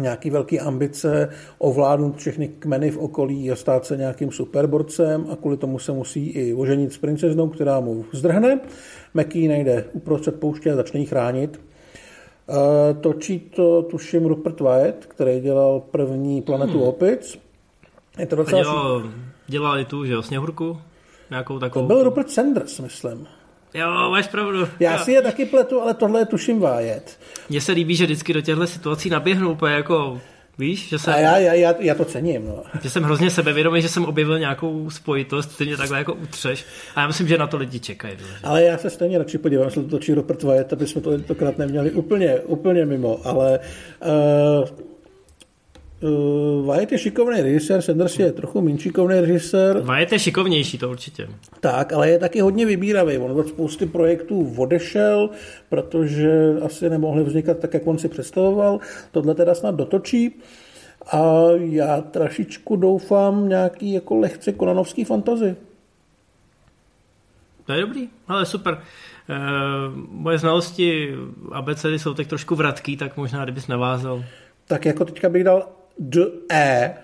nějaký 0.00 0.30
velký 0.30 0.60
ambice 0.60 1.30
ovládnout 1.58 2.16
všechny 2.16 2.48
kmeny 2.48 2.90
v 2.90 2.98
okolí 2.98 3.50
a 3.52 3.56
stát 3.56 3.86
se 3.86 3.96
nějakým 3.96 4.32
superborcem 4.32 5.26
a 5.30 5.36
kvůli 5.36 5.56
tomu 5.56 5.78
se 5.78 5.92
musí 5.92 6.28
i 6.28 6.54
oženit 6.54 6.92
s 6.92 6.98
princeznou, 6.98 7.48
která 7.48 7.80
mu 7.80 8.04
zdrhne. 8.12 8.60
Meký 9.14 9.48
nejde 9.48 9.84
uprostřed 9.92 10.40
pouště 10.40 10.72
a 10.72 10.76
začne 10.76 11.00
jí 11.00 11.06
chránit. 11.06 11.60
E, 12.48 12.94
točí 12.94 13.38
to, 13.38 13.82
tuším, 13.82 14.26
Rupert 14.26 14.60
Wyatt, 14.60 15.06
který 15.06 15.40
dělal 15.40 15.80
první 15.80 16.42
Planetu 16.42 16.78
hmm. 16.78 16.88
opic. 16.88 17.38
Je 18.18 18.26
to 18.26 18.36
docela... 18.36 18.62
dělal, 18.62 19.02
dělal 19.46 19.78
i 19.78 19.84
tu, 19.84 20.04
že 20.04 20.12
jo, 20.12 20.22
Sněhurku? 20.22 20.78
Nějakou 21.34 21.58
takovou... 21.58 21.88
To 21.88 21.94
byl 21.94 22.04
Rupert 22.04 22.30
Sanders, 22.30 22.80
myslím. 22.80 23.26
Jo, 23.74 24.10
máš 24.10 24.28
pravdu. 24.28 24.68
Já 24.80 24.92
jo. 24.92 25.04
si 25.04 25.12
je 25.12 25.22
taky 25.22 25.44
pletu, 25.44 25.80
ale 25.80 25.94
tohle 25.94 26.20
je 26.20 26.26
tuším 26.26 26.60
vájet. 26.60 27.18
Mně 27.48 27.60
se 27.60 27.72
líbí, 27.72 27.96
že 27.96 28.04
vždycky 28.04 28.32
do 28.32 28.40
těchto 28.40 28.66
situací 28.66 29.10
naběhnu 29.10 29.52
úplně 29.52 29.74
jako 29.74 30.20
Víš, 30.58 30.88
že 30.88 30.98
jsem, 30.98 31.14
a 31.14 31.16
já, 31.16 31.38
já, 31.38 31.52
já, 31.52 31.74
já 31.78 31.94
to 31.94 32.04
cením. 32.04 32.46
No. 32.46 32.62
Že 32.82 32.90
jsem 32.90 33.02
hrozně 33.02 33.30
sebevědomý, 33.30 33.82
že 33.82 33.88
jsem 33.88 34.04
objevil 34.04 34.38
nějakou 34.38 34.90
spojitost, 34.90 35.58
ty 35.58 35.64
mě 35.64 35.76
takhle 35.76 35.98
jako 35.98 36.14
utřeš. 36.14 36.64
A 36.94 37.00
já 37.00 37.06
myslím, 37.06 37.28
že 37.28 37.38
na 37.38 37.46
to 37.46 37.56
lidi 37.56 37.80
čekají. 37.80 38.16
Že? 38.18 38.24
Ale 38.42 38.62
já 38.62 38.78
se 38.78 38.90
stejně 38.90 39.18
radši 39.18 39.38
podívám, 39.38 39.64
jestli 39.64 39.82
to 39.82 39.88
točí 39.88 40.14
Robert 40.14 40.42
Wyatt, 40.42 40.72
aby 40.72 40.86
jsme 40.86 41.00
to 41.00 41.10
tentokrát 41.10 41.58
neměli 41.58 41.90
úplně, 41.90 42.40
úplně 42.40 42.86
mimo. 42.86 43.20
Ale 43.24 43.60
uh, 44.60 44.68
Uh, 46.04 46.66
Wyatt 46.66 46.92
je 46.92 46.98
šikovný 46.98 47.40
režisér, 47.40 47.82
Sanders 47.82 48.18
je 48.18 48.32
trochu 48.32 48.60
méně 48.60 48.78
šikovný 48.78 49.20
režisér. 49.20 49.76
Wyatt 49.78 50.12
je 50.12 50.18
šikovnější, 50.18 50.78
to 50.78 50.90
určitě. 50.90 51.28
Tak, 51.60 51.92
ale 51.92 52.10
je 52.10 52.18
taky 52.18 52.40
hodně 52.40 52.66
vybíravý. 52.66 53.18
On 53.18 53.40
od 53.40 53.48
spousty 53.48 53.86
projektů 53.86 54.54
odešel, 54.56 55.30
protože 55.68 56.54
asi 56.62 56.90
nemohli 56.90 57.24
vznikat 57.24 57.58
tak, 57.58 57.74
jak 57.74 57.86
on 57.86 57.98
si 57.98 58.08
představoval. 58.08 58.80
Tohle 59.10 59.34
teda 59.34 59.54
snad 59.54 59.74
dotočí. 59.74 60.36
A 61.12 61.42
já 61.56 62.00
trošičku 62.00 62.76
doufám 62.76 63.48
nějaký 63.48 63.92
jako 63.92 64.14
lehce 64.14 64.52
konanovský 64.52 65.04
fantazy. 65.04 65.56
To 67.66 67.72
je 67.72 67.80
dobrý, 67.80 68.08
ale 68.28 68.46
super. 68.46 68.74
E, 68.74 68.80
moje 70.08 70.38
znalosti 70.38 71.14
abecedy 71.52 71.98
jsou 71.98 72.14
tak 72.14 72.26
trošku 72.26 72.54
vratký, 72.54 72.96
tak 72.96 73.16
možná 73.16 73.44
kdybys 73.44 73.66
navázal. 73.66 74.24
Tak 74.68 74.84
jako 74.84 75.04
teďka 75.04 75.28
bych 75.28 75.44
dal 75.44 75.68
D, 75.98 76.20
E. 76.50 76.94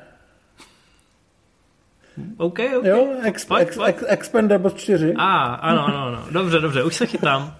OK, 2.37 2.59
OK. 2.79 2.85
Jo, 2.85 3.09
ex, 3.23 3.45
pojď, 3.45 3.63
ex, 3.63 3.79
ex, 3.87 4.05
Expendables 4.07 4.75
4. 4.75 5.15
A, 5.19 5.25
ah, 5.25 5.55
ano, 5.55 5.87
ano, 5.87 6.07
ano. 6.07 6.25
Dobře, 6.31 6.59
dobře, 6.59 6.83
už 6.83 6.95
se 6.95 7.07
chytám. 7.07 7.57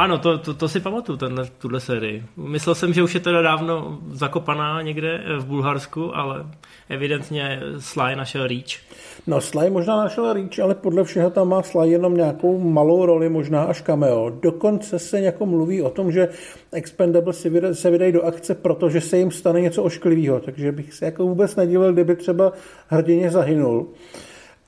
Ano, 0.00 0.18
to, 0.18 0.38
to, 0.38 0.54
to 0.54 0.68
si 0.68 0.80
pamatuju, 0.80 1.18
tenhle, 1.18 1.46
tuhle 1.58 1.80
sérii. 1.80 2.24
Myslel 2.36 2.74
jsem, 2.74 2.92
že 2.92 3.02
už 3.02 3.14
je 3.14 3.20
teda 3.20 3.42
dávno 3.42 3.98
zakopaná 4.12 4.82
někde 4.82 5.20
v 5.38 5.46
Bulharsku, 5.46 6.16
ale 6.16 6.46
evidentně 6.88 7.60
Sly 7.78 8.16
našel 8.16 8.46
Reach. 8.46 8.80
No 9.26 9.40
Sly 9.40 9.70
možná 9.70 9.96
našel 9.96 10.32
Reach, 10.32 10.58
ale 10.58 10.74
podle 10.74 11.04
všeho 11.04 11.30
tam 11.30 11.48
má 11.48 11.62
Sly 11.62 11.90
jenom 11.90 12.16
nějakou 12.16 12.58
malou 12.58 13.06
roli, 13.06 13.28
možná 13.28 13.62
až 13.62 13.80
cameo. 13.80 14.30
Dokonce 14.42 14.98
se 14.98 15.20
jako 15.20 15.46
mluví 15.46 15.82
o 15.82 15.90
tom, 15.90 16.12
že 16.12 16.28
Expendable 16.72 17.32
se 17.72 17.90
vydají 17.90 18.12
do 18.12 18.22
akce, 18.22 18.54
protože 18.54 19.00
se 19.00 19.18
jim 19.18 19.30
stane 19.30 19.60
něco 19.60 19.82
ošklivého, 19.82 20.40
takže 20.40 20.72
bych 20.72 20.94
se 20.94 21.04
jako 21.04 21.26
vůbec 21.26 21.56
nedivil, 21.56 21.92
kdyby 21.92 22.16
třeba 22.16 22.52
hrdině 22.88 23.30
zahynul. 23.30 23.88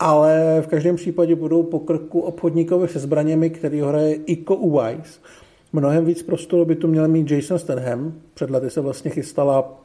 Ale 0.04 0.62
v 0.62 0.66
každém 0.66 0.96
případě 0.96 1.34
budou 1.34 1.62
po 1.62 1.78
krku 1.78 2.20
obchodníkovi 2.20 2.88
se 2.88 2.98
zbraněmi, 2.98 3.50
který 3.50 3.80
hraje 3.80 4.14
Iko 4.14 4.56
Uwais. 4.56 5.20
Mnohem 5.72 6.04
víc 6.04 6.22
prostoru 6.22 6.64
by 6.64 6.76
tu 6.76 6.88
měl 6.88 7.08
mít 7.08 7.30
Jason 7.30 7.58
Stanham. 7.58 8.12
Před 8.34 8.50
lety 8.50 8.70
se 8.70 8.80
vlastně 8.80 9.10
chystala 9.10 9.80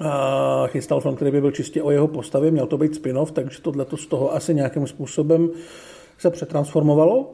a 0.00 0.66
chystal 0.66 1.00
film, 1.00 1.16
který 1.16 1.30
by 1.30 1.40
byl 1.40 1.50
čistě 1.50 1.82
o 1.82 1.90
jeho 1.90 2.08
postavě, 2.08 2.50
měl 2.50 2.66
to 2.66 2.78
být 2.78 2.94
spin-off, 2.94 3.32
takže 3.32 3.62
tohle 3.62 3.86
z 3.96 4.06
toho 4.06 4.34
asi 4.34 4.54
nějakým 4.54 4.86
způsobem 4.86 5.50
se 6.18 6.30
přetransformovalo. 6.30 7.30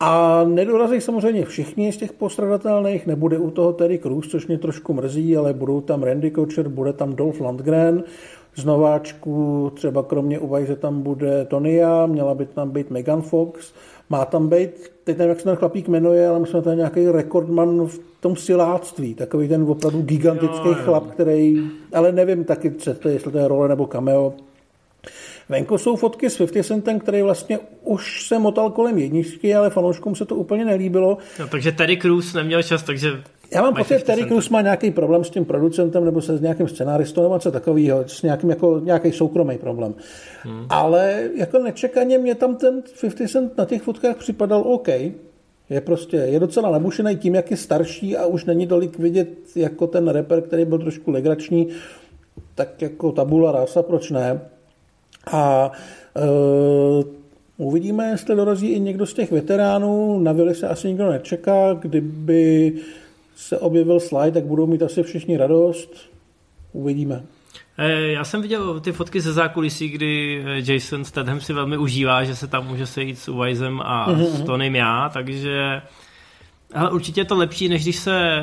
A 0.00 0.44
nedorazí 0.44 1.00
samozřejmě 1.00 1.44
všichni 1.44 1.92
z 1.92 1.96
těch 1.96 2.12
postradatelných, 2.12 3.06
nebude 3.06 3.38
u 3.38 3.50
toho 3.50 3.72
Terry 3.72 3.98
Crews, 3.98 4.28
což 4.28 4.46
mě 4.46 4.58
trošku 4.58 4.92
mrzí, 4.92 5.36
ale 5.36 5.52
budou 5.52 5.80
tam 5.80 6.02
Randy 6.02 6.30
Kocher, 6.30 6.68
bude 6.68 6.92
tam 6.92 7.14
Dolph 7.14 7.40
Lundgren, 7.40 8.04
z 8.56 8.64
nováčků 8.64 9.72
třeba 9.74 10.02
kromě 10.02 10.38
Uvajze 10.38 10.76
tam 10.76 11.02
bude 11.02 11.44
Tonya, 11.44 12.06
měla 12.06 12.34
by 12.34 12.46
tam 12.46 12.70
být 12.70 12.90
Megan 12.90 13.22
Fox, 13.22 13.72
má 14.10 14.24
tam 14.24 14.48
být, 14.48 14.92
teď 15.04 15.18
nevím, 15.18 15.28
jak 15.28 15.38
se 15.38 15.44
ten 15.44 15.56
chlapík 15.56 15.88
jmenuje, 15.88 16.28
ale 16.28 16.40
myslím, 16.40 16.58
že 16.58 16.62
to 16.62 16.70
je 16.70 16.76
nějaký 16.76 17.08
rekordman 17.08 17.86
v 17.86 18.00
tom 18.20 18.36
siláctví, 18.36 19.14
takový 19.14 19.48
ten 19.48 19.62
opravdu 19.62 20.02
gigantický 20.02 20.68
jo, 20.68 20.74
jo. 20.78 20.84
chlap, 20.84 21.10
který, 21.10 21.70
ale 21.92 22.12
nevím 22.12 22.44
taky, 22.44 22.72
jestli 23.08 23.32
to 23.32 23.38
je 23.38 23.48
role 23.48 23.68
nebo 23.68 23.86
cameo. 23.86 24.34
Venku 25.48 25.78
jsou 25.78 25.96
fotky 25.96 26.30
s 26.30 26.36
50 26.36 26.64
Centem, 26.64 27.00
který 27.00 27.22
vlastně 27.22 27.58
už 27.82 28.26
se 28.26 28.38
motal 28.38 28.70
kolem 28.70 28.98
jedničky, 28.98 29.54
ale 29.54 29.70
fanouškům 29.70 30.16
se 30.16 30.24
to 30.24 30.34
úplně 30.34 30.64
nelíbilo. 30.64 31.18
No, 31.40 31.48
takže 31.48 31.72
Terry 31.72 31.96
Crews 31.96 32.34
neměl 32.34 32.62
čas, 32.62 32.82
takže 32.82 33.22
já 33.54 33.62
mám 33.62 33.74
pocit, 33.74 33.98
že 33.98 34.04
Terry 34.04 34.24
Crews 34.24 34.48
má 34.48 34.60
nějaký 34.60 34.90
problém 34.90 35.24
s 35.24 35.30
tím 35.30 35.44
producentem 35.44 36.04
nebo 36.04 36.20
se 36.20 36.36
s 36.36 36.40
nějakým 36.40 36.68
scenáristou 36.68 37.22
nebo 37.22 37.34
něco 37.34 37.52
takového, 37.52 38.04
s 38.06 38.22
nějakým 38.22 38.50
jako, 38.50 38.80
nějaký 38.84 39.12
soukromý 39.12 39.58
problém. 39.58 39.94
Hmm. 40.42 40.66
Ale 40.68 41.28
jako 41.34 41.58
nečekaně 41.58 42.18
mě 42.18 42.34
tam 42.34 42.56
ten 42.56 42.82
50 43.00 43.28
Cent 43.28 43.58
na 43.58 43.64
těch 43.64 43.82
fotkách 43.82 44.16
připadal 44.16 44.62
OK. 44.66 44.88
Je 45.70 45.80
prostě, 45.80 46.16
je 46.16 46.40
docela 46.40 46.70
nabušený 46.70 47.16
tím, 47.16 47.34
jak 47.34 47.50
je 47.50 47.56
starší 47.56 48.16
a 48.16 48.26
už 48.26 48.44
není 48.44 48.66
tolik 48.66 48.98
vidět 48.98 49.28
jako 49.56 49.86
ten 49.86 50.08
rapper, 50.08 50.42
který 50.42 50.64
byl 50.64 50.78
trošku 50.78 51.10
legrační, 51.10 51.68
tak 52.54 52.82
jako 52.82 53.12
tabula 53.12 53.52
rasa, 53.52 53.82
proč 53.82 54.10
ne? 54.10 54.40
A 55.32 55.72
uh, 57.58 57.66
uvidíme, 57.66 58.08
jestli 58.08 58.36
dorazí 58.36 58.68
i 58.68 58.80
někdo 58.80 59.06
z 59.06 59.14
těch 59.14 59.32
veteránů. 59.32 60.18
Na 60.18 60.32
Vili 60.32 60.54
se 60.54 60.68
asi 60.68 60.88
nikdo 60.88 61.10
nečeká, 61.10 61.72
kdyby 61.74 62.72
se 63.40 63.58
objevil 63.58 64.00
slide, 64.00 64.30
tak 64.30 64.44
budou 64.44 64.66
mít 64.66 64.82
asi 64.82 65.02
všichni 65.02 65.36
radost. 65.36 66.10
Uvidíme. 66.72 67.22
Eh, 67.78 68.00
já 68.00 68.24
jsem 68.24 68.42
viděl 68.42 68.80
ty 68.80 68.92
fotky 68.92 69.20
ze 69.20 69.32
zákulisí, 69.32 69.88
kdy 69.88 70.42
eh, 70.46 70.72
Jason 70.72 71.04
Statham 71.04 71.40
si 71.40 71.52
velmi 71.52 71.78
užívá, 71.78 72.24
že 72.24 72.36
se 72.36 72.46
tam 72.46 72.66
může 72.66 72.86
sejít 72.86 73.18
s 73.18 73.28
Uwizem 73.28 73.80
a 73.80 74.12
mm-hmm. 74.12 74.24
s 74.24 74.42
Tonym 74.42 74.76
já, 74.76 75.10
takže 75.12 75.82
ale 76.74 76.90
určitě 76.90 77.20
je 77.20 77.24
to 77.24 77.36
lepší, 77.36 77.68
než 77.68 77.82
když, 77.82 77.96
se, 77.96 78.42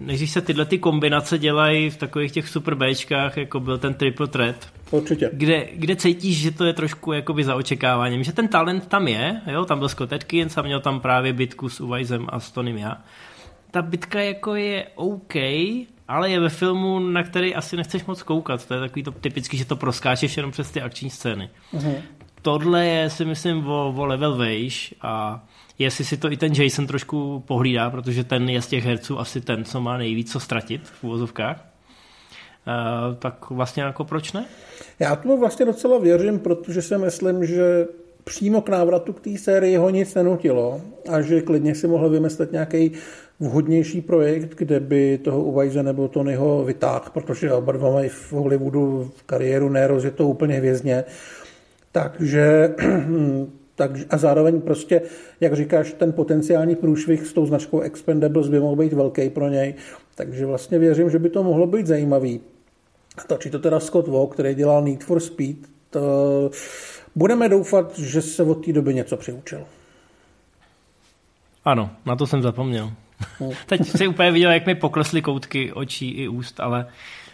než 0.00 0.16
když 0.18 0.30
se 0.30 0.40
tyhle 0.40 0.64
ty 0.64 0.78
kombinace 0.78 1.38
dělají 1.38 1.90
v 1.90 1.96
takových 1.96 2.32
těch 2.32 2.48
super 2.48 2.74
Bčkách, 2.74 3.36
jako 3.36 3.60
byl 3.60 3.78
ten 3.78 3.94
Triple 3.94 4.26
Threat. 4.26 4.68
Určitě. 4.90 5.30
Kde, 5.32 5.68
kde 5.74 5.96
cítíš, 5.96 6.38
že 6.40 6.50
to 6.50 6.64
je 6.64 6.72
trošku 6.72 7.12
jakoby 7.12 7.44
za 7.44 7.54
očekáváním. 7.54 8.24
Že 8.24 8.32
ten 8.32 8.48
talent 8.48 8.86
tam 8.86 9.08
je, 9.08 9.40
jo? 9.46 9.64
tam 9.64 9.78
byl 9.78 9.88
Scott 9.88 10.12
Atkins 10.12 10.58
a 10.58 10.62
měl 10.62 10.80
tam 10.80 11.00
právě 11.00 11.32
bitku 11.32 11.68
s 11.68 11.80
Uwizem 11.80 12.26
a 12.28 12.40
s 12.40 12.50
Tonym 12.50 12.76
já 12.76 13.02
ta 13.70 13.82
bitka 13.82 14.20
jako 14.20 14.54
je 14.54 14.86
OK, 14.94 15.34
ale 16.08 16.30
je 16.30 16.40
ve 16.40 16.48
filmu, 16.48 16.98
na 16.98 17.22
který 17.22 17.54
asi 17.54 17.76
nechceš 17.76 18.04
moc 18.04 18.22
koukat. 18.22 18.66
To 18.66 18.74
je 18.74 18.80
takový 18.80 19.02
to 19.02 19.10
typický, 19.10 19.56
že 19.56 19.64
to 19.64 19.76
proskáčeš 19.76 20.36
jenom 20.36 20.52
přes 20.52 20.70
ty 20.70 20.82
akční 20.82 21.10
scény. 21.10 21.50
Uh-huh. 21.74 22.02
Tohle 22.42 22.86
je 22.86 23.10
si 23.10 23.24
myslím 23.24 23.66
o, 23.66 23.94
o 23.96 24.06
level 24.06 24.36
vejš 24.36 24.94
a 25.02 25.44
jestli 25.78 26.04
si 26.04 26.16
to 26.16 26.32
i 26.32 26.36
ten 26.36 26.52
Jason 26.52 26.86
trošku 26.86 27.44
pohlídá, 27.46 27.90
protože 27.90 28.24
ten 28.24 28.48
je 28.48 28.62
z 28.62 28.66
těch 28.66 28.84
herců 28.84 29.18
asi 29.18 29.40
ten, 29.40 29.64
co 29.64 29.80
má 29.80 29.98
nejvíc 29.98 30.32
co 30.32 30.40
ztratit 30.40 30.82
v 30.84 31.04
úvozovkách, 31.04 31.64
Uh, 32.66 33.14
tak 33.14 33.50
vlastně 33.50 33.82
jako 33.82 34.04
proč 34.04 34.32
ne? 34.32 34.44
Já 34.98 35.16
tomu 35.16 35.38
vlastně 35.40 35.66
docela 35.66 35.98
věřím, 35.98 36.38
protože 36.38 36.82
si 36.82 36.98
myslím, 36.98 37.46
že 37.46 37.86
přímo 38.24 38.60
k 38.60 38.68
návratu 38.68 39.12
k 39.12 39.20
té 39.20 39.38
sérii 39.38 39.76
ho 39.76 39.90
nic 39.90 40.14
nenutilo 40.14 40.80
a 41.12 41.20
že 41.20 41.40
klidně 41.40 41.74
si 41.74 41.86
mohl 41.86 42.10
vymyslet 42.10 42.52
nějaký 42.52 42.92
vhodnější 43.40 44.00
projekt, 44.00 44.54
kde 44.54 44.80
by 44.80 45.18
toho 45.18 45.42
Uvajze 45.42 45.82
nebo 45.82 46.08
Tonyho 46.08 46.64
vytáhl, 46.64 47.04
protože 47.12 47.52
oba 47.52 47.72
dva 47.72 47.90
mají 47.90 48.08
v 48.08 48.32
Hollywoodu 48.32 49.10
v 49.16 49.22
kariéru 49.22 49.74
je 50.04 50.10
to 50.10 50.28
úplně 50.28 50.54
hvězdně. 50.54 51.04
Takže 51.92 52.74
tak, 53.74 53.90
a 54.10 54.16
zároveň 54.16 54.60
prostě, 54.60 55.02
jak 55.40 55.56
říkáš, 55.56 55.92
ten 55.92 56.12
potenciální 56.12 56.76
průšvih 56.76 57.26
s 57.26 57.32
tou 57.32 57.46
značkou 57.46 57.80
Expendables 57.80 58.48
by 58.48 58.60
mohl 58.60 58.76
být 58.76 58.92
velký 58.92 59.30
pro 59.30 59.48
něj. 59.48 59.74
Takže 60.14 60.46
vlastně 60.46 60.78
věřím, 60.78 61.10
že 61.10 61.18
by 61.18 61.30
to 61.30 61.42
mohlo 61.42 61.66
být 61.66 61.86
zajímavý. 61.86 62.40
Točí 63.26 63.50
to 63.50 63.58
teda 63.58 63.80
Scott 63.80 64.08
Walk, 64.08 64.32
který 64.34 64.54
dělal 64.54 64.84
Need 64.84 65.04
for 65.04 65.20
Speed. 65.20 65.56
To 65.90 66.00
budeme 67.16 67.48
doufat, 67.48 67.98
že 67.98 68.22
se 68.22 68.42
od 68.42 68.64
té 68.64 68.72
doby 68.72 68.94
něco 68.94 69.16
přiučil. 69.16 69.64
Ano, 71.64 71.90
na 72.06 72.16
to 72.16 72.26
jsem 72.26 72.42
zapomněl. 72.42 72.90
Teď 73.66 73.88
si 73.88 74.08
úplně 74.08 74.30
viděl, 74.30 74.50
jak 74.50 74.66
mi 74.66 74.74
poklesly 74.74 75.22
koutky 75.22 75.72
očí 75.72 76.10
i 76.10 76.28
úst, 76.28 76.60
ale 76.60 76.86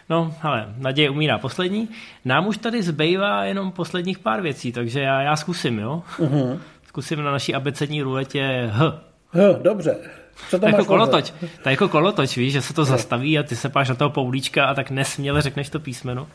no, 0.09 0.35
ale 0.41 0.73
naděje 0.77 1.09
umírá 1.09 1.37
poslední. 1.37 1.89
Nám 2.25 2.47
už 2.47 2.57
tady 2.57 2.83
zbývá 2.83 3.43
jenom 3.43 3.71
posledních 3.71 4.19
pár 4.19 4.41
věcí, 4.41 4.71
takže 4.71 4.99
já, 5.01 5.21
já 5.21 5.35
zkusím, 5.35 5.79
jo? 5.79 6.03
Uh-huh. 6.19 6.59
Zkusím 6.87 7.23
na 7.23 7.31
naší 7.31 7.55
abecední 7.55 8.01
ruletě 8.01 8.69
H. 8.71 9.01
H, 9.29 9.59
dobře. 9.61 9.97
Co 10.49 10.59
to 10.59 10.65
je 10.65 10.71
jako 10.71 10.85
kolotoč. 10.85 11.31
To 11.63 11.69
je 11.69 11.73
jako 11.73 11.89
kolotoč, 11.89 12.37
víš, 12.37 12.53
že 12.53 12.61
se 12.61 12.73
to 12.73 12.85
zastaví 12.85 13.39
a 13.39 13.43
ty 13.43 13.55
se 13.55 13.69
páš 13.69 13.89
na 13.89 13.95
toho 13.95 14.09
poulíčka 14.09 14.65
a 14.65 14.73
tak 14.73 14.91
nesměle 14.91 15.41
řekneš 15.41 15.69
to 15.69 15.79
písmeno. 15.79 16.27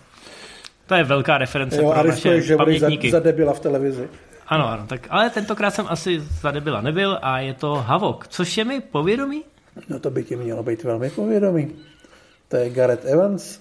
To 0.87 0.95
je 0.95 1.05
velká 1.05 1.39
reference 1.39 1.77
jo, 1.77 1.93
pro 1.93 2.09
naše 2.09 2.41
že 2.41 2.57
pamětníky. 2.57 3.11
Za, 3.11 3.19
za 3.19 3.25
debila 3.25 3.53
v 3.53 3.61
televizi. 3.61 4.09
Ano, 4.51 4.69
ano, 4.69 4.87
tak, 4.87 5.07
ale 5.11 5.31
tentokrát 5.31 5.71
jsem 5.71 5.87
asi 5.89 6.21
za 6.21 6.51
debila 6.51 6.81
nebyl 6.81 7.19
a 7.23 7.39
je 7.39 7.55
to 7.55 7.75
Havok, 7.75 8.29
což 8.29 8.57
je 8.57 8.65
mi 8.65 8.81
povědomí? 8.81 9.45
No 9.89 9.99
to 10.01 10.11
by 10.11 10.25
ti 10.25 10.37
mělo 10.37 10.63
být 10.63 10.85
velmi 10.85 11.11
povědomí. 11.11 11.77
To 12.49 12.57
je 12.57 12.71
Gareth 12.71 13.05
Evans. 13.05 13.61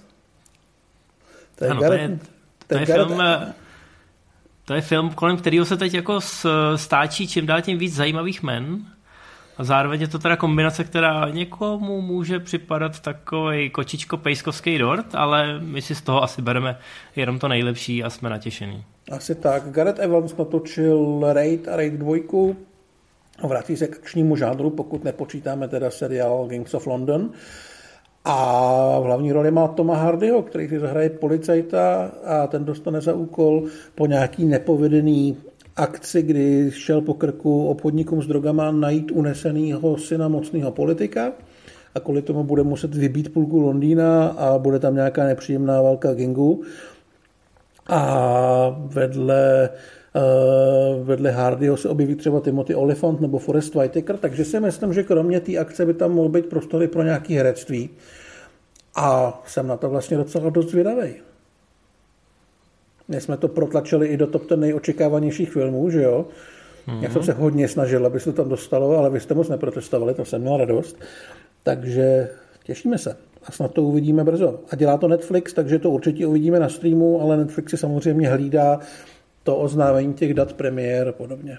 To 1.56 1.66
je, 1.66 1.72
ano, 1.72 1.82
Gareth, 1.82 2.02
to 2.02 2.04
je, 2.04 2.08
to 2.08 2.14
je, 2.14 2.20
to 2.68 2.78
je 2.78 2.86
Gareth, 2.86 3.08
film, 3.08 3.22
eh, 3.22 3.54
to 4.66 4.74
je 4.74 4.82
film, 4.82 5.10
kolem 5.10 5.38
kterého 5.38 5.66
se 5.66 5.78
teď 5.78 5.94
jako 5.94 6.20
stáčí 6.76 7.28
čím 7.28 7.46
dál 7.46 7.62
tím 7.62 7.78
víc 7.78 7.96
zajímavých 7.96 8.44
men. 8.44 8.86
A 9.58 9.64
zároveň 9.64 10.02
je 10.02 10.08
to 10.08 10.20
teda 10.20 10.36
kombinace, 10.36 10.84
která 10.84 11.30
někomu 11.30 12.02
může 12.02 12.40
připadat 12.40 13.00
takový 13.00 13.70
kočičko 13.70 14.18
pejskovský 14.18 14.78
dort, 14.78 15.16
ale 15.16 15.60
my 15.60 15.82
si 15.82 15.96
z 15.96 16.02
toho 16.02 16.24
asi 16.24 16.42
bereme 16.42 16.80
jenom 17.16 17.40
to 17.40 17.48
nejlepší 17.48 18.04
a 18.04 18.10
jsme 18.10 18.30
natěšení. 18.30 18.86
Asi 19.10 19.36
tak. 19.36 19.72
Gareth 19.72 20.00
Evans 20.00 20.38
natočil 20.38 21.22
Raid 21.34 21.68
a 21.68 21.76
Raid 21.76 21.94
2. 21.94 22.56
Vrací 23.48 23.78
se 23.78 23.88
k 23.88 23.96
akčnímu 23.96 24.36
žánru, 24.36 24.70
pokud 24.70 25.04
nepočítáme 25.04 25.68
teda 25.68 25.92
seriál 25.92 26.48
Gangs 26.48 26.74
of 26.74 26.88
London. 26.88 27.30
A 28.26 29.00
v 29.00 29.04
hlavní 29.04 29.32
roli 29.32 29.52
má 29.52 29.68
Toma 29.68 29.96
Hardyho, 29.96 30.42
který 30.42 30.70
si 30.70 30.80
zahraje 30.80 31.10
policajta 31.10 32.12
a 32.26 32.48
ten 32.48 32.66
dostane 32.66 33.02
za 33.02 33.14
úkol 33.14 33.64
po 33.96 34.06
nějaký 34.06 34.46
nepovedený 34.46 35.38
akci, 35.76 36.22
kdy 36.22 36.72
šel 36.72 37.02
po 37.02 37.14
krku 37.14 37.68
obchodníkům 37.68 38.22
s 38.22 38.28
drogama 38.28 38.72
najít 38.72 39.12
unesenýho 39.12 39.98
syna 39.98 40.28
mocného 40.28 40.72
politika 40.72 41.32
a 41.96 42.00
kvůli 42.00 42.22
tomu 42.22 42.44
bude 42.44 42.64
muset 42.64 42.96
vybít 42.96 43.34
půlku 43.34 43.60
Londýna 43.60 44.28
a 44.28 44.58
bude 44.58 44.80
tam 44.80 44.96
nějaká 44.96 45.26
nepříjemná 45.26 45.82
válka 45.82 46.14
gangu. 46.14 46.64
A 47.90 48.76
vedle 48.80 49.70
Uh, 50.16 51.08
vedle 51.08 51.32
Hardyho 51.32 51.78
se 51.78 51.90
objeví 51.90 52.16
třeba 52.16 52.40
Timothy 52.40 52.76
Oliphant 52.76 53.22
nebo 53.22 53.40
Forrest 53.40 53.76
Whitaker, 53.76 54.18
takže 54.18 54.46
si 54.46 54.60
myslím, 54.60 54.94
že 54.94 55.04
kromě 55.04 55.40
té 55.40 55.58
akce 55.58 55.86
by 55.86 55.94
tam 55.94 56.12
mohl 56.12 56.30
být 56.30 56.46
prostory 56.46 56.88
pro 56.88 57.04
nějaké 57.04 57.34
herectví. 57.34 57.90
A 58.96 59.42
jsem 59.48 59.68
na 59.68 59.78
to 59.78 59.90
vlastně 59.90 60.18
docela 60.18 60.50
dost 60.50 60.70
zvědavý. 60.70 61.14
My 63.08 63.22
jsme 63.22 63.38
to 63.38 63.48
protlačili 63.48 64.08
i 64.08 64.18
do 64.18 64.28
top 64.28 64.46
ten 64.46 64.60
nejočekávanějších 64.60 65.52
filmů, 65.52 65.90
že 65.90 66.04
jo? 66.04 66.26
Mm-hmm. 66.88 67.04
Já 67.04 67.10
jsem 67.10 67.24
se 67.24 67.34
hodně 67.34 67.68
snažil, 67.68 68.06
aby 68.06 68.20
se 68.20 68.32
to 68.32 68.42
tam 68.42 68.50
dostalo, 68.50 68.98
ale 68.98 69.10
vy 69.10 69.20
jste 69.20 69.34
moc 69.34 69.50
neprotestovali, 69.50 70.14
to 70.14 70.26
jsem 70.26 70.42
měl 70.42 70.58
radost. 70.58 70.98
Takže 71.64 72.30
těšíme 72.64 72.98
se 72.98 73.18
a 73.44 73.52
snad 73.52 73.74
to 73.74 73.84
uvidíme 73.84 74.24
brzo. 74.24 74.60
A 74.72 74.76
dělá 74.76 74.98
to 74.98 75.08
Netflix, 75.08 75.54
takže 75.54 75.80
to 75.80 75.90
určitě 75.90 76.28
uvidíme 76.28 76.60
na 76.60 76.70
streamu, 76.70 77.22
ale 77.22 77.38
Netflix 77.38 77.70
si 77.70 77.78
samozřejmě 77.78 78.30
hlídá 78.30 78.80
to 79.44 79.58
oznámení 79.58 80.14
těch 80.14 80.34
dat 80.34 80.54
premiér 80.54 81.08
a 81.08 81.12
podobně. 81.12 81.58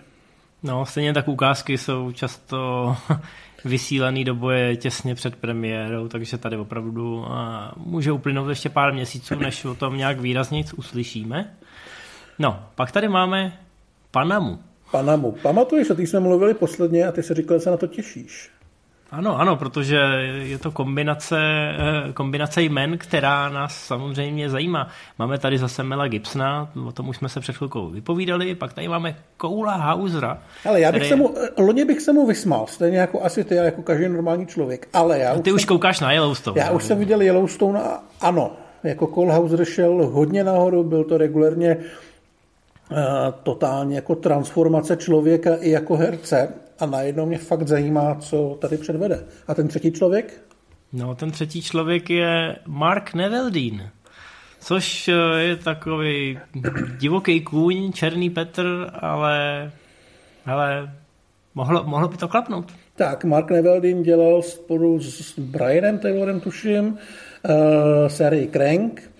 No, 0.62 0.86
stejně 0.86 1.14
tak 1.14 1.28
ukázky 1.28 1.78
jsou 1.78 2.12
často 2.12 2.96
vysílaný 3.64 4.24
do 4.24 4.34
boje 4.34 4.76
těsně 4.76 5.14
před 5.14 5.36
premiérou, 5.36 6.08
takže 6.08 6.38
tady 6.38 6.56
opravdu 6.56 7.24
může 7.76 8.12
uplynout 8.12 8.48
ještě 8.48 8.68
pár 8.68 8.92
měsíců, 8.92 9.34
než 9.34 9.64
o 9.64 9.74
tom 9.74 9.96
nějak 9.96 10.20
výrazně 10.20 10.64
uslyšíme. 10.76 11.54
No, 12.38 12.64
pak 12.74 12.92
tady 12.92 13.08
máme 13.08 13.58
Panamu. 14.10 14.58
Panamu. 14.90 15.32
Pamatuješ, 15.32 15.90
o 15.90 15.94
ty 15.94 16.06
jsme 16.06 16.20
mluvili 16.20 16.54
posledně 16.54 17.06
a 17.06 17.12
ty 17.12 17.22
se 17.22 17.34
říkal, 17.34 17.58
že 17.58 17.62
se 17.64 17.70
na 17.70 17.76
to 17.76 17.86
těšíš. 17.86 18.50
Ano, 19.12 19.40
ano, 19.40 19.56
protože 19.56 19.96
je 20.42 20.58
to 20.58 20.70
kombinace, 20.70 21.38
eh, 21.38 22.12
kombinace 22.12 22.62
jmen, 22.62 22.98
která 22.98 23.48
nás 23.48 23.74
samozřejmě 23.74 24.50
zajímá. 24.50 24.88
Máme 25.18 25.38
tady 25.38 25.58
zase 25.58 25.82
Mela 25.82 26.08
Gibsona, 26.08 26.70
o 26.86 26.92
tom 26.92 27.08
už 27.08 27.16
jsme 27.16 27.28
se 27.28 27.40
před 27.40 27.56
chvilkou 27.56 27.88
vypovídali, 27.88 28.54
pak 28.54 28.72
tady 28.72 28.88
máme 28.88 29.16
Koula 29.36 29.76
Hausera. 29.76 30.38
Ale 30.68 30.80
já 30.80 30.92
bych 30.92 31.02
který... 31.02 31.08
se 31.08 31.16
mu, 31.16 31.34
loni 31.58 31.84
bych 31.84 32.00
se 32.00 32.12
mu 32.12 32.26
vysmál, 32.26 32.66
stejně 32.66 32.98
jako 32.98 33.22
asi 33.22 33.44
ty, 33.44 33.54
jako 33.54 33.82
každý 33.82 34.08
normální 34.08 34.46
člověk, 34.46 34.88
ale 34.92 35.18
já... 35.18 35.32
A 35.32 35.38
ty 35.38 35.52
už, 35.52 35.62
jsem, 35.62 35.68
koukáš 35.68 36.00
na 36.00 36.12
Yellowstone. 36.12 36.60
Já 36.60 36.70
už 36.70 36.84
jsem 36.84 36.98
viděl 36.98 37.22
Yellowstone 37.22 37.80
a 37.80 38.02
ano, 38.20 38.52
jako 38.82 39.06
Cole 39.06 39.32
Hauser 39.32 39.64
šel 39.64 40.06
hodně 40.06 40.44
nahoru, 40.44 40.84
byl 40.84 41.04
to 41.04 41.18
regulérně 41.18 41.76
uh, 41.76 42.96
totálně 43.42 43.96
jako 43.96 44.14
transformace 44.14 44.96
člověka 44.96 45.54
i 45.54 45.70
jako 45.70 45.96
herce 45.96 46.48
a 46.80 46.86
najednou 46.86 47.26
mě 47.26 47.38
fakt 47.38 47.68
zajímá, 47.68 48.14
co 48.14 48.58
tady 48.60 48.76
předvede. 48.76 49.24
A 49.46 49.54
ten 49.54 49.68
třetí 49.68 49.92
člověk? 49.92 50.42
No, 50.92 51.14
ten 51.14 51.30
třetí 51.30 51.62
člověk 51.62 52.10
je 52.10 52.56
Mark 52.66 53.14
Neveldine, 53.14 53.90
což 54.60 55.08
eh, 55.08 55.12
je 55.40 55.56
takový 55.56 56.38
divoký 56.98 57.40
kůň, 57.40 57.92
černý 57.92 58.30
Petr, 58.30 58.90
ale, 59.00 59.70
ale 60.46 60.92
mohlo, 61.54 61.84
mohlo 61.84 62.08
by 62.08 62.16
to 62.16 62.28
klapnout. 62.28 62.72
Tak, 62.96 63.24
Mark 63.24 63.50
Neveldine 63.50 64.02
dělal 64.02 64.42
spolu 64.42 65.00
s 65.00 65.38
Brianem 65.38 65.98
Taylorem, 65.98 66.40
tuším, 66.40 66.86
uh, 66.88 66.98
sérii 68.06 68.48
Crank, 68.48 69.10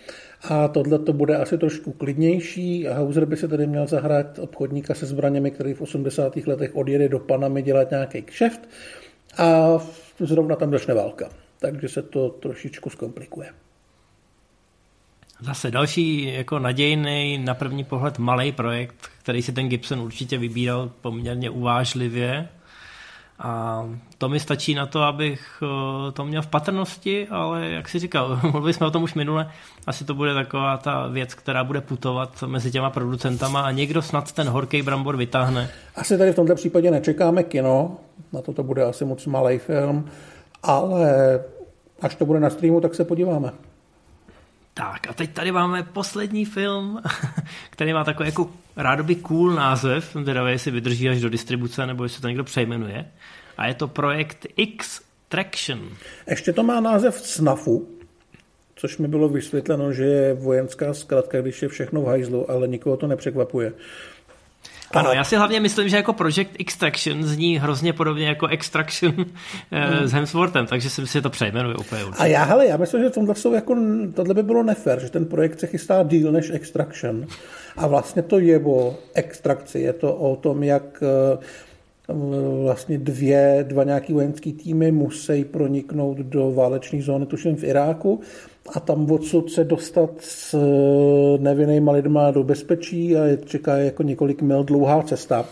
a 0.49 0.69
tohle 0.69 0.99
to 0.99 1.13
bude 1.13 1.37
asi 1.37 1.59
trošku 1.59 1.93
klidnější. 1.93 2.87
Hauser 2.87 3.27
by 3.27 3.37
se 3.37 3.49
tedy 3.49 3.67
měl 3.67 3.87
zahrát 3.87 4.39
obchodníka 4.39 4.95
se 4.95 5.07
zbraněmi, 5.07 5.51
který 5.51 5.75
v 5.75 5.81
80. 5.81 6.37
letech 6.37 6.77
odjede 6.77 7.09
do 7.09 7.19
Panamy 7.19 7.63
dělat 7.63 7.91
nějaký 7.91 8.23
kšeft 8.23 8.69
a 9.39 9.79
zrovna 10.19 10.57
tam 10.57 10.71
začne 10.71 10.95
válka. 10.95 11.29
Takže 11.59 11.89
se 11.89 12.03
to 12.03 12.29
trošičku 12.29 12.91
zkomplikuje. 12.91 13.49
Zase 15.43 15.71
další 15.71 16.35
jako 16.35 16.59
nadějný, 16.59 17.39
na 17.39 17.55
první 17.55 17.85
pohled 17.85 18.19
malý 18.19 18.53
projekt, 18.53 18.97
který 19.23 19.43
si 19.43 19.53
ten 19.53 19.69
Gibson 19.69 20.01
určitě 20.01 20.39
vybíral 20.39 20.91
poměrně 21.01 21.51
uvážlivě 21.51 22.49
a 23.41 23.85
to 24.19 24.29
mi 24.29 24.41
stačí 24.41 24.75
na 24.75 24.87
to, 24.87 25.03
abych 25.03 25.63
eh, 25.63 26.13
to 26.13 26.25
měl 26.25 26.43
v 26.43 26.47
patrnosti, 26.47 27.29
ale 27.29 27.71
jak 27.71 27.89
si 27.89 27.99
říkal, 27.99 28.41
mluvili 28.53 28.73
jsme 28.73 28.87
o 28.87 28.91
tom 28.91 29.03
už 29.03 29.15
minule, 29.15 29.51
asi 29.87 30.05
to 30.05 30.15
bude 30.15 30.35
taková 30.35 30.77
ta 30.77 31.07
věc, 31.07 31.35
která 31.35 31.65
bude 31.65 31.81
putovat 31.81 32.45
mezi 32.47 32.71
těma 32.71 32.91
producentama 32.91 33.61
a 33.61 33.71
někdo 33.71 34.03
snad 34.03 34.33
ten 34.33 34.49
horký 34.49 34.83
brambor 34.83 35.17
vytáhne. 35.17 35.71
Asi 35.97 36.19
tady 36.19 36.33
v 36.33 36.37
tomto 36.37 36.55
případě 36.55 36.91
nečekáme 36.91 37.43
kino, 37.43 37.97
na 38.33 38.43
to 38.43 38.53
to 38.53 38.63
bude 38.63 38.85
asi 38.85 39.05
moc 39.05 39.27
malý 39.27 39.59
film, 39.59 40.05
ale 40.63 41.41
až 42.01 42.15
to 42.15 42.27
bude 42.27 42.41
na 42.41 42.51
streamu, 42.51 42.81
tak 42.81 42.95
se 42.95 43.05
podíváme. 43.05 43.53
Tak 44.81 45.11
a 45.11 45.13
teď 45.13 45.31
tady 45.31 45.53
máme 45.53 45.83
poslední 45.83 46.45
film, 46.45 47.03
který 47.71 47.93
má 47.93 48.05
takový 48.05 48.29
jako 48.29 48.51
rádoby 48.77 49.15
cool 49.15 49.53
název, 49.53 50.17
teda 50.25 50.49
jestli 50.49 50.71
vydrží 50.71 51.09
až 51.09 51.21
do 51.21 51.29
distribuce, 51.29 51.87
nebo 51.87 52.03
jestli 52.05 52.23
to 52.23 52.29
někdo 52.29 52.45
přejmenuje. 52.45 53.07
A 53.57 53.67
je 53.67 53.75
to 53.75 53.89
projekt 53.89 54.47
X 54.57 55.01
Traction. 55.29 55.89
Ještě 56.31 56.53
to 56.53 56.63
má 56.63 56.81
název 56.81 57.15
SNAFu, 57.15 57.89
což 58.75 58.99
mi 58.99 59.09
bylo 59.09 59.29
vysvětleno, 59.29 59.93
že 59.93 60.05
je 60.05 60.35
vojenská 60.35 60.95
zkratka, 60.95 61.41
když 61.41 61.63
je 61.63 61.69
všechno 61.69 62.03
v 62.03 62.07
hajzlu, 62.07 62.51
ale 62.51 62.69
nikoho 62.69 62.97
to 62.97 63.07
nepřekvapuje. 63.07 63.73
Ano, 64.91 65.13
já 65.13 65.25
si 65.25 65.37
hlavně 65.37 65.61
myslím, 65.61 65.89
že 65.89 65.97
jako 65.97 66.13
Project 66.13 66.51
Extraction 66.59 67.23
zní 67.23 67.59
hrozně 67.59 67.93
podobně 67.93 68.27
jako 68.27 68.47
Extraction 68.47 69.13
hmm. 69.71 70.09
s 70.09 70.13
Hemsworthem, 70.13 70.67
takže 70.67 70.91
si 70.91 71.01
myslím, 71.01 71.19
že 71.19 71.23
to 71.23 71.31
přejmenuje 71.31 71.77
úplně 71.77 72.05
určitě. 72.05 72.23
A 72.23 72.27
já, 72.27 72.45
hele, 72.45 72.67
já 72.67 72.77
myslím, 72.77 73.03
že 73.03 73.11
tomhle, 73.11 73.35
jsou 73.35 73.53
jako, 73.53 73.77
tohle 74.15 74.35
by 74.35 74.43
bylo 74.43 74.63
nefér, 74.63 75.01
že 75.01 75.11
ten 75.11 75.25
projekt 75.25 75.61
se 75.61 75.67
chystá 75.67 76.03
díl 76.03 76.33
než 76.33 76.51
Extraction. 76.51 77.27
A 77.77 77.87
vlastně 77.87 78.23
to 78.23 78.39
je 78.39 78.61
o 78.65 78.97
extrakci, 79.15 79.79
je 79.79 79.93
to 79.93 80.15
o 80.15 80.37
tom, 80.37 80.63
jak 80.63 81.03
eh, 81.03 81.39
vlastně 82.63 82.99
dvě, 82.99 83.65
dva 83.69 83.85
nějaký 83.85 84.13
vojenský 84.13 84.53
týmy 84.53 84.93
musí 84.93 85.45
proniknout 85.45 86.19
do 86.19 86.53
váleční 86.53 87.03
zóny, 87.03 87.27
tuším 87.27 87.57
v 87.57 87.65
Iráku, 87.65 88.21
a 88.75 88.81
tam 88.81 89.11
odsud 89.11 89.53
se 89.53 89.65
dostat 89.65 90.11
s 90.19 90.55
eh, 90.55 91.43
nevinnýma 91.43 91.93
lidma 91.93 92.31
do 92.31 92.43
bezpečí 92.43 93.17
a 93.17 93.25
je, 93.25 93.37
čeká 93.37 93.77
jako 93.77 94.03
několik 94.03 94.43
mil 94.43 94.65
dlouhá 94.65 95.03
cesta. 95.03 95.47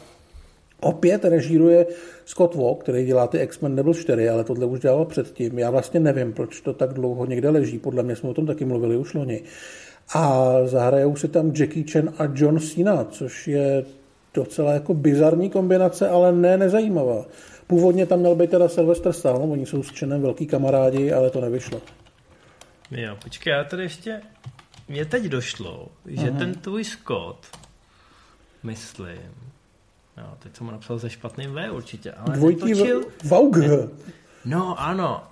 Opět 0.81 1.25
režíruje 1.25 1.87
Scott 2.25 2.55
Walk, 2.55 2.83
který 2.83 3.07
dělá 3.07 3.27
ty 3.27 3.39
X-Men 3.39 3.77
Devil 3.77 3.95
4, 3.95 4.29
ale 4.29 4.45
tohle 4.45 4.67
už 4.67 4.81
dělal 4.81 5.05
předtím. 5.05 5.59
Já 5.59 5.71
vlastně 5.71 6.01
nevím, 6.01 6.33
proč 6.33 6.61
to 6.61 6.73
tak 6.73 6.93
dlouho 6.93 7.27
někde 7.27 7.51
leží. 7.51 7.79
Podle 7.79 8.03
mě 8.03 8.17
jsme 8.17 8.29
o 8.29 8.35
tom 8.35 8.47
taky 8.47 8.65
mluvili 8.65 8.97
už 8.97 9.15
loni. 9.15 9.43
A 10.15 10.55
zahrajou 10.65 11.17
si 11.17 11.29
tam 11.29 11.53
Jackie 11.57 11.85
Chan 11.93 12.13
a 12.19 12.33
John 12.35 12.61
Cena, 12.61 13.05
což 13.05 13.49
je 13.49 13.85
docela 14.35 14.73
jako 14.73 14.95
bizarní 14.95 15.51
kombinace, 15.51 16.09
ale 16.09 16.33
ne 16.33 16.57
nezajímavá. 16.57 17.25
Původně 17.67 18.07
tam 18.07 18.19
měl 18.19 18.35
být 18.35 18.51
teda 18.51 18.69
Sylvester 18.69 19.13
Stallone, 19.13 19.53
oni 19.53 19.67
jsou 19.67 19.83
s 19.83 19.99
Chanem 19.99 20.23
velký 20.23 20.47
kamarádi, 20.47 21.13
ale 21.13 21.31
to 21.31 21.41
nevyšlo. 21.41 21.81
Jo, 22.91 23.17
počkej, 23.23 23.51
já 23.51 23.65
tady 23.65 23.83
ještě... 23.83 24.21
Mně 24.89 25.05
teď 25.05 25.25
došlo, 25.25 25.89
že 26.07 26.27
uh-huh. 26.27 26.39
ten 26.39 26.55
tvůj 26.55 26.85
Scott, 26.85 27.47
myslím, 28.63 29.19
Jo, 30.19 30.27
teď 30.39 30.57
jsem 30.57 30.67
mu 30.67 30.73
napsal 30.73 30.99
ze 30.99 31.11
špatným 31.11 31.55
V 31.55 31.71
určitě. 31.71 32.13
Ale 32.13 32.37
Dvojitý 32.37 32.65
netočil... 32.65 33.03
Vaug. 33.25 33.57
No 34.45 34.81
ano. 34.81 35.23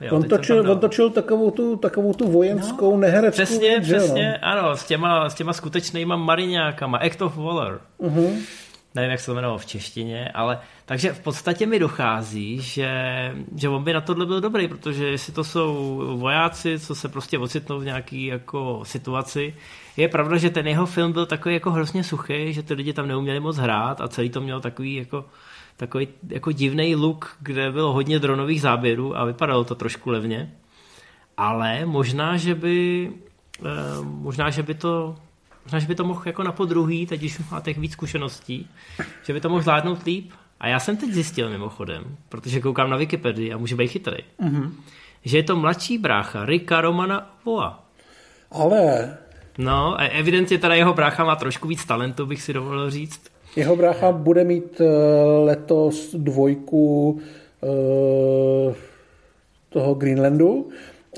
Jo, 0.00 0.16
On 0.16 0.22
točil, 0.22 0.70
on 0.70 0.78
točil 0.78 1.10
takovou 1.10 1.50
tu, 1.50 1.76
takovou 1.76 2.12
tu 2.12 2.30
vojenskou 2.30 2.90
no, 2.90 3.00
nehereckou 3.00 3.44
Přesně, 3.44 3.68
věc, 3.68 3.82
přesně, 3.82 4.36
ano, 4.36 4.76
s 4.76 4.84
těma, 4.84 5.30
s 5.30 5.34
těma 5.34 5.52
skutečnýma 5.52 6.16
mariňákama, 6.16 6.98
Act 6.98 7.22
of 7.22 7.36
Valor. 7.36 7.80
Uh-huh. 8.00 8.36
Nevím, 8.94 9.10
jak 9.10 9.20
se 9.20 9.26
to 9.26 9.32
jmenovalo 9.32 9.58
v 9.58 9.66
češtině, 9.66 10.30
ale 10.34 10.58
takže 10.86 11.12
v 11.12 11.20
podstatě 11.20 11.66
mi 11.66 11.78
dochází, 11.78 12.60
že, 12.60 12.90
že 13.56 13.68
on 13.68 13.84
by 13.84 13.92
na 13.92 14.00
tohle 14.00 14.26
byl 14.26 14.40
dobrý, 14.40 14.68
protože 14.68 15.06
jestli 15.06 15.32
to 15.32 15.44
jsou 15.44 16.02
vojáci, 16.16 16.78
co 16.78 16.94
se 16.94 17.08
prostě 17.08 17.38
ocitnou 17.38 17.78
v 17.78 17.84
nějaký 17.84 18.26
jako 18.26 18.80
situaci, 18.84 19.54
je 19.96 20.08
pravda, 20.08 20.36
že 20.36 20.50
ten 20.50 20.66
jeho 20.66 20.86
film 20.86 21.12
byl 21.12 21.26
takový 21.26 21.54
jako 21.54 21.70
hrozně 21.70 22.04
suchý, 22.04 22.52
že 22.52 22.62
ty 22.62 22.74
lidi 22.74 22.92
tam 22.92 23.08
neuměli 23.08 23.40
moc 23.40 23.56
hrát 23.56 24.00
a 24.00 24.08
celý 24.08 24.30
to 24.30 24.40
mělo 24.40 24.60
takový 24.60 24.94
jako 24.94 25.24
takový 25.80 26.08
jako 26.28 26.52
divný 26.52 26.96
look, 26.96 27.36
kde 27.40 27.72
bylo 27.72 27.92
hodně 27.92 28.18
dronových 28.18 28.60
záběrů 28.60 29.16
a 29.16 29.24
vypadalo 29.24 29.64
to 29.64 29.74
trošku 29.74 30.10
levně. 30.10 30.52
Ale 31.36 31.86
možná, 31.86 32.36
že 32.36 32.54
by 32.54 33.10
eh, 33.60 33.64
možná, 34.02 34.50
že 34.50 34.62
by 34.62 34.74
to 34.74 35.16
možná, 35.64 35.78
že 35.78 35.86
by 35.86 35.94
to 35.94 36.04
mohl 36.04 36.22
jako 36.26 36.42
na 36.42 36.52
podruhý, 36.52 37.06
teď 37.06 37.22
už 37.22 37.38
máte 37.50 37.72
víc 37.72 37.92
zkušeností, 37.92 38.68
že 39.22 39.32
by 39.32 39.40
to 39.40 39.48
mohl 39.48 39.62
zvládnout 39.62 40.02
líp. 40.02 40.32
A 40.60 40.68
já 40.68 40.80
jsem 40.80 40.96
teď 40.96 41.10
zjistil 41.10 41.50
mimochodem, 41.50 42.16
protože 42.28 42.60
koukám 42.60 42.90
na 42.90 42.96
Wikipedii 42.96 43.52
a 43.52 43.58
může 43.58 43.76
být 43.76 43.88
chytrý, 43.88 44.18
mm-hmm. 44.42 44.72
že 45.24 45.36
je 45.36 45.42
to 45.42 45.56
mladší 45.56 45.98
brácha 45.98 46.44
Rika 46.44 46.80
Romana 46.80 47.36
Voa. 47.44 47.84
Ale 48.50 49.16
No, 49.58 50.00
a 50.00 50.04
evidentně 50.04 50.58
teda 50.58 50.74
jeho 50.74 50.94
brácha 50.94 51.24
má 51.24 51.36
trošku 51.36 51.68
víc 51.68 51.84
talentu, 51.84 52.26
bych 52.26 52.42
si 52.42 52.52
dovolil 52.52 52.90
říct. 52.90 53.30
Jeho 53.56 53.76
brácha 53.76 54.12
bude 54.12 54.44
mít 54.44 54.80
eh, 54.80 54.84
letos 55.44 56.14
dvojku 56.14 57.20
eh, 57.62 58.74
toho 59.68 59.94
Greenlandu 59.94 60.68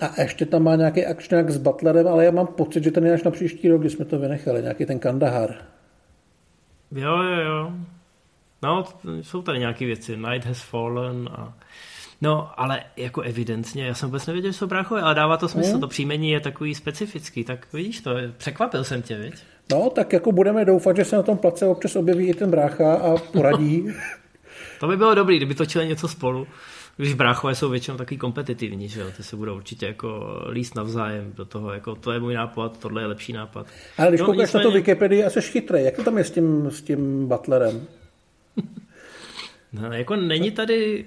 a 0.02 0.20
ještě 0.22 0.46
tam 0.46 0.62
má 0.62 0.76
nějaký 0.76 1.06
akčňák 1.06 1.50
s 1.50 1.56
Butlerem, 1.56 2.08
ale 2.08 2.24
já 2.24 2.30
mám 2.30 2.46
pocit, 2.46 2.84
že 2.84 2.90
ten 2.90 3.06
je 3.06 3.12
až 3.12 3.22
na 3.22 3.30
příští 3.30 3.68
rok, 3.68 3.80
kdy 3.80 3.90
jsme 3.90 4.04
to 4.04 4.18
vynechali, 4.18 4.62
nějaký 4.62 4.86
ten 4.86 4.98
Kandahar. 4.98 5.54
Jo, 6.92 7.16
jo, 7.22 7.40
jo. 7.40 7.72
No, 8.62 8.84
jsou 9.22 9.42
tady 9.42 9.58
nějaké 9.58 9.86
věci. 9.86 10.16
Night 10.16 10.46
has 10.46 10.62
fallen 10.62 11.28
a... 11.32 11.54
No, 12.20 12.60
ale 12.60 12.84
jako 12.96 13.20
evidentně, 13.20 13.86
já 13.86 13.94
jsem 13.94 14.08
vůbec 14.08 14.26
nevěděl, 14.26 14.52
že 14.52 14.58
jsou 14.58 14.66
bráchové, 14.66 15.00
ale 15.02 15.14
dává 15.14 15.36
to 15.36 15.48
smysl, 15.48 15.74
Mm. 15.74 15.80
to 15.80 15.88
příjmení 15.88 16.30
je 16.30 16.40
takový 16.40 16.74
specifický, 16.74 17.44
tak 17.44 17.72
vidíš 17.72 18.00
to, 18.00 18.10
překvapil 18.36 18.84
jsem 18.84 19.02
tě, 19.02 19.18
viď? 19.18 19.34
No, 19.70 19.90
tak 19.90 20.12
jako 20.12 20.32
budeme 20.32 20.64
doufat, 20.64 20.96
že 20.96 21.04
se 21.04 21.16
na 21.16 21.22
tom 21.22 21.38
place 21.38 21.66
občas 21.66 21.96
objeví 21.96 22.28
i 22.28 22.34
ten 22.34 22.50
brácha 22.50 22.94
a 22.94 23.16
poradí. 23.16 23.86
To 24.80 24.88
by 24.88 24.96
bylo 24.96 25.14
dobrý, 25.14 25.36
kdyby 25.36 25.54
točili 25.54 25.88
něco 25.88 26.08
spolu, 26.08 26.46
když 26.96 27.14
bráchové 27.14 27.54
jsou 27.54 27.68
většinou 27.70 27.96
takový 27.96 28.18
kompetitivní, 28.18 28.88
že 28.88 29.00
jo, 29.00 29.06
ty 29.16 29.22
se 29.22 29.36
budou 29.36 29.56
určitě 29.56 29.86
jako 29.86 30.38
líst 30.50 30.74
navzájem 30.74 31.32
do 31.36 31.44
toho, 31.44 31.72
jako 31.72 31.94
to 31.94 32.12
je 32.12 32.20
můj 32.20 32.34
nápad, 32.34 32.78
tohle 32.78 33.02
je 33.02 33.06
lepší 33.06 33.32
nápad. 33.32 33.66
Ale 33.98 34.08
když 34.08 34.20
No, 34.20 34.26
koukáš 34.26 34.52
na 34.52 34.60
to 34.60 34.68
nicméně- 34.68 34.74
Wikipedii 34.80 35.24
a 35.24 35.30
jsi 35.30 35.42
chytrý, 35.42 35.84
jak 35.84 35.96
to 35.96 36.04
tam 36.04 36.18
je 36.18 36.24
s 36.24 36.30
tím, 36.30 36.70
s 36.70 36.82
tím 36.82 37.28
Butlerem? 37.28 37.86
No, 39.72 39.92
jako 39.92 40.16
není 40.16 40.50
tady, 40.50 41.04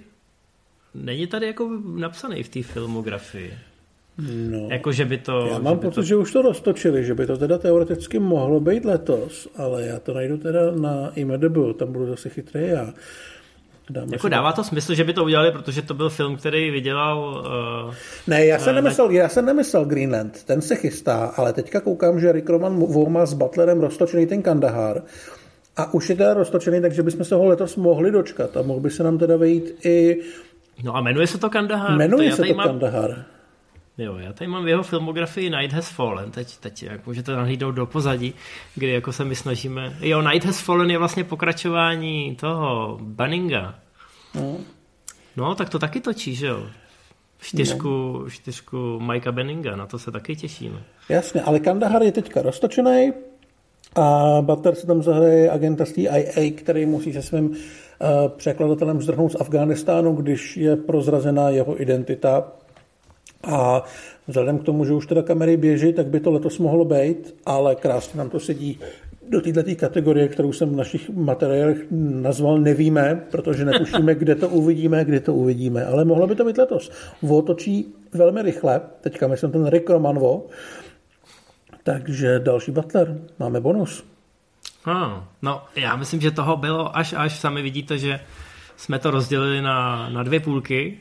není 0.94 1.28
tady 1.28 1.48
jako 1.48 1.70
napsaný 1.96 2.44
v 2.44 2.50
té 2.50 2.64
filmografii. 2.64 3.54
No. 4.50 4.68
Jako, 4.72 4.92
že 4.92 5.06
by 5.06 5.18
to... 5.18 5.48
Já 5.52 5.60
mám 5.60 5.80
pocit, 5.80 5.96
to... 5.96 6.04
že 6.04 6.16
už 6.16 6.32
to 6.32 6.42
roztočili, 6.42 7.04
že 7.04 7.14
by 7.14 7.26
to 7.26 7.38
teda 7.38 7.58
teoreticky 7.58 8.20
mohlo 8.20 8.60
být 8.60 8.86
letos, 8.86 9.48
ale 9.58 9.86
já 9.86 10.00
to 10.00 10.14
najdu 10.14 10.38
teda 10.38 10.72
na 10.72 11.12
IMDb, 11.16 11.58
tam 11.78 11.92
budu 11.92 12.08
zase 12.08 12.30
chytrý 12.30 12.68
já. 12.68 12.94
Dáme 13.90 14.08
Jako 14.12 14.30
dává 14.30 14.52
to 14.54 14.64
smysl, 14.64 14.94
že 14.94 15.04
by 15.04 15.14
to 15.14 15.24
udělali, 15.24 15.52
protože 15.52 15.82
to 15.82 15.94
byl 15.94 16.10
film, 16.10 16.38
který 16.38 16.72
vydělal... 16.72 17.44
Uh, 17.88 17.94
Ne, 18.28 18.46
já 18.46 18.60
jsem, 18.60 18.76
Ne, 18.76 18.82
nemyslel, 18.82 19.12
já 19.12 19.30
jsem 19.30 19.46
nemyslel 19.46 19.86
Greenland, 19.86 20.44
ten 20.44 20.62
se 20.62 20.76
chystá, 20.76 21.26
ale 21.38 21.54
teďka 21.54 21.82
koukám, 21.82 22.20
že 22.20 22.32
Rick 22.32 22.50
Roman 22.50 22.84
má 23.10 23.26
s 23.26 23.34
Butlerem 23.34 23.80
roztočený 23.80 24.28
ten 24.28 24.42
Kandahar 24.42 25.02
a 25.78 25.94
už 25.94 26.10
je 26.10 26.16
teda 26.16 26.34
roztočený, 26.34 26.82
takže 26.82 27.04
bychom 27.04 27.26
se 27.26 27.36
ho 27.36 27.46
letos 27.46 27.76
mohli 27.76 28.12
dočkat 28.12 28.58
a 28.58 28.62
mohl 28.62 28.80
by 28.80 28.90
se 28.90 29.04
nám 29.04 29.18
teda 29.18 29.38
vejít 29.38 29.86
i, 29.86 30.22
no 30.84 30.96
a 30.96 31.02
jmenuje 31.02 31.28
se 31.28 31.38
to 31.38 31.50
Kandahar. 31.50 31.98
jmenuje 31.98 32.30
já 32.30 32.36
se 32.36 32.44
to 32.44 32.54
mám, 32.54 32.68
Kandahar. 32.68 33.26
Jo, 33.98 34.18
já 34.18 34.34
tady 34.34 34.48
mám 34.48 34.66
v 34.66 34.68
jeho 34.68 34.84
filmografii 34.84 35.50
Night 35.50 35.74
Has 35.74 35.90
Fallen, 35.90 36.32
teď, 36.32 36.58
teď 36.58 36.84
jak 36.84 37.08
můžete 37.08 37.32
nahlídnout 37.32 37.72
do 37.72 37.86
pozadí, 37.86 38.34
kdy 38.76 38.90
jako 38.90 39.14
se 39.14 39.26
my 39.26 39.36
snažíme... 39.36 39.98
Jo, 40.00 40.22
Night 40.22 40.46
Has 40.46 40.62
Fallen 40.62 40.92
je 40.92 40.98
vlastně 40.98 41.24
pokračování 41.24 42.36
toho 42.36 42.98
Banninga. 43.02 43.76
No. 44.36 44.58
No, 45.38 45.56
tak 45.56 45.70
to 45.70 45.80
taky 45.80 46.02
točí, 46.02 46.36
že 46.36 46.48
jo? 46.48 46.68
Čtyřku, 47.40 48.20
no. 48.24 48.30
čtyřku 48.30 49.00
Mikea 49.00 49.32
Benninga, 49.32 49.76
na 49.76 49.86
to 49.86 50.00
se 50.00 50.12
taky 50.12 50.36
těšíme. 50.36 50.84
Jasně, 51.10 51.42
ale 51.42 51.60
Kandahar 51.60 52.04
je 52.04 52.12
teďka 52.12 52.42
roztočený 52.42 53.14
a 53.96 54.38
Butler 54.42 54.76
se 54.76 54.88
tam 54.88 55.04
zahraje 55.04 55.52
agenta 55.52 55.86
z 55.86 55.92
CIA, 55.92 56.52
který 56.58 56.86
musí 56.86 57.14
se 57.14 57.22
svým 57.22 57.50
uh, 57.50 57.56
překladatelem 58.38 59.02
zdrhnout 59.02 59.32
z 59.32 59.42
Afghánistánu, 59.42 60.14
když 60.16 60.58
je 60.58 60.76
prozrazená 60.76 61.50
jeho 61.50 61.82
identita. 61.82 62.52
A 63.46 63.84
vzhledem 64.28 64.58
k 64.60 64.64
tomu, 64.64 64.86
že 64.86 64.94
už 64.94 65.08
teda 65.08 65.22
kamery 65.22 65.58
běží, 65.58 65.94
tak 65.94 66.08
by 66.08 66.20
to 66.20 66.32
letos 66.32 66.60
mohlo 66.60 66.86
být, 66.86 67.36
ale 67.46 67.76
krásně 67.76 68.18
nám 68.18 68.30
to 68.30 68.40
sedí 68.40 68.80
do 69.30 69.42
této 69.42 69.76
kategorie, 69.76 70.28
kterou 70.28 70.54
jsem 70.54 70.70
v 70.70 70.76
našich 70.76 71.10
materiálech 71.10 71.78
nazval 71.92 72.58
nevíme, 72.60 73.26
protože 73.32 73.66
netušíme, 73.66 74.16
kde 74.20 74.36
to 74.36 74.50
uvidíme, 74.50 75.06
kdy 75.06 75.20
to 75.20 75.34
uvidíme, 75.34 75.86
ale 75.86 76.06
mohlo 76.06 76.28
by 76.28 76.36
to 76.36 76.46
být 76.46 76.58
letos. 76.58 76.92
Vo 77.22 77.42
točí 77.42 77.94
velmi 78.14 78.42
rychle, 78.42 78.82
teďka 79.02 79.28
myslím 79.28 79.52
ten 79.52 79.68
Rick 79.68 79.90
Roman 79.90 80.20
Vo, 80.20 80.46
takže 81.84 82.40
další 82.40 82.72
Butler, 82.72 83.18
máme 83.40 83.62
bonus. 83.62 84.04
Ah, 84.86 85.24
no, 85.42 85.62
já 85.76 85.96
myslím, 85.96 86.22
že 86.22 86.32
toho 86.32 86.58
bylo 86.58 86.98
až 86.98 87.14
až. 87.18 87.40
Sami 87.40 87.62
vidíte, 87.62 87.98
že 87.98 88.20
jsme 88.78 89.00
to 89.00 89.12
rozdělili 89.12 89.62
na, 89.62 90.10
na 90.10 90.24
dvě 90.24 90.40
půlky. 90.40 90.98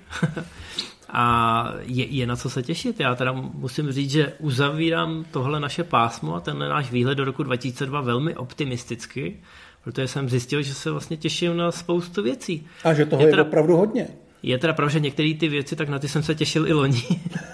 A 1.16 1.64
je, 1.82 2.06
je 2.06 2.26
na 2.26 2.36
co 2.36 2.50
se 2.50 2.62
těšit. 2.62 3.00
Já 3.00 3.14
teda 3.14 3.32
musím 3.32 3.92
říct, 3.92 4.10
že 4.10 4.32
uzavírám 4.38 5.24
tohle 5.30 5.60
naše 5.60 5.84
pásmo 5.84 6.34
a 6.34 6.40
tenhle 6.40 6.68
náš 6.68 6.90
výhled 6.90 7.14
do 7.14 7.24
roku 7.24 7.42
2002 7.42 8.00
velmi 8.00 8.36
optimisticky, 8.36 9.36
protože 9.84 10.08
jsem 10.08 10.28
zjistil, 10.28 10.62
že 10.62 10.74
se 10.74 10.90
vlastně 10.90 11.16
těším 11.16 11.56
na 11.56 11.72
spoustu 11.72 12.22
věcí. 12.22 12.66
A 12.84 12.94
že 12.94 13.06
toho 13.06 13.22
Je 13.22 13.28
je, 13.28 13.30
teda- 13.30 13.42
opravdu 13.42 13.76
hodně. 13.76 14.08
Je 14.42 14.58
teda 14.58 14.72
pravda, 14.72 14.92
že 14.92 15.00
některé 15.00 15.34
ty 15.34 15.48
věci, 15.48 15.76
tak 15.76 15.88
na 15.88 15.98
ty 15.98 16.08
jsem 16.08 16.22
se 16.22 16.34
těšil 16.34 16.66
i 16.66 16.72
loni. 16.72 17.02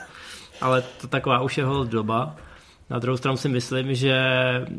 Ale 0.60 0.82
to 1.00 1.06
taková 1.06 1.40
už 1.40 1.58
je 1.58 1.64
doba. 1.84 2.36
Na 2.90 2.98
druhou 2.98 3.16
stranu 3.16 3.36
si 3.36 3.48
myslím, 3.48 3.94
že 3.94 4.14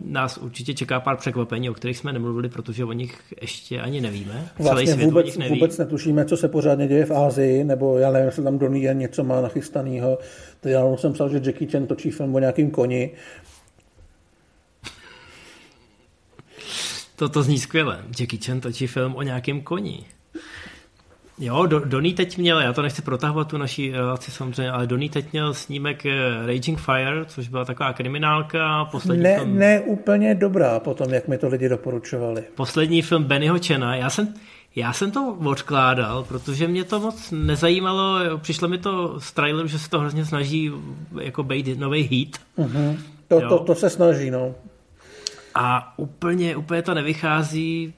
nás 0.06 0.38
určitě 0.38 0.74
čeká 0.74 1.00
pár 1.00 1.18
překvapení, 1.18 1.70
o 1.70 1.74
kterých 1.74 1.98
jsme 1.98 2.14
nemluvili, 2.14 2.50
protože 2.50 2.86
o 2.86 2.92
nich 2.92 3.22
ještě 3.42 3.82
ani 3.82 4.02
nevíme. 4.02 4.50
Celý 4.58 4.70
Vlastně 4.70 4.94
svět 4.94 5.06
o 5.06 5.10
vůbec, 5.10 5.26
nich 5.26 5.38
neví. 5.38 5.56
vůbec 5.56 5.78
netušíme, 5.78 6.26
co 6.26 6.38
se 6.38 6.48
pořádně 6.48 6.88
děje 6.88 7.06
v 7.06 7.12
Ázii, 7.12 7.64
nebo 7.64 7.98
já 7.98 8.12
nevím, 8.12 8.26
jestli 8.26 8.44
tam 8.44 8.60
Donnie 8.60 8.94
něco 8.94 9.24
má 9.24 9.42
nachystanýho. 9.42 10.18
Teď 10.62 10.72
já 10.72 10.98
jsem 10.98 11.14
psal, 11.14 11.30
že 11.30 11.42
Jackie 11.46 11.72
Chan 11.72 11.88
točí 11.88 12.12
film 12.12 12.36
o 12.36 12.40
nějakým 12.40 12.72
koni. 12.72 13.12
Toto 17.16 17.44
zní 17.44 17.60
skvěle. 17.60 18.00
Jackie 18.20 18.40
Chan 18.46 18.62
točí 18.62 18.88
film 18.88 19.16
o 19.16 19.22
nějakém 19.22 19.62
koni. 19.62 20.06
Jo, 21.44 21.66
Do, 21.66 21.80
Donny 21.80 22.14
teď 22.14 22.38
měl, 22.38 22.60
já 22.60 22.74
to 22.74 22.82
nechci 22.82 23.02
protahovat 23.02 23.48
tu 23.48 23.58
naší 23.58 23.92
relaci 23.92 24.32
samozřejmě, 24.32 24.72
ale 24.72 24.88
Donny 24.88 25.10
teď 25.10 25.32
měl 25.32 25.54
snímek 25.54 26.06
eh, 26.06 26.46
Raging 26.46 26.80
Fire, 26.80 27.26
což 27.26 27.48
byla 27.48 27.66
taková 27.66 27.94
kriminálka, 27.94 28.86
poslední 28.86 29.24
Ne, 29.24 29.36
film, 29.38 29.58
ne 29.58 29.80
úplně 29.82 30.36
dobrá 30.36 30.80
potom, 30.80 31.14
jak 31.14 31.28
mi 31.28 31.38
to 31.38 31.48
lidi 31.48 31.70
doporučovali. 31.70 32.44
poslední 32.56 33.02
film 33.02 33.24
Bennyho 33.24 33.58
Chena. 33.68 33.96
Já 33.96 34.10
jsem, 34.10 34.34
já 34.76 34.94
jsem 34.94 35.12
to 35.12 35.38
odkládal, 35.46 36.24
protože 36.24 36.68
mě 36.68 36.84
to 36.84 37.00
moc 37.00 37.32
nezajímalo, 37.32 38.20
přišlo 38.38 38.68
mi 38.68 38.78
to 38.78 39.20
z 39.20 39.32
traileru, 39.32 39.68
že 39.68 39.80
se 39.80 39.90
to 39.90 40.00
hrozně 40.00 40.26
snaží 40.26 40.72
jako 41.22 41.44
být 41.44 41.80
nový 41.80 42.02
hit. 42.02 42.38
Mhm. 42.58 42.98
To, 43.28 43.40
Jo. 43.42 43.50
to, 43.50 43.60
to 43.60 43.76
se 43.76 43.90
snaží, 43.90 44.32
no. 44.32 44.56
A 45.56 45.94
úplně, 45.98 46.56
úplně 46.56 46.82
to 46.82 46.94
nevychází 46.94 47.94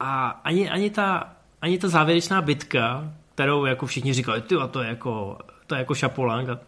a 0.00 0.28
ani, 0.44 0.70
ani, 0.70 0.90
ta, 0.90 1.33
ani 1.64 1.78
ta 1.78 1.88
závěrečná 1.88 2.42
bitka, 2.42 3.12
kterou 3.34 3.64
jako 3.64 3.86
všichni 3.86 4.12
říkali, 4.12 4.40
ty 4.40 4.54
to 4.70 4.82
je 4.82 4.88
jako, 4.88 5.38
to 5.66 5.74
je 5.74 5.78
jako 5.78 5.94
šapolang. 5.94 6.48
A 6.48 6.58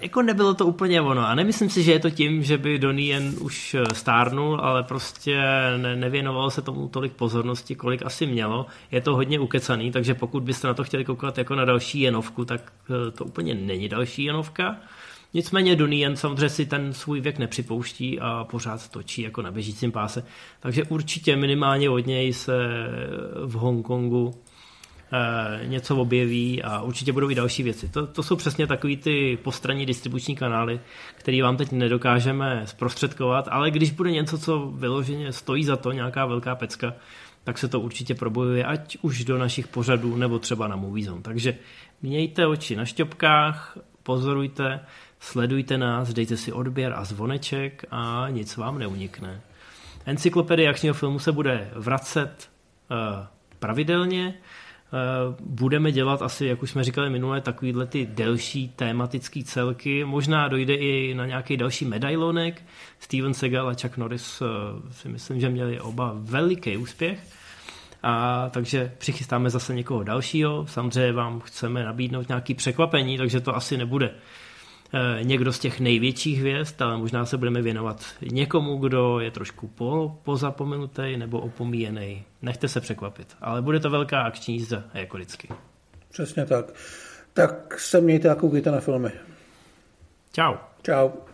jako 0.00 0.22
nebylo 0.22 0.54
to 0.54 0.66
úplně 0.66 1.00
ono. 1.00 1.26
A 1.26 1.34
nemyslím 1.34 1.70
si, 1.70 1.82
že 1.82 1.92
je 1.92 1.98
to 1.98 2.10
tím, 2.10 2.42
že 2.42 2.58
by 2.58 2.78
Donnie 2.78 3.14
jen 3.14 3.34
už 3.40 3.76
stárnul, 3.92 4.60
ale 4.62 4.82
prostě 4.82 5.42
ne, 5.76 5.96
nevěnovalo 5.96 6.50
se 6.50 6.62
tomu 6.62 6.88
tolik 6.88 7.12
pozornosti, 7.12 7.74
kolik 7.74 8.02
asi 8.02 8.26
mělo. 8.26 8.66
Je 8.90 9.00
to 9.00 9.16
hodně 9.16 9.38
ukecaný, 9.38 9.92
takže 9.92 10.14
pokud 10.14 10.42
byste 10.42 10.66
na 10.66 10.74
to 10.74 10.84
chtěli 10.84 11.04
koukat 11.04 11.38
jako 11.38 11.54
na 11.54 11.64
další 11.64 12.00
jenovku, 12.00 12.44
tak 12.44 12.72
eh, 12.90 13.10
to 13.10 13.24
úplně 13.24 13.54
není 13.54 13.88
další 13.88 14.24
jenovka. 14.24 14.76
Nicméně 15.34 15.76
Donnie 15.76 16.00
jen 16.02 16.16
samozřejmě 16.16 16.48
si 16.48 16.66
ten 16.66 16.92
svůj 16.92 17.20
věk 17.20 17.38
nepřipouští 17.38 18.20
a 18.20 18.44
pořád 18.50 18.88
točí 18.88 19.22
jako 19.22 19.42
na 19.42 19.50
běžícím 19.50 19.92
páse. 19.92 20.24
Takže 20.60 20.84
určitě 20.84 21.36
minimálně 21.36 21.90
od 21.90 22.06
něj 22.06 22.32
se 22.32 22.52
v 23.46 23.52
Hongkongu 23.52 24.34
eh, 25.12 25.66
něco 25.66 25.96
objeví 25.96 26.62
a 26.62 26.82
určitě 26.82 27.12
budou 27.12 27.30
i 27.30 27.34
další 27.34 27.62
věci. 27.62 27.88
To, 27.88 28.06
to 28.06 28.22
jsou 28.22 28.36
přesně 28.36 28.66
takový 28.66 28.96
ty 28.96 29.38
postranní 29.42 29.86
distribuční 29.86 30.36
kanály, 30.36 30.80
který 31.14 31.42
vám 31.42 31.56
teď 31.56 31.72
nedokážeme 31.72 32.62
zprostředkovat, 32.64 33.48
ale 33.50 33.70
když 33.70 33.90
bude 33.90 34.10
něco, 34.10 34.38
co 34.38 34.72
vyloženě 34.74 35.32
stojí 35.32 35.64
za 35.64 35.76
to, 35.76 35.92
nějaká 35.92 36.26
velká 36.26 36.54
pecka, 36.54 36.94
tak 37.44 37.58
se 37.58 37.68
to 37.68 37.80
určitě 37.80 38.14
probojuje, 38.14 38.64
ať 38.64 38.98
už 39.02 39.24
do 39.24 39.38
našich 39.38 39.68
pořadů, 39.68 40.16
nebo 40.16 40.38
třeba 40.38 40.68
na 40.68 40.76
Movie. 40.76 41.10
Takže 41.22 41.54
mějte 42.02 42.46
oči 42.46 42.76
na 42.76 42.84
šťopkách, 42.84 43.78
pozorujte, 44.02 44.80
sledujte 45.22 45.78
nás, 45.78 46.12
dejte 46.12 46.36
si 46.36 46.52
odběr 46.52 46.92
a 46.96 47.04
zvoneček 47.04 47.84
a 47.90 48.26
nic 48.30 48.56
vám 48.56 48.78
neunikne. 48.78 49.40
Encyklopedie 50.06 50.68
akčního 50.68 50.94
filmu 50.94 51.18
se 51.18 51.32
bude 51.32 51.70
vracet 51.74 52.50
uh, 52.90 52.96
pravidelně. 53.58 54.34
Uh, 54.34 55.34
budeme 55.40 55.92
dělat 55.92 56.22
asi, 56.22 56.46
jak 56.46 56.62
už 56.62 56.70
jsme 56.70 56.84
říkali 56.84 57.10
minule, 57.10 57.40
takovýhle 57.40 57.86
ty 57.86 58.06
delší 58.06 58.68
tématické 58.68 59.42
celky. 59.44 60.04
Možná 60.04 60.48
dojde 60.48 60.74
i 60.74 61.14
na 61.14 61.26
nějaký 61.26 61.56
další 61.56 61.84
medailonek. 61.84 62.62
Steven 62.98 63.34
Seagal 63.34 63.68
a 63.68 63.74
Chuck 63.82 63.96
Norris 63.96 64.40
uh, 64.40 64.48
si 64.90 65.08
myslím, 65.08 65.40
že 65.40 65.48
měli 65.48 65.80
oba 65.80 66.12
veliký 66.16 66.76
úspěch. 66.76 67.26
A 68.02 68.48
takže 68.50 68.92
přichystáme 68.98 69.50
zase 69.50 69.74
někoho 69.74 70.02
dalšího. 70.02 70.66
Samozřejmě 70.66 71.12
vám 71.12 71.40
chceme 71.40 71.84
nabídnout 71.84 72.28
nějaký 72.28 72.54
překvapení, 72.54 73.18
takže 73.18 73.40
to 73.40 73.56
asi 73.56 73.76
nebude 73.76 74.10
Eh, 74.10 74.14
někdo 75.22 75.52
z 75.52 75.58
těch 75.58 75.80
největších 75.80 76.40
hvězd, 76.40 76.82
ale 76.82 76.98
možná 76.98 77.26
se 77.26 77.36
budeme 77.36 77.62
věnovat 77.62 78.04
někomu, 78.30 78.76
kdo 78.76 79.20
je 79.20 79.30
trošku 79.30 79.68
po, 79.68 80.18
pozapomenutý 80.22 81.16
nebo 81.16 81.40
opomíjený. 81.40 82.24
Nechte 82.42 82.68
se 82.68 82.80
překvapit, 82.80 83.36
ale 83.40 83.62
bude 83.62 83.80
to 83.80 83.90
velká 83.90 84.22
akční 84.22 84.54
jízda, 84.54 84.84
jako 84.94 85.16
vždycky. 85.16 85.48
Přesně 86.12 86.46
tak. 86.46 86.66
Tak 87.32 87.80
se 87.80 88.00
mějte 88.00 88.30
a 88.30 88.34
koukejte 88.34 88.70
na 88.70 88.80
filmy. 88.80 89.10
Ciao. 90.32 90.58
Ciao. 90.82 91.31